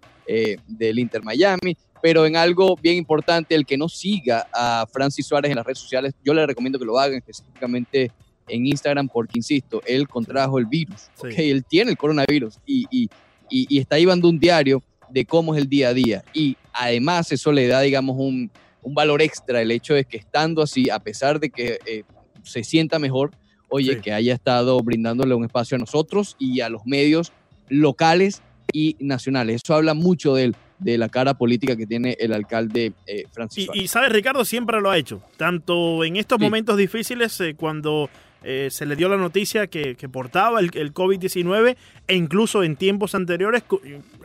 del 0.69 0.99
Inter 0.99 1.23
Miami, 1.23 1.77
pero 2.03 2.27
en 2.27 2.37
algo 2.37 2.77
bien 2.77 2.97
importante, 2.97 3.55
el 3.55 3.65
que 3.65 3.79
no 3.79 3.89
siga 3.89 4.47
a 4.53 4.87
Francis 4.93 5.27
Suárez 5.27 5.51
en 5.51 5.57
las 5.57 5.65
redes 5.65 5.79
sociales, 5.79 6.13
yo 6.23 6.35
le 6.35 6.47
recomiendo 6.47 6.79
que 6.79 6.85
lo 6.85 6.99
hagan 6.99 7.17
específicamente 7.17 8.13
en 8.49 8.67
Instagram 8.67 9.09
porque, 9.09 9.39
insisto, 9.39 9.81
él 9.87 10.09
contrajo 10.09 10.59
el 10.59 10.67
virus, 10.67 11.09
Sí. 11.21 11.29
él 11.51 11.65
tiene 11.65 11.91
el 11.93 11.97
coronavirus 11.97 12.59
y, 12.67 12.87
y, 12.91 13.09
y, 13.51 13.67
y 13.69 13.79
está 13.79 13.99
llevando 13.99 14.29
un 14.29 14.39
diario 14.39 14.83
de 15.11 15.25
cómo 15.25 15.55
es 15.55 15.61
el 15.63 15.69
día 15.69 15.89
a 15.89 15.95
día 15.95 16.25
y 16.33 16.57
además 16.73 17.31
eso 17.33 17.53
le 17.53 17.67
da, 17.67 17.81
digamos, 17.81 18.17
un, 18.19 18.51
un 18.83 18.95
valor 18.95 19.23
extra 19.23 19.61
el 19.63 19.71
hecho 19.71 19.95
de 19.95 20.05
que 20.05 20.17
estando 20.17 20.63
así, 20.63 20.89
a 20.91 20.99
pesar 20.99 21.39
de 21.39 21.51
que 21.51 21.79
eh, 21.87 22.03
se 22.43 22.65
sienta 22.65 22.99
mejor, 22.99 23.31
oye, 23.69 23.95
Sí. 23.95 24.01
que 24.01 24.13
haya 24.13 24.35
estado 24.35 24.79
brindándole 24.81 25.35
un 25.35 25.45
espacio 25.45 25.77
a 25.77 25.79
nosotros 25.79 26.35
y 26.39 26.61
a 26.61 26.69
los 26.69 26.83
medios 26.87 27.33
locales 27.69 28.43
y 28.73 28.97
nacionales. 29.01 29.61
Eso 29.65 29.75
habla 29.75 29.95
mucho 29.95 30.35
de 30.35 30.45
él, 30.45 30.57
de 30.79 30.99
la 30.99 31.09
cara 31.09 31.35
política 31.35 31.77
que 31.77 31.87
tiene 31.87 32.17
el 32.19 32.33
alcalde 32.33 32.93
eh, 33.07 33.25
Francis 33.33 33.69
Y, 33.73 33.83
y 33.85 33.89
sabes, 33.89 34.11
Ricardo 34.13 34.45
siempre 34.45 34.81
lo 34.81 34.91
ha 34.91 34.99
hecho, 34.99 35.23
tanto 35.37 36.03
en 36.05 36.17
estos 36.17 36.39
Sí. 36.39 36.45
momentos 36.45 36.77
difíciles 36.77 37.39
eh, 37.41 37.55
cuando 37.55 38.09
eh, 38.45 38.69
se 38.71 38.87
le 38.87 38.97
dio 38.97 39.09
la 39.09 39.17
noticia 39.17 39.67
que, 39.67 39.95
que 39.95 40.09
portaba 40.09 40.61
el, 40.61 40.71
el 40.75 40.93
COVID-19 40.93 41.77
e 42.09 42.17
incluso 42.17 42.63
en 42.65 42.77
tiempos 42.77 43.15
anteriores, 43.15 43.63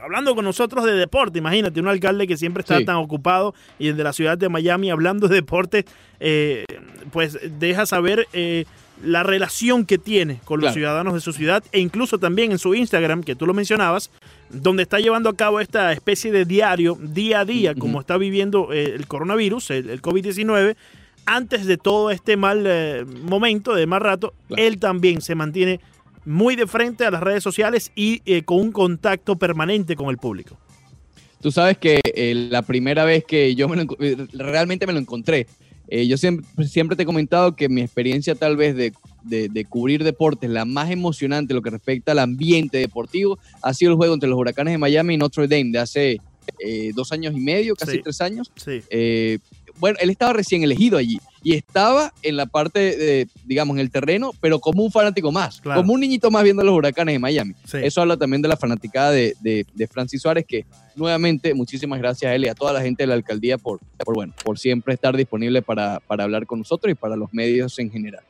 hablando 0.01 0.36
con 0.36 0.45
nosotros 0.45 0.86
de 0.86 0.93
deporte, 0.93 1.39
imagínate, 1.39 1.80
un 1.80 1.88
alcalde 1.88 2.27
que 2.27 2.38
siempre 2.38 2.62
está 2.62 2.77
Sí. 2.77 2.86
tan 2.86 2.95
ocupado 2.97 3.53
y 3.80 3.88
el 3.89 3.97
de 3.97 4.03
la 4.03 4.13
ciudad 4.13 4.38
de 4.38 4.49
Miami 4.49 4.89
hablando 4.91 5.27
de 5.27 5.36
deporte, 5.36 5.86
eh, 6.19 6.65
pues 7.12 7.38
deja 7.60 7.86
saber 7.86 8.27
eh, 8.34 8.65
la 9.03 9.21
relación 9.21 9.86
que 9.86 9.99
tiene 9.99 10.39
con 10.43 10.60
los 10.60 10.69
Claro. 10.69 10.73
ciudadanos 10.73 11.13
de 11.13 11.21
su 11.21 11.32
ciudad 11.32 11.63
e 11.71 11.80
incluso 11.80 12.17
también 12.17 12.51
en 12.51 12.58
su 12.58 12.73
Instagram, 12.73 13.21
que 13.23 13.36
tú 13.36 13.45
lo 13.45 13.53
mencionabas, 13.53 14.10
donde 14.49 14.82
está 14.84 14.99
llevando 14.99 15.30
a 15.30 15.36
cabo 15.36 15.60
esta 15.60 15.91
especie 15.91 16.32
de 16.32 16.45
diario 16.45 16.97
día 16.99 17.41
a 17.41 17.45
día, 17.45 17.75
como 17.75 17.99
está 17.99 18.17
viviendo 18.17 18.73
eh, 18.73 18.93
el 18.95 19.06
coronavirus, 19.06 19.69
el, 19.71 19.89
el 19.91 20.01
COVID-19, 20.01 20.75
antes 21.27 21.65
de 21.65 21.77
todo 21.77 22.09
este 22.09 22.37
mal 22.37 22.63
eh, 22.65 23.05
momento, 23.23 23.75
de 23.75 23.85
mal 23.85 24.01
rato, 24.01 24.33
Claro. 24.47 24.63
él 24.63 24.79
también 24.79 25.21
se 25.21 25.35
mantiene 25.35 25.79
muy 26.25 26.55
de 26.55 26.65
frente 26.67 27.05
a 27.05 27.11
las 27.11 27.21
redes 27.21 27.43
sociales 27.43 27.91
y 27.95 28.21
eh, 28.25 28.41
con 28.43 28.59
un 28.59 28.71
contacto 28.71 29.35
permanente 29.37 29.95
con 29.95 30.09
el 30.09 30.17
público. 30.17 30.57
Tú 31.41 31.51
sabes 31.51 31.77
que 31.77 32.01
eh, 32.03 32.33
la 32.49 32.63
primera 32.63 33.05
vez 33.05 33.23
que 33.23 33.53
yo 33.55 33.69
me 33.69 33.75
lo 33.77 33.85
realmente 34.33 34.87
me 34.87 34.93
lo 34.93 34.99
encontré, 34.99 35.45
yo 35.89 36.17
siempre, 36.17 36.67
siempre 36.67 36.97
te 36.97 37.03
he 37.03 37.05
comentado 37.05 37.55
que 37.55 37.69
mi 37.69 37.79
experiencia 37.81 38.35
tal 38.35 38.57
vez 38.57 38.75
de, 38.75 38.91
de- 39.23 39.47
de 39.47 39.63
cubrir 39.63 40.03
deportes, 40.03 40.49
la 40.49 40.65
más 40.65 40.91
emocionante 40.91 41.53
lo 41.53 41.61
que 41.61 41.69
respecta 41.69 42.11
al 42.11 42.19
ambiente 42.19 42.77
deportivo, 42.79 43.39
ha 43.61 43.73
sido 43.73 43.91
el 43.91 43.95
juego 43.97 44.13
entre 44.13 44.27
los 44.27 44.37
Huracanes 44.37 44.73
de 44.73 44.77
Miami 44.79 45.13
y 45.13 45.17
Notre 45.17 45.47
Dame 45.47 45.71
de 45.71 45.79
hace 45.79 46.17
eh, 46.59 46.91
dos 46.93 47.13
años 47.13 47.33
y 47.35 47.39
medio, 47.39 47.73
casi 47.75 47.93
Sí. 47.93 48.01
tres 48.03 48.19
años. 48.19 48.51
Sí. 48.57 48.81
Eh, 48.89 49.39
bueno, 49.79 49.97
él 50.01 50.09
estaba 50.09 50.33
recién 50.33 50.63
elegido 50.63 50.97
allí 50.97 51.19
y 51.43 51.53
estaba 51.53 52.13
en 52.23 52.35
la 52.35 52.45
parte, 52.45 52.79
de, 52.97 53.27
digamos, 53.45 53.75
en 53.75 53.79
el 53.81 53.89
terreno, 53.91 54.31
pero 54.41 54.59
como 54.59 54.83
un 54.83 54.91
fanático 54.91 55.31
más, 55.31 55.61
Claro. 55.61 55.81
como 55.81 55.93
un 55.93 55.99
niñito 56.01 56.29
más 56.31 56.43
viendo 56.43 56.63
los 56.63 56.73
huracanes 56.75 57.13
de 57.15 57.19
Miami. 57.19 57.53
Sí. 57.65 57.77
Eso 57.83 58.01
habla 58.01 58.17
también 58.17 58.41
de 58.41 58.47
la 58.49 58.57
fanaticada 58.57 59.11
de, 59.11 59.35
de- 59.39 59.65
de 59.73 59.87
Francis 59.87 60.21
Suárez, 60.21 60.45
que 60.47 60.65
nuevamente 60.95 61.53
muchísimas 61.53 61.99
gracias 61.99 62.29
a 62.31 62.35
él 62.35 62.45
y 62.45 62.47
a 62.49 62.55
toda 62.55 62.73
la 62.73 62.81
gente 62.81 63.03
de 63.03 63.07
la 63.07 63.13
alcaldía 63.13 63.57
por, 63.57 63.79
por, 64.03 64.15
bueno, 64.15 64.33
por 64.43 64.57
siempre 64.59 64.93
estar 64.95 65.15
disponible 65.15 65.61
para, 65.61 65.99
para 66.01 66.23
hablar 66.23 66.45
con 66.47 66.59
nosotros 66.59 66.91
y 66.91 66.95
para 66.95 67.15
los 67.15 67.31
medios 67.33 67.77
en 67.79 67.91
general. 67.91 68.23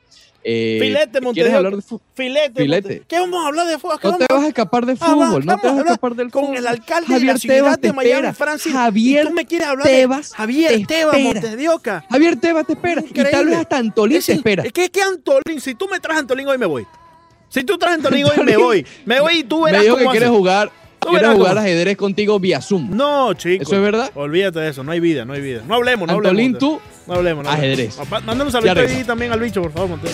Eh, 0.49 0.77
Filete, 0.79 1.05
¿Quieres 1.10 1.23
Montevideo. 1.25 1.57
hablar 1.57 1.75
de 1.75 1.81
fútbol? 1.81 2.01
Filete. 2.13 2.62
Filete. 2.62 3.03
¿Qué 3.05 3.19
vamos 3.19 3.43
a 3.43 3.47
hablar 3.49 3.67
de 3.67 3.77
fútbol? 3.77 3.99
¿Qué 3.99 4.07
No 4.07 4.17
te 4.17 4.25
vas 4.33 4.43
a 4.43 4.47
escapar 4.47 4.83
Ah, 4.83 4.86
va, 4.88 4.95
fútbol, 4.95 5.45
no 5.45 5.57
te 5.60 5.67
vas 5.67 5.77
a 5.77 5.81
escapar 5.81 6.15
del 6.15 6.31
con 6.31 6.43
fútbol. 6.45 6.57
el 6.57 6.67
alcalde 6.67 7.07
de 7.07 7.13
Javier 7.15 7.33
la 7.33 7.38
ciudad 7.39 7.55
Tebas 7.57 7.79
te 7.81 7.88
de 7.88 7.93
Miami. 7.93 8.33
Francis. 8.33 8.71
Javier 8.71 9.25
y 9.25 9.27
tú 9.27 9.33
me 9.33 9.45
quieres 9.45 9.67
hablar 9.67 9.88
Tebas 9.88 10.29
de 10.31 10.36
Javier 10.38 10.71
te 10.77 10.86
Tebas. 10.86 11.19
Montedioca. 11.19 12.05
Javier 12.10 12.39
Tebas 12.39 12.65
te 12.65 12.73
espera 12.73 13.01
y 13.01 13.05
Increíble. 13.07 13.31
tal 13.31 13.45
vez 13.47 13.57
hasta 13.57 13.77
Antolín 13.77 14.21
te 14.25 14.31
espera. 14.33 14.63
Es 14.63 14.71
que 14.71 14.86
es 14.86 14.89
que 14.89 15.01
Antolín, 15.01 15.60
si 15.60 15.75
tú 15.75 15.89
me 15.91 15.99
traes 15.99 16.19
Antolín 16.21 16.47
hoy 16.47 16.57
me 16.57 16.65
voy. 16.65 16.88
Si 17.49 17.63
tú 17.65 17.77
traes 17.77 17.95
Antolín 17.97 18.23
hoy 18.23 18.31
me 18.38 18.41
Antolín. 18.53 18.60
voy. 18.60 18.86
Me 19.05 19.19
voy 19.19 19.33
y 19.39 19.43
tú 19.43 19.60
Me 19.60 19.65
verás 19.71 19.83
dijo 19.83 19.95
que 19.97 20.03
cómo 20.03 20.12
quieres 20.12 20.29
haces. 20.29 20.38
jugar, 20.38 20.71
quieres 21.01 21.21
verás 21.21 21.36
jugar 21.36 21.57
ajedrez 21.57 21.97
contigo 21.97 22.39
vía 22.39 22.62
Zoom. 22.62 22.95
No, 22.95 23.33
chico. 23.33 23.63
¿Eso 23.63 23.75
es 23.75 23.81
verdad? 23.81 24.12
Olvídate 24.15 24.60
de 24.62 24.69
eso, 24.69 24.81
no 24.86 24.93
hay 24.93 25.01
vida, 25.01 25.25
no 25.25 25.33
hay 25.33 25.41
vida. 25.41 25.63
No 25.67 25.75
hablemos, 25.75 26.07
no 26.07 26.13
Antolín, 26.13 26.55
hablemos. 26.55 26.60
tú, 26.60 26.79
No 27.08 27.13
hablemos, 27.13 27.43
no 27.46 27.50
ajedrez. 27.50 27.96
Papá, 27.96 28.20
Mándale 28.20 28.43
un 28.48 28.52
saludito 28.52 28.76
Ya 28.76 28.82
ahí 28.98 29.04
también 29.04 29.32
al 29.32 29.39
bicho, 29.39 29.62
por 29.62 29.72
favor, 29.72 29.89
Monteo. 29.89 30.12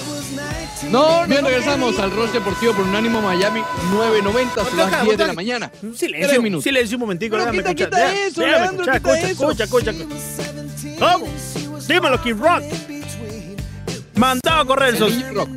No, 0.89 1.25
bien, 1.27 1.43
regresamos 1.45 1.97
al 1.97 2.11
Roche 2.11 2.33
Deportivo 2.33 2.73
por 2.73 2.85
Unánimo 2.85 3.21
Miami 3.21 3.61
990, 3.91 4.65
son 4.65 4.77
las 4.77 4.87
Acá, 4.87 5.03
10 5.03 5.17
de 5.17 5.27
la 5.27 5.33
mañana. 5.33 5.71
Silencio, 5.95 6.41
minutos. 6.41 6.63
silencio 6.63 6.97
un 6.97 7.01
momentico, 7.01 7.35
Pero 7.37 7.51
déjame 7.51 7.57
quita, 7.59 7.69
escuchar. 7.69 7.89
quita 7.89 7.97
Déjame- 7.97 8.27
eso, 8.27 8.41
déjame 8.41 8.59
Leandro, 8.61 8.83
escuchar, 8.93 9.01
quita 9.01 9.27
escucha, 9.29 9.63
eso. 9.63 9.63
escucha, 9.63 9.91
escucha. 9.91 10.99
¿Cómo? 11.13 11.27
Dímelo, 11.87 12.21
Kid 12.21 12.35
Rock. 12.35 12.63
Mandado 14.15 14.61
a 14.61 14.65
correr 14.65 14.95
el. 14.95 15.47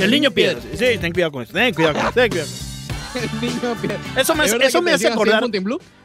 El 0.00 0.10
niño 0.10 0.30
piedra. 0.30 0.60
Sí, 0.76 0.84
ten 1.00 1.12
cuidado 1.12 1.32
con 1.32 1.42
eso. 1.42 1.52
Ten 1.52 1.72
cuidado 1.74 1.94
con 1.94 2.02
eso. 2.02 2.12
ten 2.12 2.28
cuidado 2.30 2.48
con 2.48 2.56
eso. 2.58 2.67
El 3.14 3.40
niño. 3.40 3.76
Eso 4.16 4.34
me, 4.34 4.44
¿Es 4.44 4.52
verdad 4.52 4.68
eso 4.68 4.78
que 4.78 4.84
me 4.84 4.92
hace 4.92 5.08
acordar. 5.08 5.42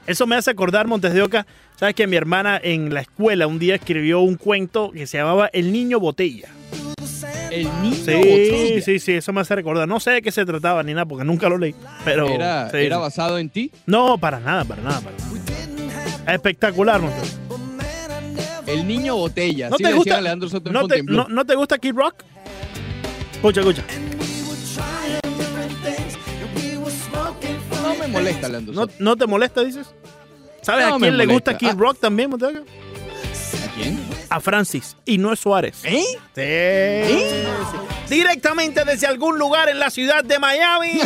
Eso 0.07 0.27
me 0.27 0.35
hace 0.35 0.51
acordar, 0.51 0.87
Montes 0.87 1.13
de 1.13 1.21
Oca. 1.21 1.45
Sabes 1.77 1.95
que 1.95 2.07
mi 2.07 2.15
hermana 2.15 2.59
en 2.61 2.93
la 2.93 3.01
escuela 3.01 3.47
un 3.47 3.59
día 3.59 3.75
escribió 3.75 4.19
un 4.21 4.35
cuento 4.35 4.91
que 4.91 5.07
se 5.07 5.17
llamaba 5.17 5.47
El 5.53 5.71
niño 5.71 5.99
botella. 5.99 6.49
El 7.51 7.67
niño 7.81 7.95
Sí, 7.95 8.13
botella. 8.15 8.81
sí, 8.81 8.99
sí, 8.99 9.11
eso 9.13 9.33
me 9.33 9.41
hace 9.41 9.55
recordar. 9.55 9.87
No 9.87 9.99
sé 9.99 10.11
de 10.11 10.21
qué 10.21 10.31
se 10.31 10.45
trataba 10.45 10.81
ni 10.83 10.93
nada 10.93 11.05
porque 11.05 11.23
nunca 11.25 11.49
lo 11.49 11.57
leí. 11.57 11.75
Pero 12.05 12.27
Era, 12.29 12.69
sí, 12.71 12.77
era 12.77 12.95
sí. 12.97 13.01
basado 13.01 13.37
en 13.37 13.49
ti. 13.49 13.71
No, 13.85 14.17
para 14.17 14.39
nada, 14.39 14.63
para 14.65 14.81
nada, 14.81 15.01
para 15.01 15.15
nada. 15.17 16.33
Espectacular, 16.33 17.01
Montes. 17.01 17.37
El 18.65 18.87
niño 18.87 19.15
botella. 19.17 19.69
¿No 19.69 19.75
así 19.75 19.83
te 19.83 19.93
gusta? 19.93 20.21
Leandro 20.21 20.49
Soto 20.49 20.71
¿No 20.71 20.87
te, 20.87 21.03
¿No 21.03 21.45
te 21.45 21.55
gusta 21.55 21.77
Kid 21.77 21.93
Rock? 21.95 22.23
Escucha, 23.33 23.59
escucha. 23.59 23.83
Me 28.07 28.13
molesta, 28.13 28.49
¿No, 28.49 28.73
Soto. 28.73 28.93
no 28.99 29.15
te 29.15 29.25
molesta, 29.27 29.61
dices? 29.63 29.87
¿Sabes 30.61 30.87
No 30.87 30.95
a 30.95 30.99
quién 30.99 31.17
le 31.17 31.25
molesta. 31.25 31.51
gusta 31.51 31.57
Kid 31.57 31.69
Ah. 31.71 31.75
Rock 31.77 31.99
también, 31.99 32.29
Oca? 32.29 32.47
¿A 32.47 33.67
quién? 33.75 33.99
A 34.29 34.39
Francis. 34.39 34.95
Y 35.05 35.17
no 35.17 35.33
es 35.33 35.39
Suárez. 35.39 35.79
¿Eh? 35.83 36.03
Sí. 36.35 37.13
sí. 37.13 38.15
Directamente 38.15 38.83
desde 38.85 39.07
algún 39.07 39.37
lugar 39.39 39.69
en 39.69 39.79
la 39.79 39.89
ciudad 39.89 40.23
de 40.23 40.39
Miami. 40.39 40.99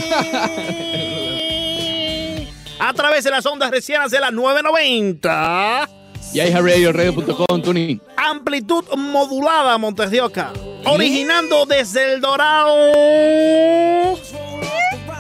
a 2.80 2.94
través 2.94 3.24
de 3.24 3.32
las 3.32 3.46
ondas 3.46 3.72
recianas 3.72 4.12
de 4.12 4.20
la 4.20 4.30
990. 4.32 5.90
Y 6.34 6.40
ahí 6.42 6.52
Radio, 6.54 6.92
radio.com, 6.92 7.62
tuning. 7.62 8.02
Amplitud 8.18 8.84
modulada, 8.98 9.78
Montes 9.78 10.12
de 10.12 10.22
Oca. 10.22 10.52
Originando 10.86 11.66
desde 11.66 12.14
el 12.14 12.22
Dorado. 12.22 12.76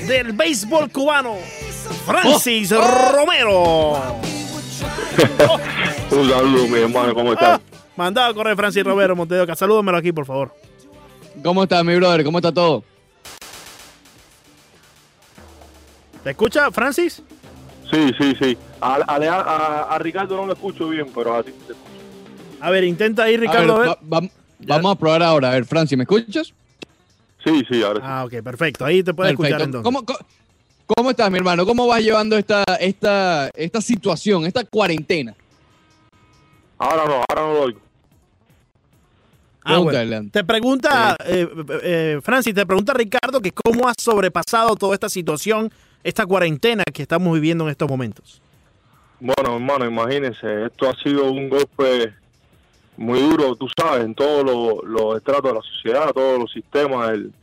del 0.08 0.32
béisbol 0.32 0.90
cubano, 0.90 1.36
Francis 2.06 2.72
Romero. 2.72 4.16
Un 6.12 6.30
saludo, 6.30 6.68
mi 6.70 6.80
hermano, 6.80 7.14
¿cómo 7.14 7.32
Ah, 7.32 7.34
estás? 7.34 7.60
mandado 7.98 8.30
a 8.30 8.34
correr 8.34 8.56
Francis 8.56 8.82
Romero, 8.86 9.14
Montes 9.14 9.36
de 9.38 9.44
Oca. 9.44 9.58
Salúdamelo 9.58 9.98
aquí, 9.98 10.14
por 10.14 10.26
favor. 10.26 10.56
¿Cómo 11.44 11.64
estás, 11.64 11.84
mi 11.84 11.98
brother? 11.98 12.24
¿Cómo 12.24 12.38
está 12.38 12.54
todo? 12.54 12.82
¿Te 16.24 16.30
escucha, 16.30 16.72
Francis? 16.72 17.22
Sí, 17.92 18.12
sí, 18.20 18.34
sí. 18.42 18.58
A, 18.82 18.96
a, 18.96 19.16
a- 19.16 19.96
a 19.96 20.00
Ricardo 20.00 20.36
no 20.36 20.46
lo 20.48 20.54
escucho 20.54 20.90
bien, 20.90 21.08
pero 21.14 21.36
a 21.36 21.44
ti 21.44 21.52
te 21.52 21.74
escucho. 21.74 21.90
A 22.60 22.70
ver, 22.72 22.84
intenta 22.84 23.24
ahí, 23.24 23.36
A 23.36 23.40
Ricardo. 23.40 23.76
a 23.76 23.80
ver. 23.80 23.90
va- 23.90 24.20
va- 24.22 24.30
vamos 24.60 24.92
a 24.92 24.96
probar 25.00 25.22
ahora. 25.24 25.50
A 25.50 25.54
ver, 25.54 25.66
Franci, 25.66 25.96
¿me 25.96 26.04
escuchas? 26.04 26.54
Sí, 27.44 27.64
sí, 27.70 27.84
ahora 27.84 28.00
sí. 28.00 28.06
Ah, 28.08 28.24
ok, 28.26 28.42
perfecto. 28.44 28.86
Ahí 28.86 29.04
te 29.04 29.14
puede 29.14 29.32
escuchar 29.32 29.62
entonces. 29.62 29.84
¿Cómo, 29.84 30.04
cómo, 30.04 30.18
cómo 30.88 31.10
estás, 31.12 31.30
mi 31.30 31.38
hermano? 31.38 31.66
¿Cómo 31.66 31.86
vas 31.86 32.02
llevando 32.02 32.38
esta, 32.38 32.64
esta, 32.80 33.50
esta 33.54 33.82
situación, 33.82 34.46
esta 34.46 34.64
cuarentena? 34.64 35.36
Ahora 36.80 37.06
no, 37.06 37.14
ahora 37.30 37.42
no 37.42 37.54
lo 37.54 37.62
oigo. 37.62 37.80
Ah, 39.64 39.78
bueno. 39.80 40.04
Leandro. 40.04 40.32
Te 40.32 40.44
pregunta, 40.44 41.16
eh, 41.26 41.48
eh, 41.84 42.20
Francis, 42.24 42.54
te 42.54 42.66
pregunta 42.66 42.94
Ricardo 42.94 43.42
que 43.42 43.52
cómo 43.52 43.88
has 43.88 43.96
sobrepasado 44.00 44.76
toda 44.76 44.94
esta 44.94 45.10
situación, 45.10 45.72
esta 46.06 46.26
cuarentena 46.26 46.84
que 46.94 47.02
estamos 47.02 47.34
viviendo 47.34 47.64
en 47.66 47.72
estos 47.72 47.90
momentos. 47.90 48.40
Bueno, 49.20 49.56
hermano, 49.56 49.86
imagínense, 49.86 50.66
esto 50.66 50.88
ha 50.88 50.96
sido 51.02 51.32
un 51.32 51.50
golpe 51.50 52.14
muy 52.96 53.20
duro, 53.20 53.56
tú 53.56 53.68
sabes, 53.76 54.06
en 54.06 54.14
todos 54.14 54.46
los, 54.86 55.18
estratos 55.18 55.52
de 55.52 55.54
la 55.56 55.62
sociedad, 55.62 56.12
todos 56.14 56.40
los 56.40 56.52
sistemas 56.52 57.10
del, 57.12 57.34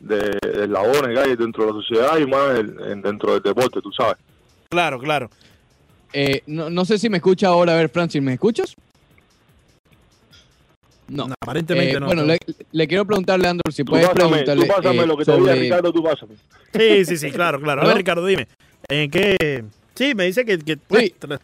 de, 0.00 0.38
del 0.52 0.70
labor 0.72 1.12
que 1.12 1.18
hay 1.18 1.34
dentro 1.36 1.64
de 1.64 1.72
la 1.72 1.78
sociedad 1.80 2.18
y 2.18 2.26
más 2.26 2.58
el- 2.58 2.76
en- 2.92 3.00
dentro 3.02 3.32
del 3.32 3.42
deporte, 3.42 3.80
tú 3.80 3.90
sabes. 3.90 4.16
Claro, 4.68 4.98
claro. 4.98 5.30
Eh, 6.12 6.42
no, 6.46 6.68
no 6.68 6.84
sé 6.84 6.98
si 6.98 7.08
me 7.08 7.16
escucha 7.16 7.48
ahora. 7.48 7.72
A 7.72 7.76
ver, 7.76 7.88
Francis, 7.88 8.20
¿me 8.20 8.34
escuchas? 8.34 8.76
No. 11.10 11.28
Aparentemente 11.40 11.96
Eh, 11.96 12.00
no. 12.00 12.06
bueno, 12.06 12.24
le, 12.24 12.38
le 12.72 12.86
quiero 12.88 13.04
preguntar, 13.04 13.38
Leandro, 13.40 13.70
si 13.72 13.82
Tú 13.84 13.90
puedes 13.92 14.06
pásame, 14.08 14.28
preguntarle. 14.30 14.62
tú 14.66 14.72
pásame 14.72 15.02
eh, 15.02 15.06
lo 15.06 15.16
que 15.16 15.24
te 15.24 15.36
diga 15.36 15.54
Ricardo, 15.54 15.92
tú 15.92 16.02
pásame. 16.02 16.34
Sí, 16.72 17.04
sí, 17.04 17.16
sí, 17.16 17.30
claro, 17.32 17.60
claro. 17.60 17.82
A 17.82 17.86
ver. 17.88 17.96
Ricardo, 17.96 18.24
dime. 18.24 18.46
¿En 18.88 19.10
qué? 19.10 19.64
Sí, 19.94 20.14
me 20.14 20.24
dice 20.26 20.44
que, 20.44 20.58
que, 20.58 20.76
pues, 20.76 21.04
Sí. 21.04 21.14
tra- 21.20 21.40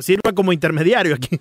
sirva 0.00 0.32
como 0.32 0.52
intermediario 0.52 1.14
aquí. 1.14 1.38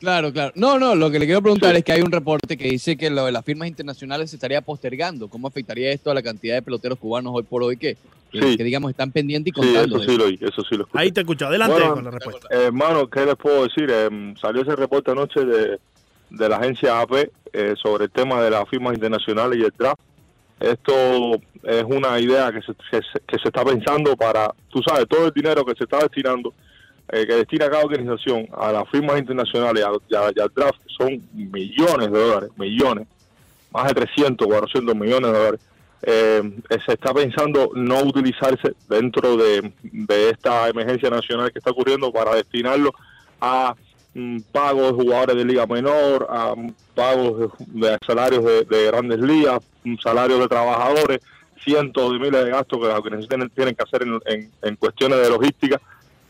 Claro, 0.00 0.32
claro. 0.32 0.52
No, 0.54 0.78
no, 0.78 0.94
lo 0.94 1.10
que 1.10 1.18
le 1.18 1.24
quiero 1.24 1.40
preguntar 1.40 1.72
Sí. 1.72 1.78
es 1.78 1.84
que 1.84 1.92
hay 1.92 2.02
un 2.02 2.12
reporte 2.12 2.56
que 2.58 2.68
dice 2.68 2.96
que 2.96 3.08
lo 3.10 3.24
de 3.24 3.32
las 3.32 3.44
firmas 3.44 3.68
internacionales 3.68 4.30
se 4.30 4.36
estaría 4.36 4.60
postergando. 4.60 5.28
¿Cómo 5.28 5.48
afectaría 5.48 5.90
esto 5.92 6.10
a 6.10 6.14
la 6.14 6.22
cantidad 6.22 6.54
de 6.56 6.62
peloteros 6.62 6.98
cubanos 6.98 7.32
hoy 7.34 7.42
por 7.42 7.62
hoy 7.62 7.76
que, 7.78 7.96
Sí. 8.32 8.56
que, 8.56 8.64
digamos, 8.64 8.90
están 8.90 9.12
pendientes 9.12 9.52
y 9.56 9.60
Sí, 9.60 9.66
contando? 9.66 9.96
eso 10.02 10.10
sí 10.10 10.18
lo 10.18 10.24
oí, 10.26 10.34
eso 10.40 10.62
sí 10.68 10.76
lo 10.76 10.84
escuché. 10.84 11.02
Ahí 11.02 11.12
te 11.12 11.20
escucho. 11.20 11.46
Adelante 11.46 11.74
Bueno, 11.78 11.94
con 11.94 12.04
la 12.04 12.10
respuesta. 12.10 12.48
Eh, 12.50 12.64
hermano, 12.66 13.08
¿qué 13.08 13.24
les 13.24 13.36
puedo 13.36 13.62
decir? 13.64 13.88
Eh, 13.90 14.34
salió 14.40 14.62
ese 14.62 14.76
reporte 14.76 15.10
anoche 15.12 15.40
de, 15.44 15.78
de 16.36 16.48
la 16.48 16.56
agencia 16.56 17.00
AP 17.00 17.30
eh, 17.52 17.74
sobre 17.82 18.04
el 18.04 18.10
tema 18.10 18.42
de 18.42 18.50
las 18.50 18.68
firmas 18.68 18.94
internacionales 18.94 19.58
y 19.58 19.64
el 19.64 19.72
draft. 19.76 20.00
Esto 20.60 21.34
es 21.62 21.82
una 21.84 22.18
idea 22.18 22.52
que 22.52 22.60
se, 22.62 22.72
que 22.90 23.00
que 23.26 23.38
se 23.38 23.48
está 23.48 23.64
pensando 23.64 24.16
para, 24.16 24.52
tú 24.68 24.80
sabes, 24.86 25.06
todo 25.08 25.26
el 25.26 25.32
dinero 25.32 25.64
que 25.64 25.74
se 25.76 25.84
está 25.84 25.98
destinando, 25.98 26.52
eh, 27.10 27.26
que 27.26 27.34
destina 27.34 27.68
cada 27.68 27.84
organización 27.84 28.46
a 28.56 28.72
las 28.72 28.88
firmas 28.88 29.18
internacionales 29.18 29.84
y, 30.08 30.14
a- 30.14 30.20
al 30.26 30.52
draft 30.54 30.80
son 30.96 31.20
millones 31.32 32.10
de 32.10 32.18
dólares, 32.18 32.50
millones, 32.56 33.06
más 33.72 33.88
de 33.88 33.94
300, 33.94 34.46
400 34.46 34.94
millones 34.94 35.32
de 35.32 35.38
dólares. 35.38 35.60
Eh, 36.06 36.42
se 36.86 36.92
está 36.92 37.12
pensando 37.14 37.70
no 37.74 38.02
utilizarse 38.02 38.74
dentro 38.88 39.36
de, 39.36 39.72
de 39.82 40.30
esta 40.30 40.68
emergencia 40.68 41.08
nacional 41.10 41.50
que 41.50 41.58
está 41.58 41.70
ocurriendo 41.70 42.12
para 42.12 42.34
destinarlo 42.34 42.92
a 43.40 43.74
pagos 44.52 44.96
de 44.96 45.04
jugadores 45.04 45.36
de 45.36 45.44
liga 45.44 45.66
menor, 45.66 46.28
pagos 46.94 47.52
de, 47.58 47.98
salarios 48.06 48.44
de, 48.44 48.64
de 48.64 48.86
grandes 48.86 49.18
ligas, 49.20 49.60
salarios 50.02 50.40
de 50.40 50.48
trabajadores, 50.48 51.20
cientos 51.62 52.12
de 52.12 52.18
miles 52.18 52.44
de 52.44 52.50
gastos 52.50 52.78
que 52.80 52.86
las 52.88 52.98
organizaciones 52.98 53.50
tienen 53.54 53.74
que 53.74 53.82
hacer 53.82 54.02
en, 54.02 54.20
en- 54.26 54.50
en 54.62 54.76
cuestiones 54.76 55.18
de 55.20 55.30
logística. 55.30 55.80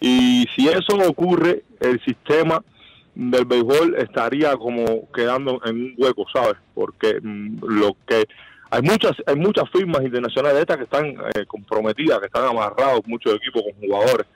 Y 0.00 0.46
si 0.54 0.68
eso 0.68 0.96
ocurre, 1.08 1.62
el 1.80 2.00
sistema 2.04 2.62
del 3.14 3.44
béisbol 3.44 3.94
estaría 3.96 4.56
como 4.56 5.10
quedando 5.12 5.60
en 5.64 5.76
un 5.76 5.94
hueco, 5.96 6.26
¿sabes? 6.32 6.56
Porque 6.74 7.18
mm, 7.22 7.64
lo 7.64 7.96
que 8.06 8.26
hay 8.70 8.82
muchas 8.82 9.12
hay 9.26 9.36
muchas 9.36 9.70
firmas 9.70 10.02
internacionales 10.02 10.56
de 10.56 10.60
estas 10.62 10.76
que 10.78 10.84
están 10.84 11.06
eh, 11.06 11.46
comprometidas, 11.46 12.18
que 12.18 12.26
están 12.26 12.44
amarrados 12.44 13.02
muchos 13.06 13.34
equipos 13.34 13.62
con 13.62 13.72
jugadores. 13.88 14.26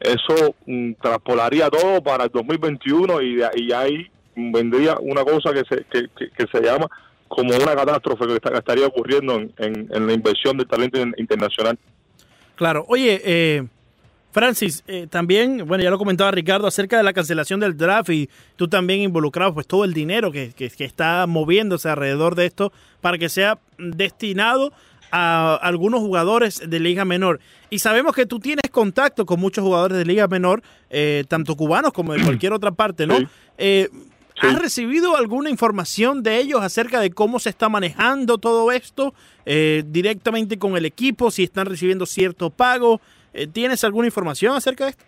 Eso 0.00 0.54
mm, 0.66 0.92
traspolaría 1.00 1.70
todo 1.70 2.02
para 2.02 2.24
el 2.24 2.30
2021 2.30 3.22
y, 3.22 3.40
y 3.56 3.72
ahí 3.72 4.06
vendría 4.34 4.96
una 5.00 5.24
cosa 5.24 5.52
que 5.54 5.62
se, 5.68 5.84
que, 5.84 6.46
se 6.52 6.60
llama 6.62 6.86
como 7.28 7.54
una 7.56 7.74
catástrofe 7.74 8.26
que, 8.26 8.56
estaría 8.58 8.86
ocurriendo 8.86 9.34
en, 9.36 9.52
en- 9.58 10.06
la 10.06 10.12
inversión 10.12 10.56
del 10.58 10.66
talento 10.68 11.00
in- 11.00 11.14
internacional. 11.16 11.78
Claro. 12.54 12.84
Oye, 12.88 13.20
eh, 13.24 13.64
Francis, 14.32 14.84
eh, 14.86 15.06
también, 15.10 15.64
bueno, 15.66 15.82
ya 15.82 15.90
lo 15.90 15.96
comentaba 15.98 16.30
Ricardo 16.30 16.66
acerca 16.66 16.98
de 16.98 17.02
la 17.02 17.14
cancelación 17.14 17.58
del 17.58 17.76
draft 17.76 18.10
y 18.10 18.28
tú 18.56 18.68
también 18.68 19.00
involucrado, 19.00 19.54
pues 19.54 19.66
todo 19.66 19.84
el 19.84 19.94
dinero 19.94 20.30
que- 20.30 20.52
que 20.52 20.84
está 20.84 21.26
moviéndose 21.26 21.88
alrededor 21.88 22.34
de 22.34 22.44
esto 22.46 22.70
para 23.00 23.16
que 23.16 23.30
sea 23.30 23.58
destinado 23.78 24.72
a 25.18 25.54
algunos 25.54 26.00
jugadores 26.00 26.62
de 26.68 26.78
Liga 26.78 27.06
Menor. 27.06 27.40
Y 27.70 27.78
sabemos 27.78 28.14
que 28.14 28.26
tú 28.26 28.38
tienes 28.38 28.70
contacto 28.70 29.24
con 29.24 29.40
muchos 29.40 29.64
jugadores 29.64 29.96
de 29.96 30.04
Liga 30.04 30.28
Menor, 30.28 30.62
eh, 30.90 31.24
tanto 31.26 31.56
cubanos 31.56 31.94
como 31.94 32.12
de 32.12 32.22
cualquier 32.22 32.52
otra 32.52 32.70
parte, 32.70 33.06
¿no? 33.06 33.16
Sí. 33.18 33.28
Eh, 33.58 33.88
Sí. 34.38 34.48
¿Has 34.48 34.58
recibido 34.58 35.16
alguna 35.16 35.48
información 35.48 36.22
de 36.22 36.36
ellos 36.36 36.60
acerca 36.60 37.00
de 37.00 37.10
cómo 37.10 37.38
se 37.38 37.48
está 37.48 37.70
manejando 37.70 38.36
todo 38.36 38.70
esto 38.70 39.14
eh, 39.46 39.82
directamente 39.86 40.58
con 40.58 40.76
el 40.76 40.84
equipo, 40.84 41.30
si 41.30 41.44
están 41.44 41.64
recibiendo 41.64 42.04
cierto 42.04 42.50
pago? 42.50 43.00
¿Tienes 43.54 43.82
alguna 43.82 44.08
información 44.08 44.54
acerca 44.54 44.84
de 44.84 44.90
esto? 44.90 45.04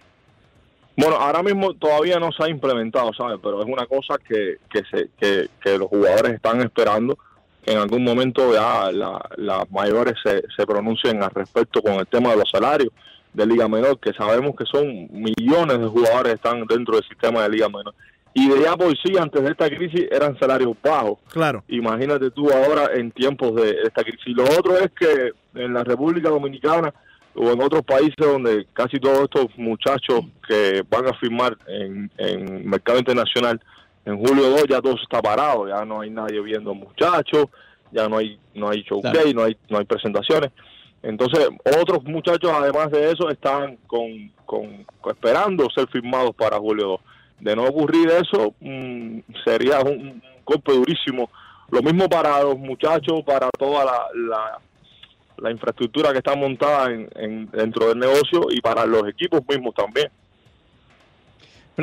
Bueno, 0.97 1.17
ahora 1.17 1.43
mismo 1.43 1.75
todavía 1.75 2.19
no 2.19 2.33
se 2.33 2.43
ha 2.43 2.49
implementado, 2.49 3.13
¿sabes? 3.13 3.39
Pero 3.43 3.61
es 3.61 3.69
una 3.69 3.85
cosa 3.85 4.17
que, 4.17 4.57
que, 4.71 4.83
se, 4.91 5.11
que, 5.21 5.51
que 5.63 5.77
los 5.77 5.89
jugadores 5.89 6.33
están 6.33 6.63
esperando 6.63 7.19
que 7.65 7.73
en 7.73 7.79
algún 7.79 8.05
momento 8.05 8.53
ya 8.53 8.91
la- 8.93 9.29
las 9.37 9.71
mayores 9.71 10.15
se, 10.23 10.43
se 10.57 10.67
pronuncien 10.67 11.23
al 11.23 11.31
respecto 11.31 11.83
con 11.83 11.95
el 11.95 12.07
tema 12.07 12.31
de 12.31 12.37
los 12.37 12.51
salarios 12.51 12.93
de 13.33 13.47
Liga 13.47 13.69
Menor, 13.69 13.99
que 14.01 14.13
sabemos 14.15 14.57
que 14.57 14.65
son 14.65 15.09
millones 15.13 15.79
de 15.79 15.87
jugadores 15.87 16.33
que 16.33 16.37
están 16.37 16.67
dentro 16.67 16.95
del 16.97 17.05
sistema 17.05 17.43
de 17.43 17.51
Liga 17.51 17.69
Menor. 17.69 17.95
Y 18.35 18.49
de 18.49 18.61
ya 18.63 18.77
por 18.77 18.91
sí, 18.99 19.17
antes 19.19 19.43
de 19.43 19.51
esta 19.51 19.69
crisis, 19.69 20.07
eran 20.11 20.39
salarios 20.39 20.77
bajos. 20.83 21.19
Claro. 21.33 21.65
Imagínate 21.69 22.31
tú 22.31 22.49
ahora 22.53 22.91
en 22.95 23.11
tiempos 23.11 23.55
de 23.57 23.77
esta 23.85 24.03
crisis. 24.05 24.29
Lo 24.37 24.45
otro 24.45 24.77
es 24.79 24.91
que 24.93 25.33
en 25.55 25.75
la 25.75 25.83
República 25.83 26.29
Dominicana 26.29 26.93
o 27.35 27.51
en 27.51 27.61
otros 27.63 27.83
países 27.83 28.15
donde 28.17 28.67
casi 28.73 28.99
todos 28.99 29.23
estos 29.25 29.47
muchachos 29.57 30.21
que 30.47 30.83
van 30.89 31.07
a 31.07 31.15
firmar 31.15 31.57
en, 31.67 32.11
en 32.19 32.69
mercado 32.69 32.99
internacional 32.99 33.61
en 34.05 34.19
julio 34.19 34.51
2 34.51 34.65
ya 34.69 34.81
todo 34.81 34.95
está 34.95 35.21
parado, 35.21 35.69
ya 35.69 35.85
no 35.85 36.01
hay 36.01 36.11
nadie 36.11 36.41
viendo 36.41 36.75
muchachos, 36.75 37.47
ya 37.93 38.09
no 38.09 38.17
hay 38.19 38.39
no 38.55 38.69
hay 38.71 38.83
showcase, 38.83 39.13
Claro. 39.13 39.33
no 39.35 39.45
hay 39.45 39.57
no 39.69 39.79
hay 39.79 39.85
presentaciones. 39.85 40.51
Entonces, 41.03 41.49
otros 41.81 42.03
muchachos 42.05 42.51
además 42.53 42.91
de 42.91 43.13
eso 43.13 43.29
están 43.31 43.77
con, 43.87 44.33
con- 44.45 44.85
esperando 45.11 45.69
ser 45.75 45.87
firmados 45.89 46.35
para 46.35 46.59
julio 46.59 46.87
2. 46.89 47.01
De 47.41 47.55
no 47.55 47.63
ocurrir 47.65 48.09
eso, 48.11 48.53
mm, 48.61 49.21
sería 49.45 49.81
un, 49.81 49.91
un 49.93 50.23
golpe 50.45 50.73
durísimo. 50.73 51.31
Lo 51.71 51.83
mismo 51.83 52.09
para 52.09 52.43
los 52.43 52.59
muchachos, 52.59 53.21
para 53.25 53.49
toda 53.57 53.85
la, 53.85 53.99
la, 54.15 54.59
la 55.37 55.51
infraestructura 55.53 56.11
que 56.11 56.19
está 56.19 56.35
montada 56.35 56.91
en, 56.91 57.09
en- 57.15 57.49
dentro 57.53 57.89
del 57.89 57.99
negocio 58.01 58.47
y 58.51 58.61
para 58.61 58.85
los 58.85 59.07
equipos 59.07 59.41
mismos 59.49 59.75
también, 59.77 60.11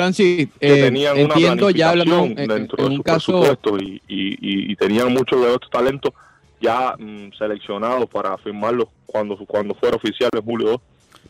Francis, 0.05 0.49
que 0.59 0.73
eh, 0.79 0.81
tenían 0.83 1.13
una 1.13 1.23
entiendo 1.35 1.69
ya 1.69 1.91
hablando 1.91 2.15
planificación 2.17 2.43
en, 2.45 2.51
en- 2.51 2.57
dentro 2.59 2.77
en 2.79 2.83
de 2.83 2.89
un 2.91 2.97
su 2.97 3.03
caso, 3.03 3.39
presupuesto 3.39 3.77
y, 3.81 4.01
y, 4.09 4.27
y- 4.41 4.71
y 4.73 4.75
tenían 4.75 5.13
muchos 5.13 5.39
de 5.41 5.53
estos 5.53 5.69
talentos 5.69 6.11
ya 6.59 6.95
mm, 6.99 7.29
seleccionados 7.37 8.09
para 8.09 8.37
firmarlos 8.39 8.89
cuando, 9.05 9.37
cuando 9.47 9.73
fuera 9.73 9.95
oficial 9.95 10.29
en 10.33 10.41
julio 10.41 10.67
2. 10.71 10.81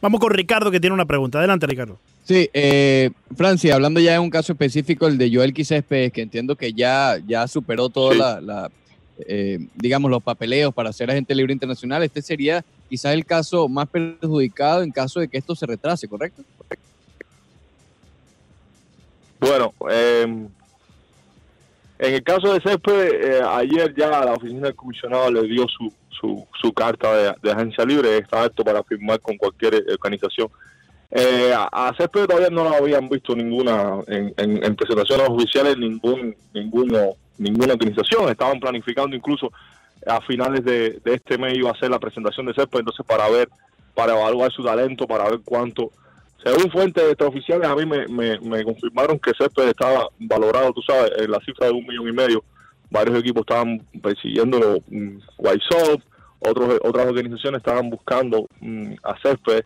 Vamos 0.01 0.19
con 0.19 0.31
Ricardo 0.31 0.71
que 0.71 0.79
tiene 0.79 0.95
una 0.95 1.05
pregunta. 1.05 1.37
Adelante, 1.37 1.67
Ricardo. 1.67 1.99
Sí, 2.23 2.49
eh, 2.53 3.11
Francis, 3.37 3.71
hablando 3.71 3.99
ya 3.99 4.13
de 4.13 4.19
un 4.19 4.31
caso 4.31 4.53
específico, 4.53 5.05
el 5.05 5.19
de 5.19 5.31
Joel 5.31 5.53
Quisespe, 5.53 6.09
que 6.09 6.21
entiendo 6.23 6.55
que 6.55 6.73
ya, 6.73 7.17
ya 7.27 7.47
superó 7.47 7.89
toda 7.89 8.13
Sí. 8.13 8.17
la, 8.19 8.41
la, 8.41 8.71
eh, 9.27 9.59
digamos, 9.75 10.09
los 10.09 10.23
papeleos 10.23 10.73
para 10.73 10.91
ser 10.91 11.11
agente 11.11 11.35
libre 11.35 11.53
internacional, 11.53 12.01
este 12.01 12.23
sería 12.23 12.65
quizás 12.89 13.13
el 13.13 13.25
caso 13.25 13.69
más 13.69 13.87
perjudicado 13.87 14.81
en 14.81 14.89
caso 14.91 15.19
de 15.19 15.27
que 15.27 15.37
esto 15.37 15.55
se 15.55 15.67
retrase, 15.67 16.07
¿correcto? 16.07 16.41
Bueno, 16.67 16.81
en 20.25 22.13
el 22.13 22.23
caso 22.23 22.53
de 22.53 22.59
Césped, 22.61 22.91
eh, 23.13 23.41
ayer 23.47 23.93
ya 23.95 24.09
la 24.09 24.33
oficina 24.33 24.67
del 24.67 24.75
comisionado 24.75 25.31
le 25.31 25.43
dio 25.43 25.65
su, 25.67 25.93
su, 26.61 26.73
carta 26.73 27.35
de, 27.41 27.51
agencia 27.51 27.85
libre, 27.85 28.17
está 28.17 28.43
apto 28.43 28.63
para 28.63 28.83
firmar 28.83 29.19
con 29.21 29.37
cualquier 29.37 29.83
organización. 29.91 30.49
Eh, 31.11 31.53
a, 31.55 31.93
Césped 31.97 32.25
todavía 32.25 32.49
no 32.49 32.65
la 32.69 32.77
habían 32.77 33.07
visto 33.07 33.33
ninguna, 33.35 34.01
en, 34.07 34.33
en- 34.37 34.63
en 34.63 34.75
presentaciones 34.75 35.29
oficiales, 35.29 35.77
ningún, 35.77 36.35
ninguno, 36.53 37.11
ninguna 37.37 37.73
organización. 37.73 38.29
Estaban 38.29 38.59
planificando 38.59 39.15
incluso 39.15 39.51
a 40.05 40.19
finales 40.21 40.65
de, 40.65 40.99
de 41.03 41.13
este 41.13 41.37
mes 41.37 41.57
iba 41.57 41.71
a 41.71 41.79
ser 41.79 41.89
la 41.91 41.99
presentación 41.99 42.45
de 42.47 42.53
Césped, 42.53 42.79
entonces 42.79 43.05
para 43.05 43.29
ver, 43.29 43.47
para 43.93 44.13
evaluar 44.13 44.51
su 44.51 44.63
talento, 44.63 45.07
para 45.07 45.29
ver 45.29 45.39
cuánto 45.45 45.91
según 46.43 46.71
fuentes 46.71 47.03
extraoficiales, 47.03 47.67
a 47.67 47.75
mí 47.75 47.85
me, 47.85 48.63
confirmaron 48.63 49.17
que 49.19 49.31
Césped 49.37 49.69
estaba 49.69 50.07
valorado, 50.19 50.73
tú 50.73 50.81
sabes, 50.81 51.11
en 51.17 51.31
la 51.31 51.39
cifra 51.39 51.67
de 51.67 51.73
un 51.73 51.85
millón 51.87 52.07
y 52.07 52.11
medio. 52.11 52.43
Varios 52.91 53.19
equipos 53.19 53.41
estaban 53.41 53.81
persiguiéndolo, 54.01 54.77
mm, 54.87 55.17
Sox, 55.69 56.03
otros, 56.39 56.79
otras 56.83 57.07
organizaciones 57.07 57.59
estaban 57.59 57.89
buscando 57.89 58.47
mm, 58.59 58.93
a 59.03 59.19
Césped 59.21 59.63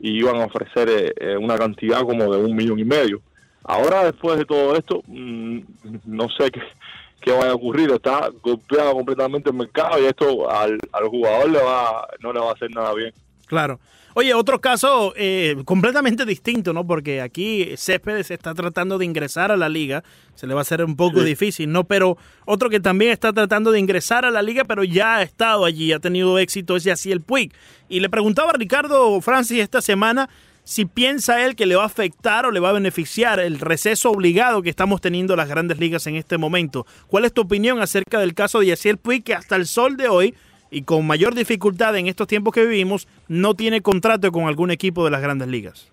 y 0.00 0.18
iban 0.18 0.36
a 0.36 0.46
ofrecer 0.46 0.88
eh, 0.88 1.12
eh, 1.16 1.36
una 1.36 1.56
cantidad 1.56 2.00
como 2.00 2.30
de 2.32 2.42
un 2.42 2.56
millón 2.56 2.78
y 2.78 2.84
medio. 2.84 3.20
Ahora, 3.62 4.04
después 4.04 4.38
de 4.38 4.44
todo 4.44 4.74
esto, 4.76 5.02
mm, 5.06 5.60
no 6.06 6.28
sé 6.30 6.50
qué, 6.50 6.60
qué 7.20 7.30
vaya 7.30 7.50
a 7.50 7.54
ocurrir. 7.54 7.90
Está 7.92 8.30
golpeado 8.42 8.94
completamente 8.94 9.50
el 9.50 9.56
mercado 9.56 10.00
y 10.00 10.06
esto 10.06 10.50
al, 10.50 10.78
al 10.92 11.08
jugador 11.08 11.50
le 11.50 11.62
va, 11.62 12.08
no 12.20 12.32
le 12.32 12.40
va 12.40 12.50
a 12.50 12.54
hacer 12.54 12.70
nada 12.70 12.92
bien. 12.94 13.12
Claro. 13.46 13.78
Oye, 14.18 14.32
otro 14.32 14.62
caso 14.62 15.12
eh, 15.14 15.56
completamente 15.66 16.24
distinto, 16.24 16.72
¿no? 16.72 16.86
Porque 16.86 17.20
aquí 17.20 17.74
Céspedes 17.76 18.30
está 18.30 18.54
tratando 18.54 18.96
de 18.96 19.04
ingresar 19.04 19.52
a 19.52 19.58
la 19.58 19.68
liga. 19.68 20.02
Se 20.34 20.46
le 20.46 20.54
va 20.54 20.60
a 20.60 20.62
hacer 20.62 20.82
un 20.82 20.96
poco 20.96 21.20
Sí. 21.20 21.26
difícil, 21.26 21.70
¿no? 21.70 21.84
Pero 21.84 22.16
otro 22.46 22.70
que 22.70 22.80
también 22.80 23.10
está 23.12 23.34
tratando 23.34 23.72
de 23.72 23.78
ingresar 23.78 24.24
a 24.24 24.30
la 24.30 24.40
liga, 24.40 24.64
pero 24.64 24.84
ya 24.84 25.16
ha 25.16 25.22
estado 25.22 25.66
allí, 25.66 25.92
ha 25.92 25.98
tenido 25.98 26.38
éxito, 26.38 26.76
es 26.76 26.84
Yaciel 26.84 27.20
Puig. 27.20 27.52
Y 27.90 28.00
le 28.00 28.08
preguntaba 28.08 28.52
a 28.52 28.54
Ricardo 28.54 29.20
Francis 29.20 29.58
esta 29.60 29.82
semana 29.82 30.30
si 30.64 30.86
piensa 30.86 31.44
él 31.44 31.54
que 31.54 31.66
le 31.66 31.76
va 31.76 31.82
a 31.82 31.86
afectar 31.86 32.46
o 32.46 32.50
le 32.50 32.58
va 32.58 32.70
a 32.70 32.72
beneficiar 32.72 33.38
el 33.38 33.60
receso 33.60 34.10
obligado 34.10 34.62
que 34.62 34.70
estamos 34.70 35.02
teniendo 35.02 35.36
las 35.36 35.50
grandes 35.50 35.78
ligas 35.78 36.06
en 36.06 36.16
este 36.16 36.38
momento. 36.38 36.86
¿Cuál 37.08 37.26
es 37.26 37.34
tu 37.34 37.42
opinión 37.42 37.82
acerca 37.82 38.18
del 38.18 38.32
caso 38.32 38.60
de 38.60 38.68
Yaciel 38.68 38.96
Puig, 38.96 39.22
que 39.24 39.34
hasta 39.34 39.56
el 39.56 39.66
sol 39.66 39.98
de 39.98 40.08
hoy 40.08 40.34
y 40.70 40.82
con 40.82 41.06
mayor 41.06 41.34
dificultad 41.34 41.96
en 41.96 42.06
estos 42.06 42.26
tiempos 42.26 42.54
que 42.54 42.66
vivimos, 42.66 43.08
no 43.28 43.54
tiene 43.54 43.80
contrato 43.80 44.30
con 44.32 44.44
algún 44.44 44.70
equipo 44.70 45.04
de 45.04 45.10
las 45.10 45.22
grandes 45.22 45.48
ligas? 45.48 45.90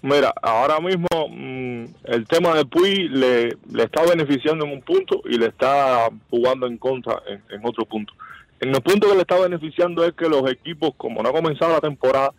Mira, 0.00 0.32
ahora 0.42 0.78
mismo 0.78 1.08
mm, 1.28 1.84
el 2.04 2.26
tema 2.28 2.54
de 2.54 2.64
Puy 2.64 3.08
le, 3.08 3.56
está 3.78 4.02
beneficiando 4.08 4.64
en 4.64 4.72
un 4.72 4.82
punto 4.82 5.22
y 5.24 5.36
le 5.36 5.46
está 5.46 6.08
jugando 6.30 6.66
en 6.66 6.78
contra 6.78 7.20
en, 7.26 7.60
otro 7.64 7.84
punto. 7.84 8.12
En 8.60 8.74
el 8.74 8.80
punto 8.80 9.08
que 9.08 9.14
le 9.14 9.22
está 9.22 9.38
beneficiando 9.38 10.04
es 10.04 10.12
que 10.14 10.28
los 10.28 10.48
equipos, 10.50 10.92
como 10.96 11.22
no 11.22 11.28
ha 11.28 11.32
comenzado 11.32 11.72
la 11.72 11.80
temporada, 11.80 12.32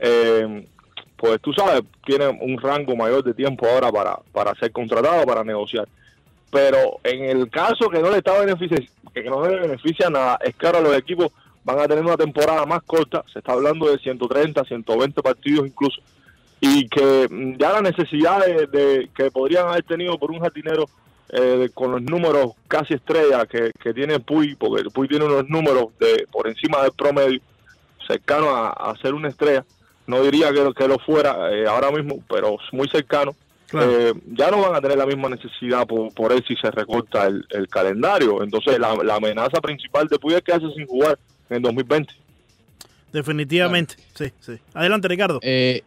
eh, 0.00 0.66
pues 1.16 1.40
tú 1.40 1.52
sabes, 1.52 1.82
tienen 2.04 2.36
un 2.40 2.60
rango 2.60 2.96
mayor 2.96 3.22
de 3.22 3.32
tiempo 3.32 3.66
ahora 3.66 3.92
para, 3.92 4.18
para 4.32 4.54
ser 4.56 4.72
contratado, 4.72 5.24
para 5.24 5.44
negociar. 5.44 5.88
Pero 6.50 6.98
en 7.04 7.24
el 7.24 7.48
caso 7.48 7.88
que 7.90 8.00
no 8.00 8.10
le 8.10 8.18
está 8.18 8.38
beneficiando, 8.40 8.90
que 9.22 9.30
no 9.30 9.46
le 9.46 9.60
beneficia 9.60 10.10
nada, 10.10 10.38
es 10.42 10.54
que 10.54 10.72
los 10.72 10.96
equipos 10.96 11.32
van 11.64 11.78
a 11.78 11.88
tener 11.88 12.04
una 12.04 12.16
temporada 12.16 12.66
más 12.66 12.82
corta, 12.82 13.24
se 13.32 13.38
está 13.38 13.52
hablando 13.52 13.90
de 13.90 13.98
130, 13.98 14.64
120 14.64 15.22
partidos 15.22 15.66
incluso, 15.66 16.00
y 16.60 16.88
que 16.88 17.28
mm, 17.30 17.56
ya 17.58 17.72
la 17.72 17.80
necesidad 17.82 18.44
de, 18.44 19.08
que 19.14 19.30
podrían 19.30 19.68
haber 19.68 19.84
tenido 19.84 20.18
por 20.18 20.30
un 20.30 20.40
jardinero 20.40 20.86
eh, 21.30 21.70
con 21.72 21.92
los 21.92 22.02
números 22.02 22.52
casi 22.68 22.94
estrella 22.94 23.46
que, 23.46 23.72
tiene 23.94 24.20
Puy, 24.20 24.56
porque 24.56 24.84
Puy 24.90 25.08
tiene 25.08 25.24
unos 25.24 25.48
números 25.48 25.86
de 25.98 26.26
por 26.30 26.46
encima 26.46 26.82
del 26.82 26.92
promedio, 26.92 27.40
cercano 28.06 28.50
a, 28.54 28.70
a 28.70 28.96
ser 28.96 29.14
una 29.14 29.28
estrella, 29.28 29.64
no 30.06 30.20
diría 30.22 30.52
que, 30.52 30.72
que 30.76 30.88
lo 30.88 30.98
fuera 30.98 31.50
eh, 31.50 31.66
ahora 31.66 31.90
mismo, 31.90 32.22
pero 32.28 32.58
muy 32.72 32.88
cercano. 32.88 33.34
Eh, 33.72 34.12
ya 34.32 34.50
no 34.50 34.60
van 34.60 34.74
a 34.74 34.80
tener 34.80 34.98
la 34.98 35.06
misma 35.06 35.28
necesidad 35.28 35.86
por, 35.86 36.12
por 36.14 36.32
él 36.32 36.44
si 36.46 36.54
se 36.56 36.70
recorta 36.70 37.26
el, 37.26 37.68
calendario. 37.68 38.42
Entonces, 38.42 38.78
la, 38.78 39.14
amenaza 39.14 39.60
principal 39.60 40.06
de 40.08 40.18
Puy 40.18 40.34
es 40.34 40.42
hace 40.52 40.70
sin 40.76 40.86
jugar 40.86 41.18
en 41.50 41.62
2020. 41.62 42.12
Definitivamente, 43.12 43.94
sí, 44.14 44.26
sí. 44.40 44.54
Adelante, 44.72 45.08
Ricardo. 45.08 45.38
Eh, 45.42 45.82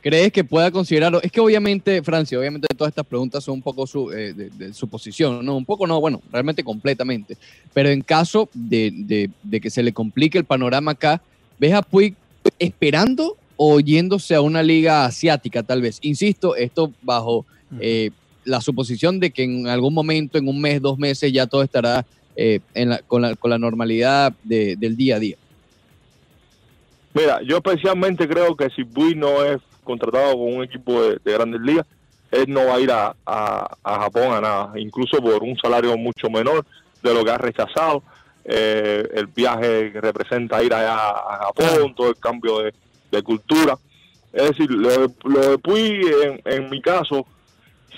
¿Crees 0.00 0.32
que 0.32 0.44
pueda 0.44 0.70
considerarlo? 0.70 1.22
Es 1.22 1.32
que 1.32 1.40
obviamente, 1.40 2.02
Francia, 2.02 2.38
obviamente 2.38 2.68
todas 2.76 2.90
estas 2.90 3.06
preguntas 3.06 3.42
son 3.42 3.54
un 3.54 3.62
poco 3.62 3.86
su, 3.86 4.10
de, 4.10 4.74
su 4.74 4.86
posición, 4.88 5.44
¿no? 5.46 5.56
Un 5.56 5.64
poco 5.64 5.86
no, 5.86 5.98
bueno, 6.00 6.20
realmente 6.30 6.62
completamente. 6.62 7.38
Pero 7.72 7.88
en 7.88 8.02
caso 8.02 8.50
de, 8.52 9.30
de 9.42 9.60
que 9.60 9.70
se 9.70 9.82
le 9.82 9.94
complique 9.94 10.36
el 10.36 10.44
panorama 10.44 10.92
acá, 10.92 11.22
¿ves 11.58 11.72
a 11.72 11.80
Puig 11.80 12.16
esperando 12.58 13.38
o 13.56 13.80
yéndose 13.80 14.34
a 14.34 14.40
una 14.40 14.62
liga 14.62 15.04
asiática 15.04 15.62
tal 15.62 15.82
vez. 15.82 15.98
Insisto, 16.02 16.56
esto 16.56 16.92
bajo 17.02 17.46
eh, 17.80 18.10
la 18.44 18.60
suposición 18.60 19.20
de 19.20 19.30
que 19.30 19.44
en 19.44 19.68
algún 19.68 19.94
momento, 19.94 20.38
en 20.38 20.48
un 20.48 20.60
mes, 20.60 20.80
dos 20.80 20.98
meses, 20.98 21.32
ya 21.32 21.46
todo 21.46 21.62
estará 21.62 22.04
eh, 22.36 22.60
con, 23.06 23.22
la, 23.22 23.58
normalidad 23.58 24.32
del 24.42 24.96
día 24.96 25.16
a 25.16 25.18
día. 25.18 25.36
Mira, 27.14 27.40
yo 27.42 27.58
especialmente 27.58 28.26
creo 28.26 28.56
que 28.56 28.68
si 28.70 28.82
Bui 28.82 29.14
no 29.14 29.44
es 29.44 29.60
contratado 29.84 30.32
con 30.32 30.54
un 30.54 30.64
equipo 30.64 31.00
de, 31.02 31.18
grandes 31.24 31.60
ligas, 31.60 31.86
él 32.32 32.46
no 32.48 32.66
va 32.66 32.74
a 32.74 32.80
ir 32.80 32.90
a, 32.90 33.14
Japón 33.84 34.32
a 34.32 34.40
nada, 34.40 34.72
incluso 34.76 35.18
por 35.18 35.42
un 35.44 35.56
salario 35.56 35.96
mucho 35.96 36.28
menor 36.28 36.66
de 37.02 37.14
lo 37.14 37.24
que 37.24 37.30
ha 37.30 37.38
rechazado. 37.38 38.02
Eh, 38.46 39.08
el 39.14 39.26
viaje 39.28 39.92
que 39.92 40.00
representa 40.00 40.62
ir 40.62 40.74
allá 40.74 40.96
a 40.96 41.46
Japón, 41.46 41.94
todo 41.94 42.10
el 42.10 42.16
cambio 42.16 42.58
de, 42.58 42.74
de 43.14 43.22
cultura. 43.22 43.78
Es 44.32 44.50
decir, 44.50 44.70
lo 44.70 44.88
de, 44.88 45.10
lo 45.24 45.58
Puy, 45.58 46.00
en, 46.44 46.68
mi 46.68 46.82
caso, 46.82 47.26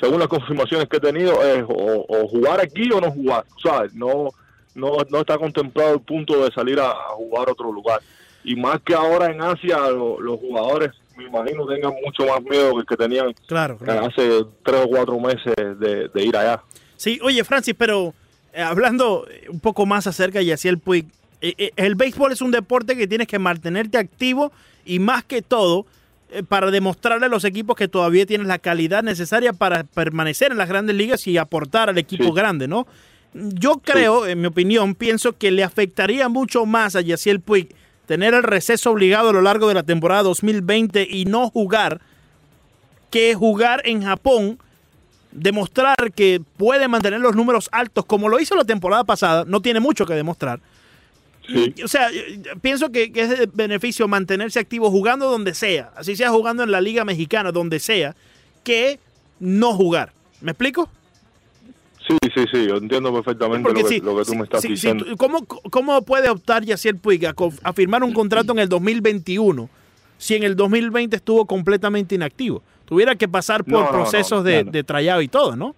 según 0.00 0.20
las 0.20 0.28
confirmaciones 0.28 0.88
que 0.88 0.98
he 0.98 1.00
tenido, 1.00 1.42
es 1.42 1.64
o, 1.66 2.28
jugar 2.28 2.60
aquí 2.60 2.90
o 2.92 3.00
no 3.00 3.10
jugar, 3.10 3.44
¿sabes? 3.62 3.94
No, 3.94 4.28
no, 4.74 4.98
no 5.10 5.20
está 5.20 5.38
contemplado 5.38 5.94
el 5.94 6.00
punto 6.00 6.44
de 6.44 6.52
salir 6.52 6.78
a, 6.78 6.92
jugar 7.14 7.48
a 7.48 7.52
otro 7.52 7.72
lugar. 7.72 8.00
Y 8.44 8.54
más 8.54 8.80
que 8.82 8.94
ahora 8.94 9.30
en 9.30 9.40
Asia, 9.40 9.78
los 9.88 10.38
jugadores, 10.38 10.92
me 11.16 11.24
imagino, 11.24 11.66
tengan 11.66 11.94
mucho 12.04 12.26
más 12.26 12.42
miedo 12.42 12.74
que 12.74 12.80
el 12.80 12.86
que 12.86 12.96
tenían 12.96 13.34
claro, 13.46 13.78
hace 14.04 14.44
tres 14.62 14.84
o 14.84 14.88
cuatro 14.88 15.18
meses 15.18 15.54
de, 15.56 16.24
ir 16.24 16.36
allá. 16.36 16.62
Sí, 16.96 17.18
oye, 17.22 17.42
Francis, 17.44 17.74
pero 17.76 18.14
eh, 18.52 18.60
hablando 18.60 19.26
un 19.48 19.60
poco 19.60 19.86
más 19.86 20.06
acerca 20.06 20.38
de 20.38 20.58
el 20.64 20.78
Puig, 20.78 21.06
eh, 21.40 21.54
eh, 21.58 21.70
el 21.76 21.94
béisbol 21.94 22.32
es 22.32 22.40
un 22.40 22.50
deporte 22.50 22.96
que 22.96 23.06
tienes 23.06 23.26
que 23.26 23.38
mantenerte 23.38 23.98
activo 23.98 24.52
y 24.86 24.98
más 25.00 25.24
que 25.24 25.42
todo 25.42 25.86
eh, 26.30 26.42
para 26.42 26.70
demostrarle 26.70 27.26
a 27.26 27.28
los 27.28 27.44
equipos 27.44 27.76
que 27.76 27.88
todavía 27.88 28.26
tienes 28.26 28.46
la 28.46 28.58
calidad 28.58 29.02
necesaria 29.02 29.52
para 29.52 29.84
permanecer 29.84 30.52
en 30.52 30.58
las 30.58 30.68
grandes 30.68 30.96
ligas 30.96 31.26
y 31.26 31.36
aportar 31.36 31.88
al 31.90 31.98
equipo 31.98 32.32
grande, 32.32 32.66
¿no? 32.66 32.86
Yo 33.34 33.78
creo, 33.84 34.26
en 34.26 34.40
mi 34.40 34.46
opinión, 34.46 34.94
pienso 34.94 35.36
que 35.36 35.50
le 35.50 35.62
afectaría 35.62 36.28
mucho 36.28 36.64
más 36.64 36.96
a 36.96 37.02
Yaciel 37.02 37.40
Puig 37.40 37.68
tener 38.06 38.32
el 38.34 38.42
receso 38.42 38.92
obligado 38.92 39.28
a 39.28 39.32
lo 39.32 39.42
largo 39.42 39.68
de 39.68 39.74
la 39.74 39.82
temporada 39.82 40.22
2020 40.22 41.06
y 41.10 41.26
no 41.26 41.50
jugar 41.50 42.00
que 43.10 43.34
jugar 43.34 43.82
en 43.84 44.02
Japón, 44.02 44.58
demostrar 45.32 46.12
que 46.14 46.40
puede 46.56 46.88
mantener 46.88 47.20
los 47.20 47.36
números 47.36 47.68
altos 47.72 48.04
como 48.06 48.28
lo 48.28 48.40
hizo 48.40 48.54
la 48.54 48.64
temporada 48.64 49.04
pasada, 49.04 49.44
no 49.46 49.60
tiene 49.60 49.80
mucho 49.80 50.06
que 50.06 50.14
demostrar 50.14 50.60
o 51.84 51.88
sea, 51.88 52.08
pienso 52.60 52.90
que, 52.90 53.10
es 53.14 53.28
de 53.28 53.48
beneficio 53.52 54.08
mantenerse 54.08 54.58
activo 54.58 54.90
jugando 54.90 55.30
donde 55.30 55.54
sea, 55.54 55.92
así 55.96 56.16
sea 56.16 56.30
jugando 56.30 56.62
en 56.62 56.70
la 56.70 56.80
Liga 56.80 57.04
Mexicana, 57.04 57.52
donde 57.52 57.78
sea, 57.78 58.14
que 58.64 58.98
no 59.38 59.74
jugar. 59.74 60.12
¿Me 60.40 60.52
explico? 60.52 60.88
Sí, 62.06 62.16
sí, 62.34 62.44
sí, 62.52 62.66
yo 62.68 62.76
entiendo 62.76 63.12
perfectamente 63.12 63.68
lo 63.68 63.74
que, 63.74 64.00
tú 64.24 64.34
me 64.36 64.44
estás 64.44 64.62
diciendo. 64.62 65.04
¿cómo, 65.16 66.02
puede 66.02 66.30
optar 66.30 66.64
Yaciel 66.64 66.96
Puig 66.96 67.26
a, 67.26 67.72
firmar 67.72 68.04
un 68.04 68.12
contrato 68.12 68.52
en 68.52 68.60
el 68.60 68.68
2021 68.68 69.68
si 70.18 70.34
en 70.34 70.44
el 70.44 70.54
2020 70.54 71.16
estuvo 71.16 71.46
completamente 71.46 72.14
inactivo? 72.14 72.62
Tuviera 72.84 73.16
que 73.16 73.26
pasar 73.26 73.64
por 73.64 73.90
procesos 73.90 74.44
de, 74.44 74.62
de 74.62 74.84
trayado 74.84 75.20
y 75.20 75.28
todo, 75.28 75.56
¿no? 75.56 75.74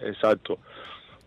Exacto. 0.00 0.58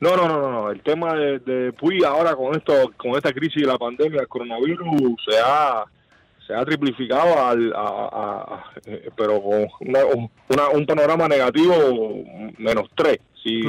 No, 0.02 0.16
no, 0.16 0.28
no, 0.28 0.52
no, 0.52 0.72
El 0.72 0.82
tema 0.82 1.14
de, 1.14 1.39
de 1.39 1.74
Puy 1.74 2.04
ahora 2.04 2.36
con 2.36 2.56
esto, 2.56 2.74
con 2.95 3.12
esta 3.12 3.34
crisis 3.34 3.62
de 3.64 3.68
la 3.68 3.78
pandemia, 3.78 4.22
el 4.22 4.28
coronavirus 4.28 5.16
se 5.28 5.38
ha 5.43 5.86
se 6.50 6.56
ha 6.56 6.66
triplificado 6.66 7.45
al, 7.45 7.72
a, 7.76 8.64
eh, 8.88 9.12
pero 9.16 9.39
con 9.39 9.68
una, 9.82 10.70
un 10.74 10.86
panorama 10.88 11.28
negativo 11.28 11.76
menos 12.58 12.89
tres, 12.95 13.20
si, 13.36 13.62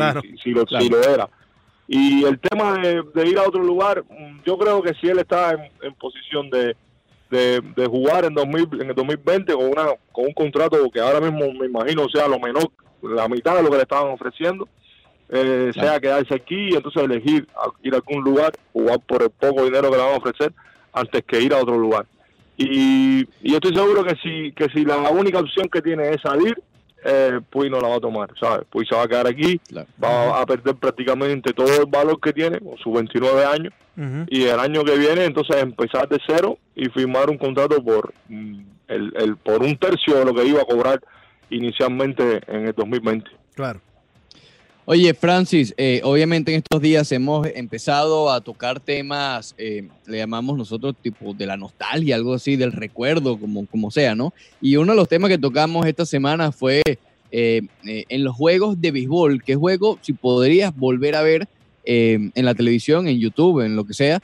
si, 0.42 0.50
lo, 0.52 0.66
si, 0.66 0.88
lo, 0.88 0.98
era. 1.02 1.28
Y 1.86 2.24
el 2.24 2.38
tema 2.40 2.78
de, 2.78 3.28
ir 3.28 3.36
a 3.36 3.46
otro 3.46 3.62
lugar, 3.62 4.02
yo 4.46 4.56
creo 4.56 4.80
que 4.80 4.94
si 4.94 5.08
él 5.08 5.18
está 5.18 5.70
en, 5.82 5.94
posición 5.96 6.48
de, 6.48 6.74
de, 7.28 7.86
jugar 7.86 8.24
en, 8.24 8.32
2000, 8.32 8.68
en 8.80 8.88
el 8.88 8.94
2020 8.94 9.52
con, 9.52 9.66
una, 9.66 9.88
con 10.10 10.24
un 10.28 10.32
contrato 10.32 10.78
que 10.90 11.00
ahora 11.00 11.20
mismo 11.20 11.52
me 11.52 11.66
imagino 11.66 12.08
sea 12.08 12.28
lo 12.28 12.38
menor, 12.38 12.70
la 13.02 13.28
mitad 13.28 13.56
de 13.56 13.62
lo 13.62 13.68
que 13.68 13.76
le 13.76 13.82
estaban 13.82 14.10
ofreciendo, 14.10 14.66
eh, 15.32 15.70
sea 15.74 16.00
quedarse 16.00 16.34
aquí 16.34 16.70
y 16.70 16.74
entonces 16.74 17.02
elegir 17.02 17.46
ir 17.82 17.94
a 17.94 17.96
algún 17.96 18.24
lugar, 18.24 18.52
jugar 18.72 18.98
por 19.00 19.22
el 19.22 19.30
poco 19.30 19.64
dinero 19.64 19.90
que 19.90 19.96
le 19.96 20.02
van 20.02 20.14
a 20.14 20.18
ofrecer, 20.18 20.52
antes 20.92 21.22
que 21.24 21.40
ir 21.40 21.54
a 21.54 21.58
otro 21.58 21.78
lugar. 21.78 22.06
Y, 22.56 23.26
y 23.42 23.54
estoy 23.54 23.74
seguro 23.74 24.04
que 24.04 24.16
si, 24.16 24.52
que 24.52 24.68
si 24.68 24.84
la 24.84 24.96
única 25.10 25.38
opción 25.38 25.68
que 25.68 25.80
tiene 25.80 26.10
es 26.10 26.20
salir, 26.20 26.60
eh, 27.04 27.40
pues 27.48 27.70
no 27.70 27.80
la 27.80 27.88
va 27.88 27.96
a 27.96 28.00
tomar, 28.00 28.28
¿sabes? 28.38 28.66
Pues 28.68 28.86
se 28.88 28.94
va 28.94 29.04
a 29.04 29.08
quedar 29.08 29.26
aquí, 29.26 29.58
va 30.02 30.40
a 30.40 30.44
perder 30.44 30.74
prácticamente 30.74 31.52
todo 31.54 31.80
el 31.80 31.86
valor 31.86 32.20
que 32.20 32.32
tiene 32.32 32.58
con 32.60 32.76
sus 32.76 32.92
29 32.92 33.44
años 33.44 33.72
y 34.28 34.44
el 34.44 34.58
año 34.58 34.82
que 34.82 34.96
viene 34.96 35.24
entonces 35.24 35.56
empezar 35.62 36.08
de 36.08 36.18
cero 36.26 36.58
y 36.74 36.88
firmar 36.88 37.28
un 37.28 37.36
contrato 37.36 37.82
por 37.82 38.14
mm, 38.28 38.60
el, 38.88 39.12
el 39.14 39.36
por 39.36 39.62
un 39.62 39.76
tercio 39.76 40.16
de 40.16 40.24
lo 40.24 40.32
que 40.32 40.46
iba 40.46 40.62
a 40.62 40.64
cobrar 40.64 41.00
inicialmente 41.50 42.40
en 42.46 42.68
el 42.68 42.72
2020. 42.72 43.30
Claro. 43.54 43.80
Oye, 44.92 45.14
Francis, 45.14 45.72
eh, 45.76 46.00
obviamente 46.02 46.50
en 46.50 46.58
estos 46.58 46.82
días 46.82 47.12
hemos 47.12 47.46
empezado 47.54 48.28
a 48.28 48.40
tocar 48.40 48.80
temas, 48.80 49.54
eh, 49.56 49.86
le 50.04 50.18
llamamos 50.18 50.58
nosotros 50.58 50.96
tipo 51.00 51.32
de 51.32 51.46
la 51.46 51.56
nostalgia, 51.56 52.16
algo 52.16 52.34
así, 52.34 52.56
del 52.56 52.72
recuerdo, 52.72 53.38
como, 53.38 53.64
como 53.66 53.92
sea, 53.92 54.16
¿no? 54.16 54.34
Y 54.60 54.74
uno 54.74 54.90
de 54.90 54.96
los 54.96 55.08
temas 55.08 55.30
que 55.30 55.38
tocamos 55.38 55.86
esta 55.86 56.04
semana 56.04 56.50
fue 56.50 56.82
eh, 57.30 57.62
en 57.84 58.24
los 58.24 58.34
juegos 58.34 58.80
de 58.80 58.90
béisbol, 58.90 59.44
¿qué 59.44 59.54
juego, 59.54 59.96
si 60.02 60.12
podrías 60.12 60.76
volver 60.76 61.14
a 61.14 61.22
ver 61.22 61.46
en 61.84 62.44
la 62.44 62.56
televisión, 62.56 63.06
en 63.06 63.20
YouTube, 63.20 63.64
en 63.64 63.76
lo 63.76 63.84
que 63.84 63.94
sea, 63.94 64.20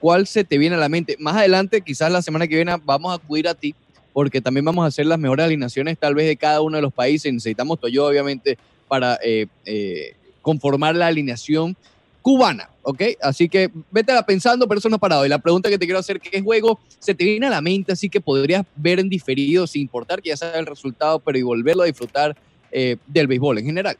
cuál 0.00 0.26
se 0.26 0.42
te 0.42 0.58
viene 0.58 0.74
a 0.74 0.80
la 0.80 0.88
mente? 0.88 1.16
Más 1.20 1.36
adelante, 1.36 1.82
quizás 1.82 2.10
la 2.10 2.22
semana 2.22 2.48
que 2.48 2.56
viene, 2.56 2.74
vamos 2.84 3.12
a 3.12 3.22
acudir 3.22 3.46
a 3.46 3.54
ti, 3.54 3.76
porque 4.12 4.40
también 4.40 4.64
vamos 4.64 4.82
a 4.82 4.88
hacer 4.88 5.06
las 5.06 5.20
mejores 5.20 5.46
alineaciones 5.46 5.96
tal 5.96 6.16
vez 6.16 6.26
de 6.26 6.36
cada 6.36 6.60
uno 6.60 6.74
de 6.74 6.82
los 6.82 6.92
países. 6.92 7.32
Necesitamos 7.32 7.78
yo, 7.92 8.04
obviamente, 8.04 8.58
para 8.88 9.18
eh, 9.22 9.46
eh, 9.66 10.14
conformar 10.42 10.96
la 10.96 11.06
alineación 11.08 11.76
cubana, 12.22 12.68
¿ok? 12.82 13.02
Así 13.22 13.48
que 13.48 13.70
vétela 13.90 14.24
pensando, 14.26 14.66
pero 14.66 14.78
eso 14.80 14.88
no 14.88 14.96
ha 14.96 14.98
parado. 14.98 15.24
Y 15.24 15.28
la 15.28 15.38
pregunta 15.38 15.68
que 15.70 15.78
te 15.78 15.86
quiero 15.86 16.00
hacer, 16.00 16.20
¿qué 16.20 16.42
juego 16.42 16.78
se 16.98 17.14
te 17.14 17.24
viene 17.24 17.46
a 17.46 17.50
la 17.50 17.60
mente 17.60 17.92
así 17.92 18.08
que 18.10 18.20
podrías 18.20 18.64
ver 18.76 18.98
en 19.00 19.08
diferido 19.08 19.66
sin 19.66 19.82
importar 19.82 20.20
que 20.20 20.30
ya 20.30 20.36
sabes 20.36 20.56
el 20.58 20.66
resultado, 20.66 21.20
pero 21.20 21.38
y 21.38 21.42
volverlo 21.42 21.84
a 21.84 21.86
disfrutar 21.86 22.36
eh, 22.72 22.96
del 23.06 23.28
béisbol 23.28 23.58
en 23.58 23.66
general? 23.66 23.96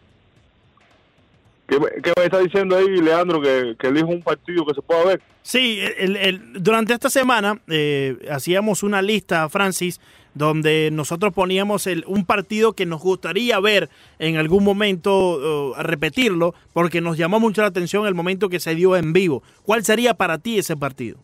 ¿Qué, 1.69 1.79
me- 1.79 1.91
qué 2.03 2.13
me 2.17 2.25
está 2.25 2.39
diciendo 2.39 2.77
ahí, 2.77 2.87
Leandro, 3.01 3.41
que, 3.43 3.77
que 3.79 3.89
elijo 3.89 4.09
un 4.09 4.23
partido 4.23 4.65
que 4.65 4.75
se 4.75 4.81
pueda 4.83 5.05
ver? 5.05 5.21
Sí, 5.43 5.79
el- 5.99 6.17
el- 6.17 6.53
durante 6.63 6.95
esta 6.95 7.11
semana 7.11 7.61
eh, 7.69 8.17
hacíamos 8.31 8.83
una 8.83 9.03
lista, 9.03 9.49
Francis, 9.51 10.01
donde 10.35 10.91
nosotros 10.93 11.33
poníamos 11.33 11.87
el- 11.87 12.05
un 12.07 12.25
partido 12.25 12.73
que 12.75 12.87
nos 12.87 13.01
gustaría 13.01 13.59
ver 13.61 13.89
en 14.19 14.37
algún 14.37 14.65
momento, 14.65 15.75
repetirlo, 15.79 16.55
porque 16.73 17.01
nos 17.01 17.17
llamó 17.17 17.41
mucho 17.41 17.63
la 17.63 17.69
atención 17.69 18.07
el 18.07 18.15
momento 18.15 18.49
que 18.49 18.61
se 18.61 18.75
dio 18.75 18.97
en 18.97 19.13
vivo. 19.13 19.43
¿Cuál 19.65 19.85
sería 19.85 20.15
para 20.15 20.39
ti 20.39 20.59
ese 20.59 20.77
partido? 20.77 21.19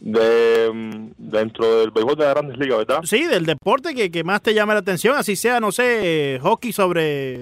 De, 0.00 0.70
mm, 0.72 1.06
dentro 1.16 1.80
del 1.80 1.90
béisbol 1.90 2.16
de 2.16 2.24
las 2.24 2.34
grandes 2.34 2.58
ligas, 2.58 2.78
¿verdad? 2.78 3.00
Sí, 3.04 3.24
del 3.24 3.46
deporte 3.46 3.94
que, 3.94 4.10
que 4.10 4.24
más 4.24 4.42
te 4.42 4.52
llama 4.52 4.74
la 4.74 4.80
atención, 4.80 5.16
así 5.16 5.36
sea, 5.36 5.58
no 5.58 5.72
sé, 5.72 6.38
hockey 6.42 6.72
sobre, 6.72 7.40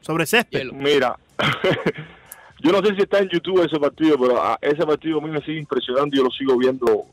sobre 0.00 0.24
césped. 0.26 0.60
Hielo. 0.60 0.72
Mira, 0.74 1.16
yo 2.62 2.72
no 2.72 2.78
sé 2.82 2.94
si 2.94 3.02
está 3.02 3.18
en 3.18 3.28
YouTube 3.28 3.62
ese 3.64 3.78
partido, 3.78 4.16
pero 4.18 4.42
a- 4.42 4.58
ese 4.62 4.84
partido 4.86 5.18
a 5.18 5.22
mí 5.22 5.30
me 5.30 5.42
sigue 5.42 5.58
impresionando 5.58 6.14
y 6.14 6.18
yo 6.18 6.24
lo 6.24 6.30
sigo 6.30 6.56
viendo, 6.56 7.04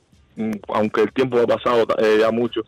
aunque 0.70 1.02
el 1.02 1.12
tiempo 1.12 1.40
ha 1.40 1.48
pasado 1.48 1.86
eh, 1.98 2.18
ya 2.20 2.32
mucho. 2.32 2.62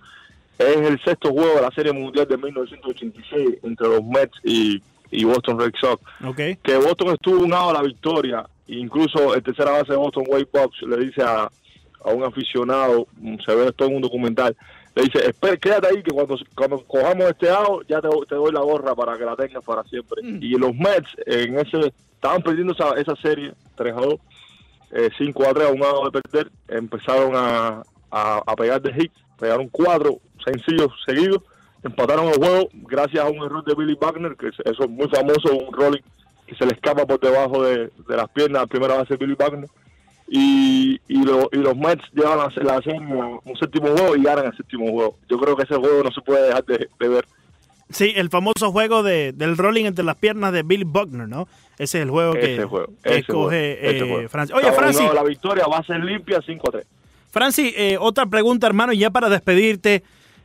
Es 0.57 0.77
el 0.77 0.99
sexto 1.01 1.31
juego 1.31 1.55
de 1.55 1.61
la 1.61 1.71
Serie 1.71 1.93
Mundial 1.93 2.27
de 2.27 2.37
1986 2.37 3.59
entre 3.63 3.87
los 3.87 4.03
Mets 4.03 4.37
y, 4.43 4.81
y 5.11 5.23
Boston 5.23 5.59
Red 5.59 5.73
Sox. 5.79 6.03
Que 6.61 6.75
Boston 6.77 7.13
estuvo 7.13 7.43
unado 7.43 7.71
a 7.71 7.73
la 7.73 7.81
victoria. 7.81 8.45
Incluso 8.67 9.33
el 9.33 9.43
tercera 9.43 9.71
base 9.71 9.91
de 9.91 9.97
Boston, 9.97 10.23
Wade 10.27 10.47
Boggs, 10.51 10.81
le 10.83 10.97
dice 10.97 11.21
a, 11.21 11.49
a 12.03 12.09
un 12.11 12.23
aficionado, 12.23 13.07
mm, 13.17 13.35
se 13.45 13.55
ve 13.55 13.67
esto 13.67 13.85
en 13.85 13.95
un 13.95 14.01
documental, 14.01 14.55
le 14.95 15.03
dice, 15.03 15.27
espera, 15.27 15.57
quédate 15.57 15.87
ahí 15.87 16.03
que 16.03 16.11
cuando, 16.11 16.37
cuando 16.55 16.83
cojamos 16.85 17.25
este 17.25 17.49
out 17.49 17.85
ya 17.87 17.99
te, 17.99 18.07
te 18.29 18.35
doy 18.35 18.51
la 18.51 18.61
gorra 18.61 18.95
para 18.95 19.17
que 19.17 19.25
la 19.25 19.35
tengas 19.35 19.63
para 19.63 19.83
siempre. 19.83 20.21
Mm. 20.21 20.39
Y 20.41 20.51
los 20.51 20.73
Mets 20.75 21.09
en 21.25 21.57
ese 21.59 21.93
estaban 22.23 22.41
perdiendo 22.41 22.73
esa, 22.73 22.91
esa 22.93 23.15
serie 23.17 23.53
3 23.75 23.93
a 23.93 24.01
2, 24.01 24.13
eh, 24.13 24.17
5 25.17 25.43
a 25.47 25.53
3 25.53 25.67
a 25.67 25.71
un 25.71 25.79
lado 25.79 26.09
de 26.09 26.21
perder, 26.21 26.51
empezaron 26.67 27.31
a, 27.35 27.81
a, 28.11 28.37
a 28.45 28.55
pegar 28.55 28.81
de 28.81 28.91
hits, 28.95 29.15
pegaron 29.39 29.67
cuatro 29.69 30.19
sencillos 30.45 30.91
seguidos, 31.05 31.41
empataron 31.83 32.27
el 32.27 32.35
juego 32.35 32.69
gracias 32.73 33.23
a 33.25 33.29
un 33.29 33.37
error 33.43 33.63
de 33.65 33.75
Billy 33.75 33.97
Wagner, 33.99 34.35
que 34.35 34.47
es- 34.49 34.59
eso 34.65 34.83
es 34.83 34.89
muy 34.89 35.07
famoso, 35.09 35.53
un 35.55 35.73
rolling 35.73 36.01
que 36.47 36.55
se 36.55 36.65
le 36.65 36.73
escapa 36.73 37.05
por 37.05 37.19
debajo 37.19 37.63
de, 37.63 37.91
de 38.07 38.15
las 38.17 38.29
piernas 38.29 38.63
a 38.63 38.67
primera 38.67 38.95
base 38.95 39.15
de 39.15 39.25
Billy 39.25 39.35
Wagner. 39.39 39.69
Y, 40.27 40.99
y, 41.07 41.23
lo- 41.23 41.49
y 41.51 41.57
los 41.57 41.75
Mets 41.75 42.03
llevan 42.13 42.37
la, 42.39 42.51
la 42.63 42.81
serie 42.81 42.99
a 42.99 43.39
un 43.45 43.55
séptimo 43.59 43.87
juego 43.89 44.15
y 44.15 44.23
ganan 44.23 44.45
el 44.45 44.55
séptimo 44.57 44.89
juego. 44.91 45.17
Yo 45.29 45.37
creo 45.37 45.55
que 45.55 45.63
ese 45.63 45.75
juego 45.75 46.03
no 46.03 46.11
se 46.11 46.21
puede 46.21 46.47
dejar 46.47 46.63
de, 46.65 46.89
de 46.99 47.07
ver. 47.07 47.25
Sí, 47.93 48.13
el 48.15 48.29
famoso 48.29 48.71
juego 48.71 49.03
de, 49.03 49.33
del 49.33 49.55
rolling 49.55 49.85
entre 49.85 50.03
las 50.03 50.15
piernas 50.15 50.51
de 50.51 50.63
Bill 50.63 50.85
Buckner, 50.85 51.27
¿no? 51.27 51.47
Ese 51.77 51.99
es 51.99 52.03
el 52.03 52.09
juego 52.09 52.33
que, 52.33 52.63
juego. 52.63 52.87
escoge 53.03 53.23
juego, 53.25 53.51
ese 53.51 53.97
eh, 53.97 54.09
juego. 54.09 54.29
Francis. 54.29 54.55
Oye, 54.55 54.71
Francis, 54.71 55.13
La 55.13 55.23
victoria 55.23 55.65
va 55.67 55.77
a 55.77 55.83
ser 55.83 56.03
limpia 56.03 56.41
5 56.43 56.69
a 56.69 56.71
3. 56.71 56.87
Francis, 57.29 57.73
eh, 57.77 57.97
otra 57.99 58.25
pregunta, 58.25 58.67
hermano, 58.67 58.93
y 58.93 58.99
ya 58.99 59.09
para 59.09 59.29
despedirte. 59.29 60.03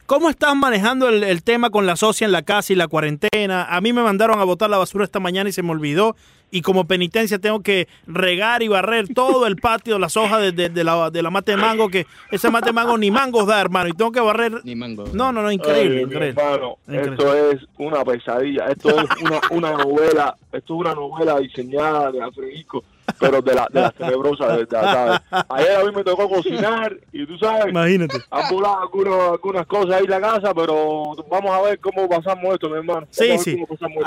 ¿Cómo 0.08 0.30
estás 0.30 0.56
manejando 0.56 1.10
el, 1.10 1.22
el 1.22 1.42
tema 1.42 1.68
con 1.68 1.84
la 1.84 1.94
socia 1.94 2.24
en 2.24 2.32
la 2.32 2.40
casa 2.40 2.72
y 2.72 2.76
la 2.76 2.88
cuarentena? 2.88 3.64
A 3.64 3.78
mí 3.82 3.92
me 3.92 4.02
mandaron 4.02 4.40
a 4.40 4.44
botar 4.44 4.70
la 4.70 4.78
basura 4.78 5.04
esta 5.04 5.20
mañana 5.20 5.50
y 5.50 5.52
se 5.52 5.62
me 5.62 5.70
olvidó. 5.70 6.16
Y 6.50 6.62
como 6.62 6.86
penitencia 6.86 7.38
tengo 7.38 7.60
que 7.60 7.88
regar 8.06 8.62
y 8.62 8.68
barrer 8.68 9.08
todo 9.12 9.46
el 9.46 9.56
patio, 9.56 9.98
las 9.98 10.16
hojas 10.16 10.40
de, 10.40 10.52
de- 10.52 10.70
de 10.70 10.82
la, 10.82 11.10
de 11.10 11.20
la 11.22 11.28
mate 11.28 11.50
de 11.52 11.58
mango, 11.58 11.90
que 11.90 12.06
ese 12.30 12.50
mate 12.50 12.68
de 12.68 12.72
mango 12.72 12.96
ni 12.96 13.10
mangos 13.10 13.46
da, 13.46 13.60
hermano. 13.60 13.90
Y 13.90 13.92
tengo 13.92 14.10
que 14.10 14.20
barrer. 14.20 14.62
Ni 14.64 14.74
mango. 14.74 15.04
No, 15.12 15.30
no, 15.30 15.42
no, 15.42 15.52
increíble, 15.52 15.98
Ay, 15.98 16.04
increíble. 16.04 16.28
hermano, 16.42 16.76
Increíble. 16.88 17.10
esto 17.12 17.36
es 17.50 17.66
una 17.76 18.02
pesadilla, 18.02 18.64
esto 18.68 18.88
es 18.88 19.06
una, 19.20 19.40
una 19.50 19.72
novela, 19.84 20.34
esto 20.52 20.74
es 20.74 20.80
una 20.80 20.94
novela 20.94 21.38
diseñada 21.38 22.10
de 22.12 22.22
Alfredisco, 22.22 22.82
pero 23.20 23.42
de 23.42 23.54
la, 23.54 23.66
de 23.70 23.80
la 23.80 23.90
tenebrosa 23.98 24.46
verdad, 24.56 25.20
¿sabes? 25.30 25.44
Ayer 25.50 25.76
a 25.76 25.84
mí 25.84 25.90
me 25.94 26.04
tocó 26.04 26.28
cocinar 26.28 26.96
y 27.12 27.26
tú 27.26 27.36
sabes, 27.38 27.66
Imagínate. 27.68 28.18
han 28.30 28.50
volado 28.54 28.80
algunos- 28.82 29.32
algunas 29.32 29.66
cosas 29.66 29.94
ahí 29.96 30.04
en 30.04 30.10
la 30.10 30.20
casa, 30.20 30.54
pero 30.54 31.14
vamos 31.30 31.50
a 31.50 31.62
ver 31.62 31.78
cómo 31.80 32.08
pasamos 32.08 32.54
esto, 32.54 32.68
mi 32.68 32.76
hermano. 32.76 33.06
Sí, 33.10 33.38
sí. 33.38 33.64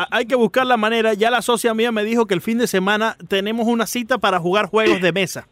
Hay 0.10 0.26
que 0.26 0.36
buscar 0.36 0.66
la 0.66 0.78
manera. 0.78 1.14
Ya 1.14 1.30
la 1.32 1.42
socia 1.42 1.74
mía 1.74 1.92
me 1.92 2.04
dijo 2.04 2.26
que 2.26 2.34
el 2.34 2.42
fin 2.42 2.58
de 2.58 2.68
semana 2.68 3.18
tenemos 3.28 3.68
una 3.68 3.86
cita 3.86 4.18
para 4.18 4.40
jugar 4.40 4.68
juegos 4.68 5.02
de 5.02 5.12
mesa. 5.12 5.48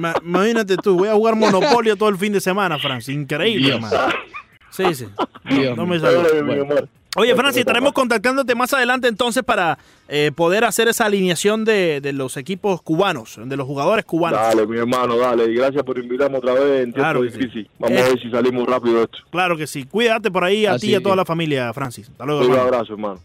Ma- 0.00 0.14
Imagínate 0.22 0.76
tú, 0.76 0.96
voy 0.98 1.08
a 1.08 1.14
jugar 1.14 1.34
Monopolio 1.36 1.96
todo 1.96 2.08
el 2.08 2.16
fin 2.16 2.32
de 2.32 2.40
semana, 2.40 2.78
Francis. 2.78 3.14
Increíble, 3.14 3.74
hermano. 3.74 3.96
Sí, 4.70 4.94
sí. 4.94 5.06
Dios 5.48 5.76
No 5.76 5.86
me 5.86 5.98
mío. 5.98 6.00
salió. 6.22 6.44
Bueno. 6.44 6.64
Oye, 7.18 7.34
Francis, 7.34 7.60
estaremos 7.60 7.92
contactándote 7.92 8.54
más 8.54 8.72
adelante 8.72 9.08
entonces 9.08 9.42
para 9.42 9.78
eh, 10.08 10.30
poder 10.34 10.64
hacer 10.64 10.88
esa 10.88 11.06
alineación 11.06 11.64
de, 11.64 12.00
de 12.00 12.12
los 12.12 12.36
equipos 12.36 12.80
cubanos, 12.82 13.38
de 13.44 13.56
los 13.56 13.66
jugadores 13.66 14.04
cubanos. 14.04 14.38
Dale, 14.40 14.66
mi 14.66 14.78
hermano, 14.78 15.16
dale, 15.18 15.44
y 15.50 15.54
gracias 15.54 15.82
por 15.84 15.98
invitarme 15.98 16.38
otra 16.38 16.54
vez 16.54 16.62
en 16.62 16.92
tiempo 16.92 16.94
Claro 16.94 17.22
sí. 17.24 17.36
difícil. 17.38 17.70
Vamos 17.78 17.98
Eh. 17.98 18.02
a 18.02 18.08
ver 18.08 18.20
si 18.20 18.30
salimos 18.30 18.66
rápido 18.66 18.96
de 18.98 19.02
esto. 19.04 19.18
Claro 19.30 19.56
que 19.56 19.66
sí. 19.66 19.84
Cuídate 19.84 20.30
por 20.30 20.44
ahí 20.44 20.66
a 20.66 20.72
Así 20.74 20.86
ti 20.86 20.92
y 20.92 20.96
a 20.96 21.02
toda 21.02 21.16
la 21.16 21.24
familia, 21.24 21.72
Francis. 21.72 22.08
Hasta 22.08 22.24
luego, 22.24 22.40
Un 22.40 22.46
hermano. 22.52 22.62
abrazo, 22.62 22.92
hermano. 22.94 23.20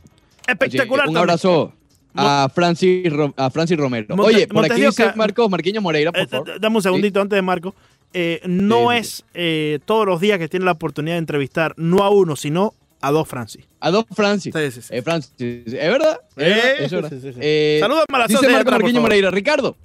Espectacular. 0.47 1.07
Un 1.07 1.13
también. 1.13 1.29
abrazo 1.29 1.73
a 2.15 2.49
Francis, 2.53 3.11
a 3.37 3.49
Francis 3.49 3.77
Romero. 3.77 4.15
Monte- 4.15 4.35
Oye, 4.35 4.47
por 4.47 4.65
aquí 4.65 4.71
Montes 4.81 4.97
de 4.97 5.03
dice 5.05 5.17
Marcos 5.17 5.49
Marqueño 5.49 5.81
Moreira, 5.81 6.11
por 6.11 6.21
Eh, 6.21 6.27
favor. 6.27 6.59
dame 6.59 6.75
un 6.75 6.81
segundito 6.83 7.21
antes 7.21 7.35
de 7.37 7.41
Marco. 7.41 7.73
Eh, 8.15 8.41
no 8.45 8.91
sí, 8.91 8.97
es 8.97 9.25
eh, 9.33 9.79
todos 9.85 10.05
los 10.05 10.21
días 10.21 10.37
que 10.37 10.47
tiene 10.47 10.65
la 10.65 10.73
oportunidad 10.73 11.15
de 11.15 11.19
entrevistar, 11.19 11.73
no 11.77 12.03
a 12.03 12.09
uno, 12.11 12.35
sino 12.35 12.73
a 13.04 13.12
dos 13.12 13.28
Francis. 13.28 13.66
A 13.80 13.91
dos 13.91 14.06
Francis. 14.14 14.54
Sí, 14.56 14.72
sí, 14.72 14.82
sí. 14.82 14.88
Eh, 14.91 15.01
Francis, 15.01 15.32
¿es 15.39 15.74
verdad? 15.74 16.20
¿Es 16.38 16.91
verdad? 16.91 17.12
Eh, 17.39 17.78
Salúdame 17.82 18.06
a 18.24 18.28
Dice 18.28 18.47
Marco 18.49 18.72
Marqueño. 18.72 19.01
Moreira. 19.01 19.30
Ricardo, 19.30 19.76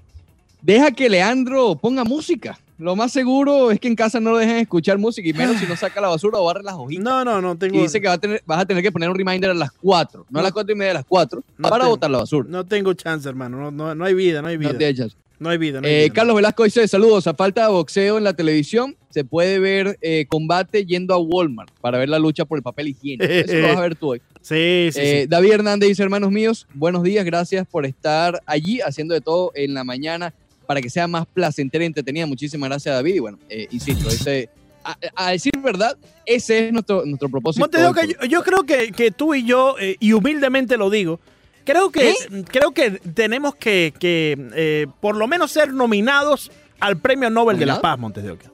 deja 0.62 0.90
que 0.92 1.08
Leandro 1.08 1.74
ponga 1.76 2.04
música. 2.04 2.58
Lo 2.78 2.94
más 2.94 3.10
seguro 3.10 3.72
es 3.72 3.80
que 3.80 3.88
en 3.88 3.96
casa 3.96 4.20
no 4.20 4.30
lo 4.30 4.38
dejen 4.38 4.58
escuchar 4.58 4.98
música 4.98 5.28
y 5.28 5.32
menos 5.32 5.56
si 5.56 5.66
no 5.66 5.74
saca 5.76 6.00
la 6.00 6.06
basura 6.08 6.38
o 6.38 6.44
barre 6.44 6.62
las 6.62 6.74
hojitas. 6.74 7.02
No, 7.04 7.24
no, 7.24 7.40
no 7.42 7.56
tengo, 7.58 7.76
Y 7.76 7.82
dice 7.82 8.00
que 8.00 8.06
va 8.06 8.14
a 8.14 8.18
tener, 8.18 8.40
vas 8.46 8.60
a 8.60 8.66
tener 8.66 8.84
que 8.84 8.92
poner 8.92 9.10
un 9.10 9.16
reminder 9.16 9.50
a 9.50 9.54
las 9.54 9.72
4, 9.72 10.26
no 10.30 10.38
a 10.38 10.42
las 10.44 10.52
4 10.52 10.72
y 10.72 10.76
media, 10.76 10.92
a 10.92 10.94
las 10.94 11.04
4, 11.08 11.42
No 11.58 11.68
para 11.68 11.82
tengo- 11.84 11.90
botar 11.90 12.08
la 12.10 12.18
basura. 12.18 12.46
no 12.48 12.64
tengo 12.66 12.92
chance, 12.94 13.28
hermano. 13.28 13.56
No, 13.58 13.70
no, 13.72 13.94
no 13.96 14.04
hay 14.04 14.14
vida, 14.14 14.42
no 14.42 14.48
hay 14.48 14.56
vida. 14.58 14.72
No 14.72 14.78
echas. 14.78 15.16
No 15.38 15.50
hay 15.50 15.58
vida, 15.58 15.80
no 15.80 15.86
hay 15.86 15.92
Eh, 15.94 16.02
vida. 16.04 16.14
Carlos 16.14 16.36
Velasco 16.36 16.64
dice, 16.64 16.86
saludos, 16.88 17.26
a 17.26 17.34
falta 17.34 17.66
de 17.66 17.72
boxeo 17.72 18.18
en 18.18 18.24
la 18.24 18.32
televisión, 18.34 18.96
se 19.10 19.24
puede 19.24 19.58
ver 19.58 19.98
eh, 20.02 20.26
combate 20.28 20.84
yendo 20.84 21.14
a 21.14 21.18
Walmart 21.18 21.70
para 21.80 21.98
ver 21.98 22.08
la 22.08 22.18
lucha 22.18 22.44
por 22.44 22.58
el 22.58 22.62
papel 22.62 22.88
higiénico. 22.88 23.24
Eso 23.32 23.54
lo 23.54 23.68
vas 23.68 23.76
a 23.76 23.80
ver 23.80 23.94
tú 23.96 24.08
hoy. 24.12 24.22
Sí, 24.40 24.90
sí, 24.92 25.00
Eh, 25.00 25.20
sí. 25.22 25.26
David 25.28 25.52
Hernández 25.52 25.88
dice, 25.88 26.02
hermanos 26.02 26.30
míos, 26.30 26.66
buenos 26.74 27.02
días, 27.02 27.24
gracias 27.24 27.66
por 27.66 27.86
estar 27.86 28.42
allí 28.46 28.80
haciendo 28.80 29.14
de 29.14 29.20
todo 29.20 29.52
en 29.54 29.74
la 29.74 29.84
mañana 29.84 30.34
para 30.66 30.80
que 30.82 30.90
sea 30.90 31.06
más 31.06 31.26
placentera 31.26 31.84
y 31.84 31.86
entretenida. 31.86 32.26
Muchísimas 32.26 32.68
gracias, 32.68 32.94
David. 32.94 33.14
Y 33.14 33.18
bueno, 33.20 33.38
insisto, 33.70 34.08
ese, 34.08 34.50
a, 34.84 34.96
a 35.16 35.30
decir 35.30 35.52
verdad, 35.62 35.96
ese 36.26 36.66
es 36.66 36.72
nuestro, 36.72 37.06
nuestro 37.06 37.28
propósito. 37.28 37.68
Yo, 37.72 38.26
yo 38.26 38.42
creo 38.42 38.64
que, 38.64 38.92
que 38.92 39.10
tú 39.10 39.34
y 39.34 39.44
yo, 39.46 39.76
y 39.98 40.12
humildemente 40.12 40.76
lo 40.76 40.90
digo, 40.90 41.20
creo 41.68 41.90
que, 41.90 42.14
creo 42.48 42.72
que 42.72 42.92
tenemos 42.92 43.54
que, 43.54 43.92
que, 43.98 44.36
eh, 44.54 44.86
por 45.00 45.16
lo 45.16 45.28
menos 45.28 45.50
ser 45.52 45.70
nominados 45.70 46.50
al 46.80 46.96
Premio 46.96 47.28
Nobel 47.28 47.58
de 47.58 47.66
la. 47.66 47.80
Paz, 47.82 47.98
Montes 47.98 48.24
de 48.24 48.30
Oca. 48.30 48.50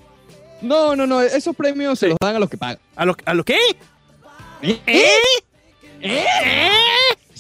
No, 0.61 0.97
no, 0.97 1.07
no, 1.07 1.23
esos 1.23 1.55
premios 1.55 1.99
se 1.99 2.09
los 2.09 2.17
dan 2.21 2.35
a 2.35 2.39
los 2.41 2.51
que 2.51 2.57
pagan. 2.57 2.79
¿A 2.97 3.05
lo, 3.05 3.17
a 3.25 3.35
lo 3.35 3.45
qué? 3.45 3.59
¿Eh? 4.63 5.13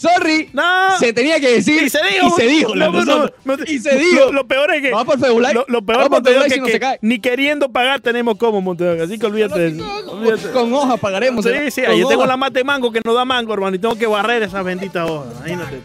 Sorry, 0.09 0.50
No. 0.52 0.98
se 0.98 1.12
tenía 1.12 1.40
que 1.40 1.50
decir 1.57 1.82
Y 1.82 1.88
se 1.90 1.98
dijo. 2.12 2.26
y 2.28 2.30
se 2.40 2.46
dijo, 2.46 2.74
No, 2.74 2.90
no, 2.92 3.55
y 3.66 3.78
se 3.78 3.96
dijo. 3.96 4.32
Lo, 4.32 4.46
peor 4.46 4.74
es 4.74 4.82
que. 4.82 4.90
Vamos 4.90 5.07
por 5.14 5.18
Febulay. 5.24 5.55
Lo, 5.55 5.64
lo 5.68 5.82
peor, 5.82 6.05
Oca, 6.05 6.20
Febulay 6.22 6.50
si 6.50 6.61
que 6.61 6.72
se 6.72 6.80
cae. 6.80 6.98
ni 7.02 7.18
queriendo 7.18 7.70
pagar 7.70 8.00
tenemos 8.00 8.36
como 8.36 8.59
Oca, 8.70 9.02
Así 9.02 9.18
que 9.18 9.26
olvídate 9.26 9.59
de 9.59 9.68
eso. 9.68 10.12
Olvídate. 10.12 10.50
Con 10.50 10.72
hoja 10.72 10.96
pagaremos. 10.96 11.44
Sí, 11.44 11.70
sí, 11.70 11.80
ahí 11.84 12.00
yo 12.00 12.09
tengo 12.09 12.26
la 12.26 12.36
mate 12.36 12.62
mango 12.64 12.92
que 12.92 13.00
no 13.05 13.14
da 13.14 13.24
mango, 13.24 13.52
hermano, 13.55 13.76
y 13.76 13.78
tengo 13.78 13.96
que 13.96 14.07
barrer 14.07 14.42
esas 14.42 14.64
benditas 14.64 15.09
hojas. 15.09 15.32
Imagínate. 15.46 15.80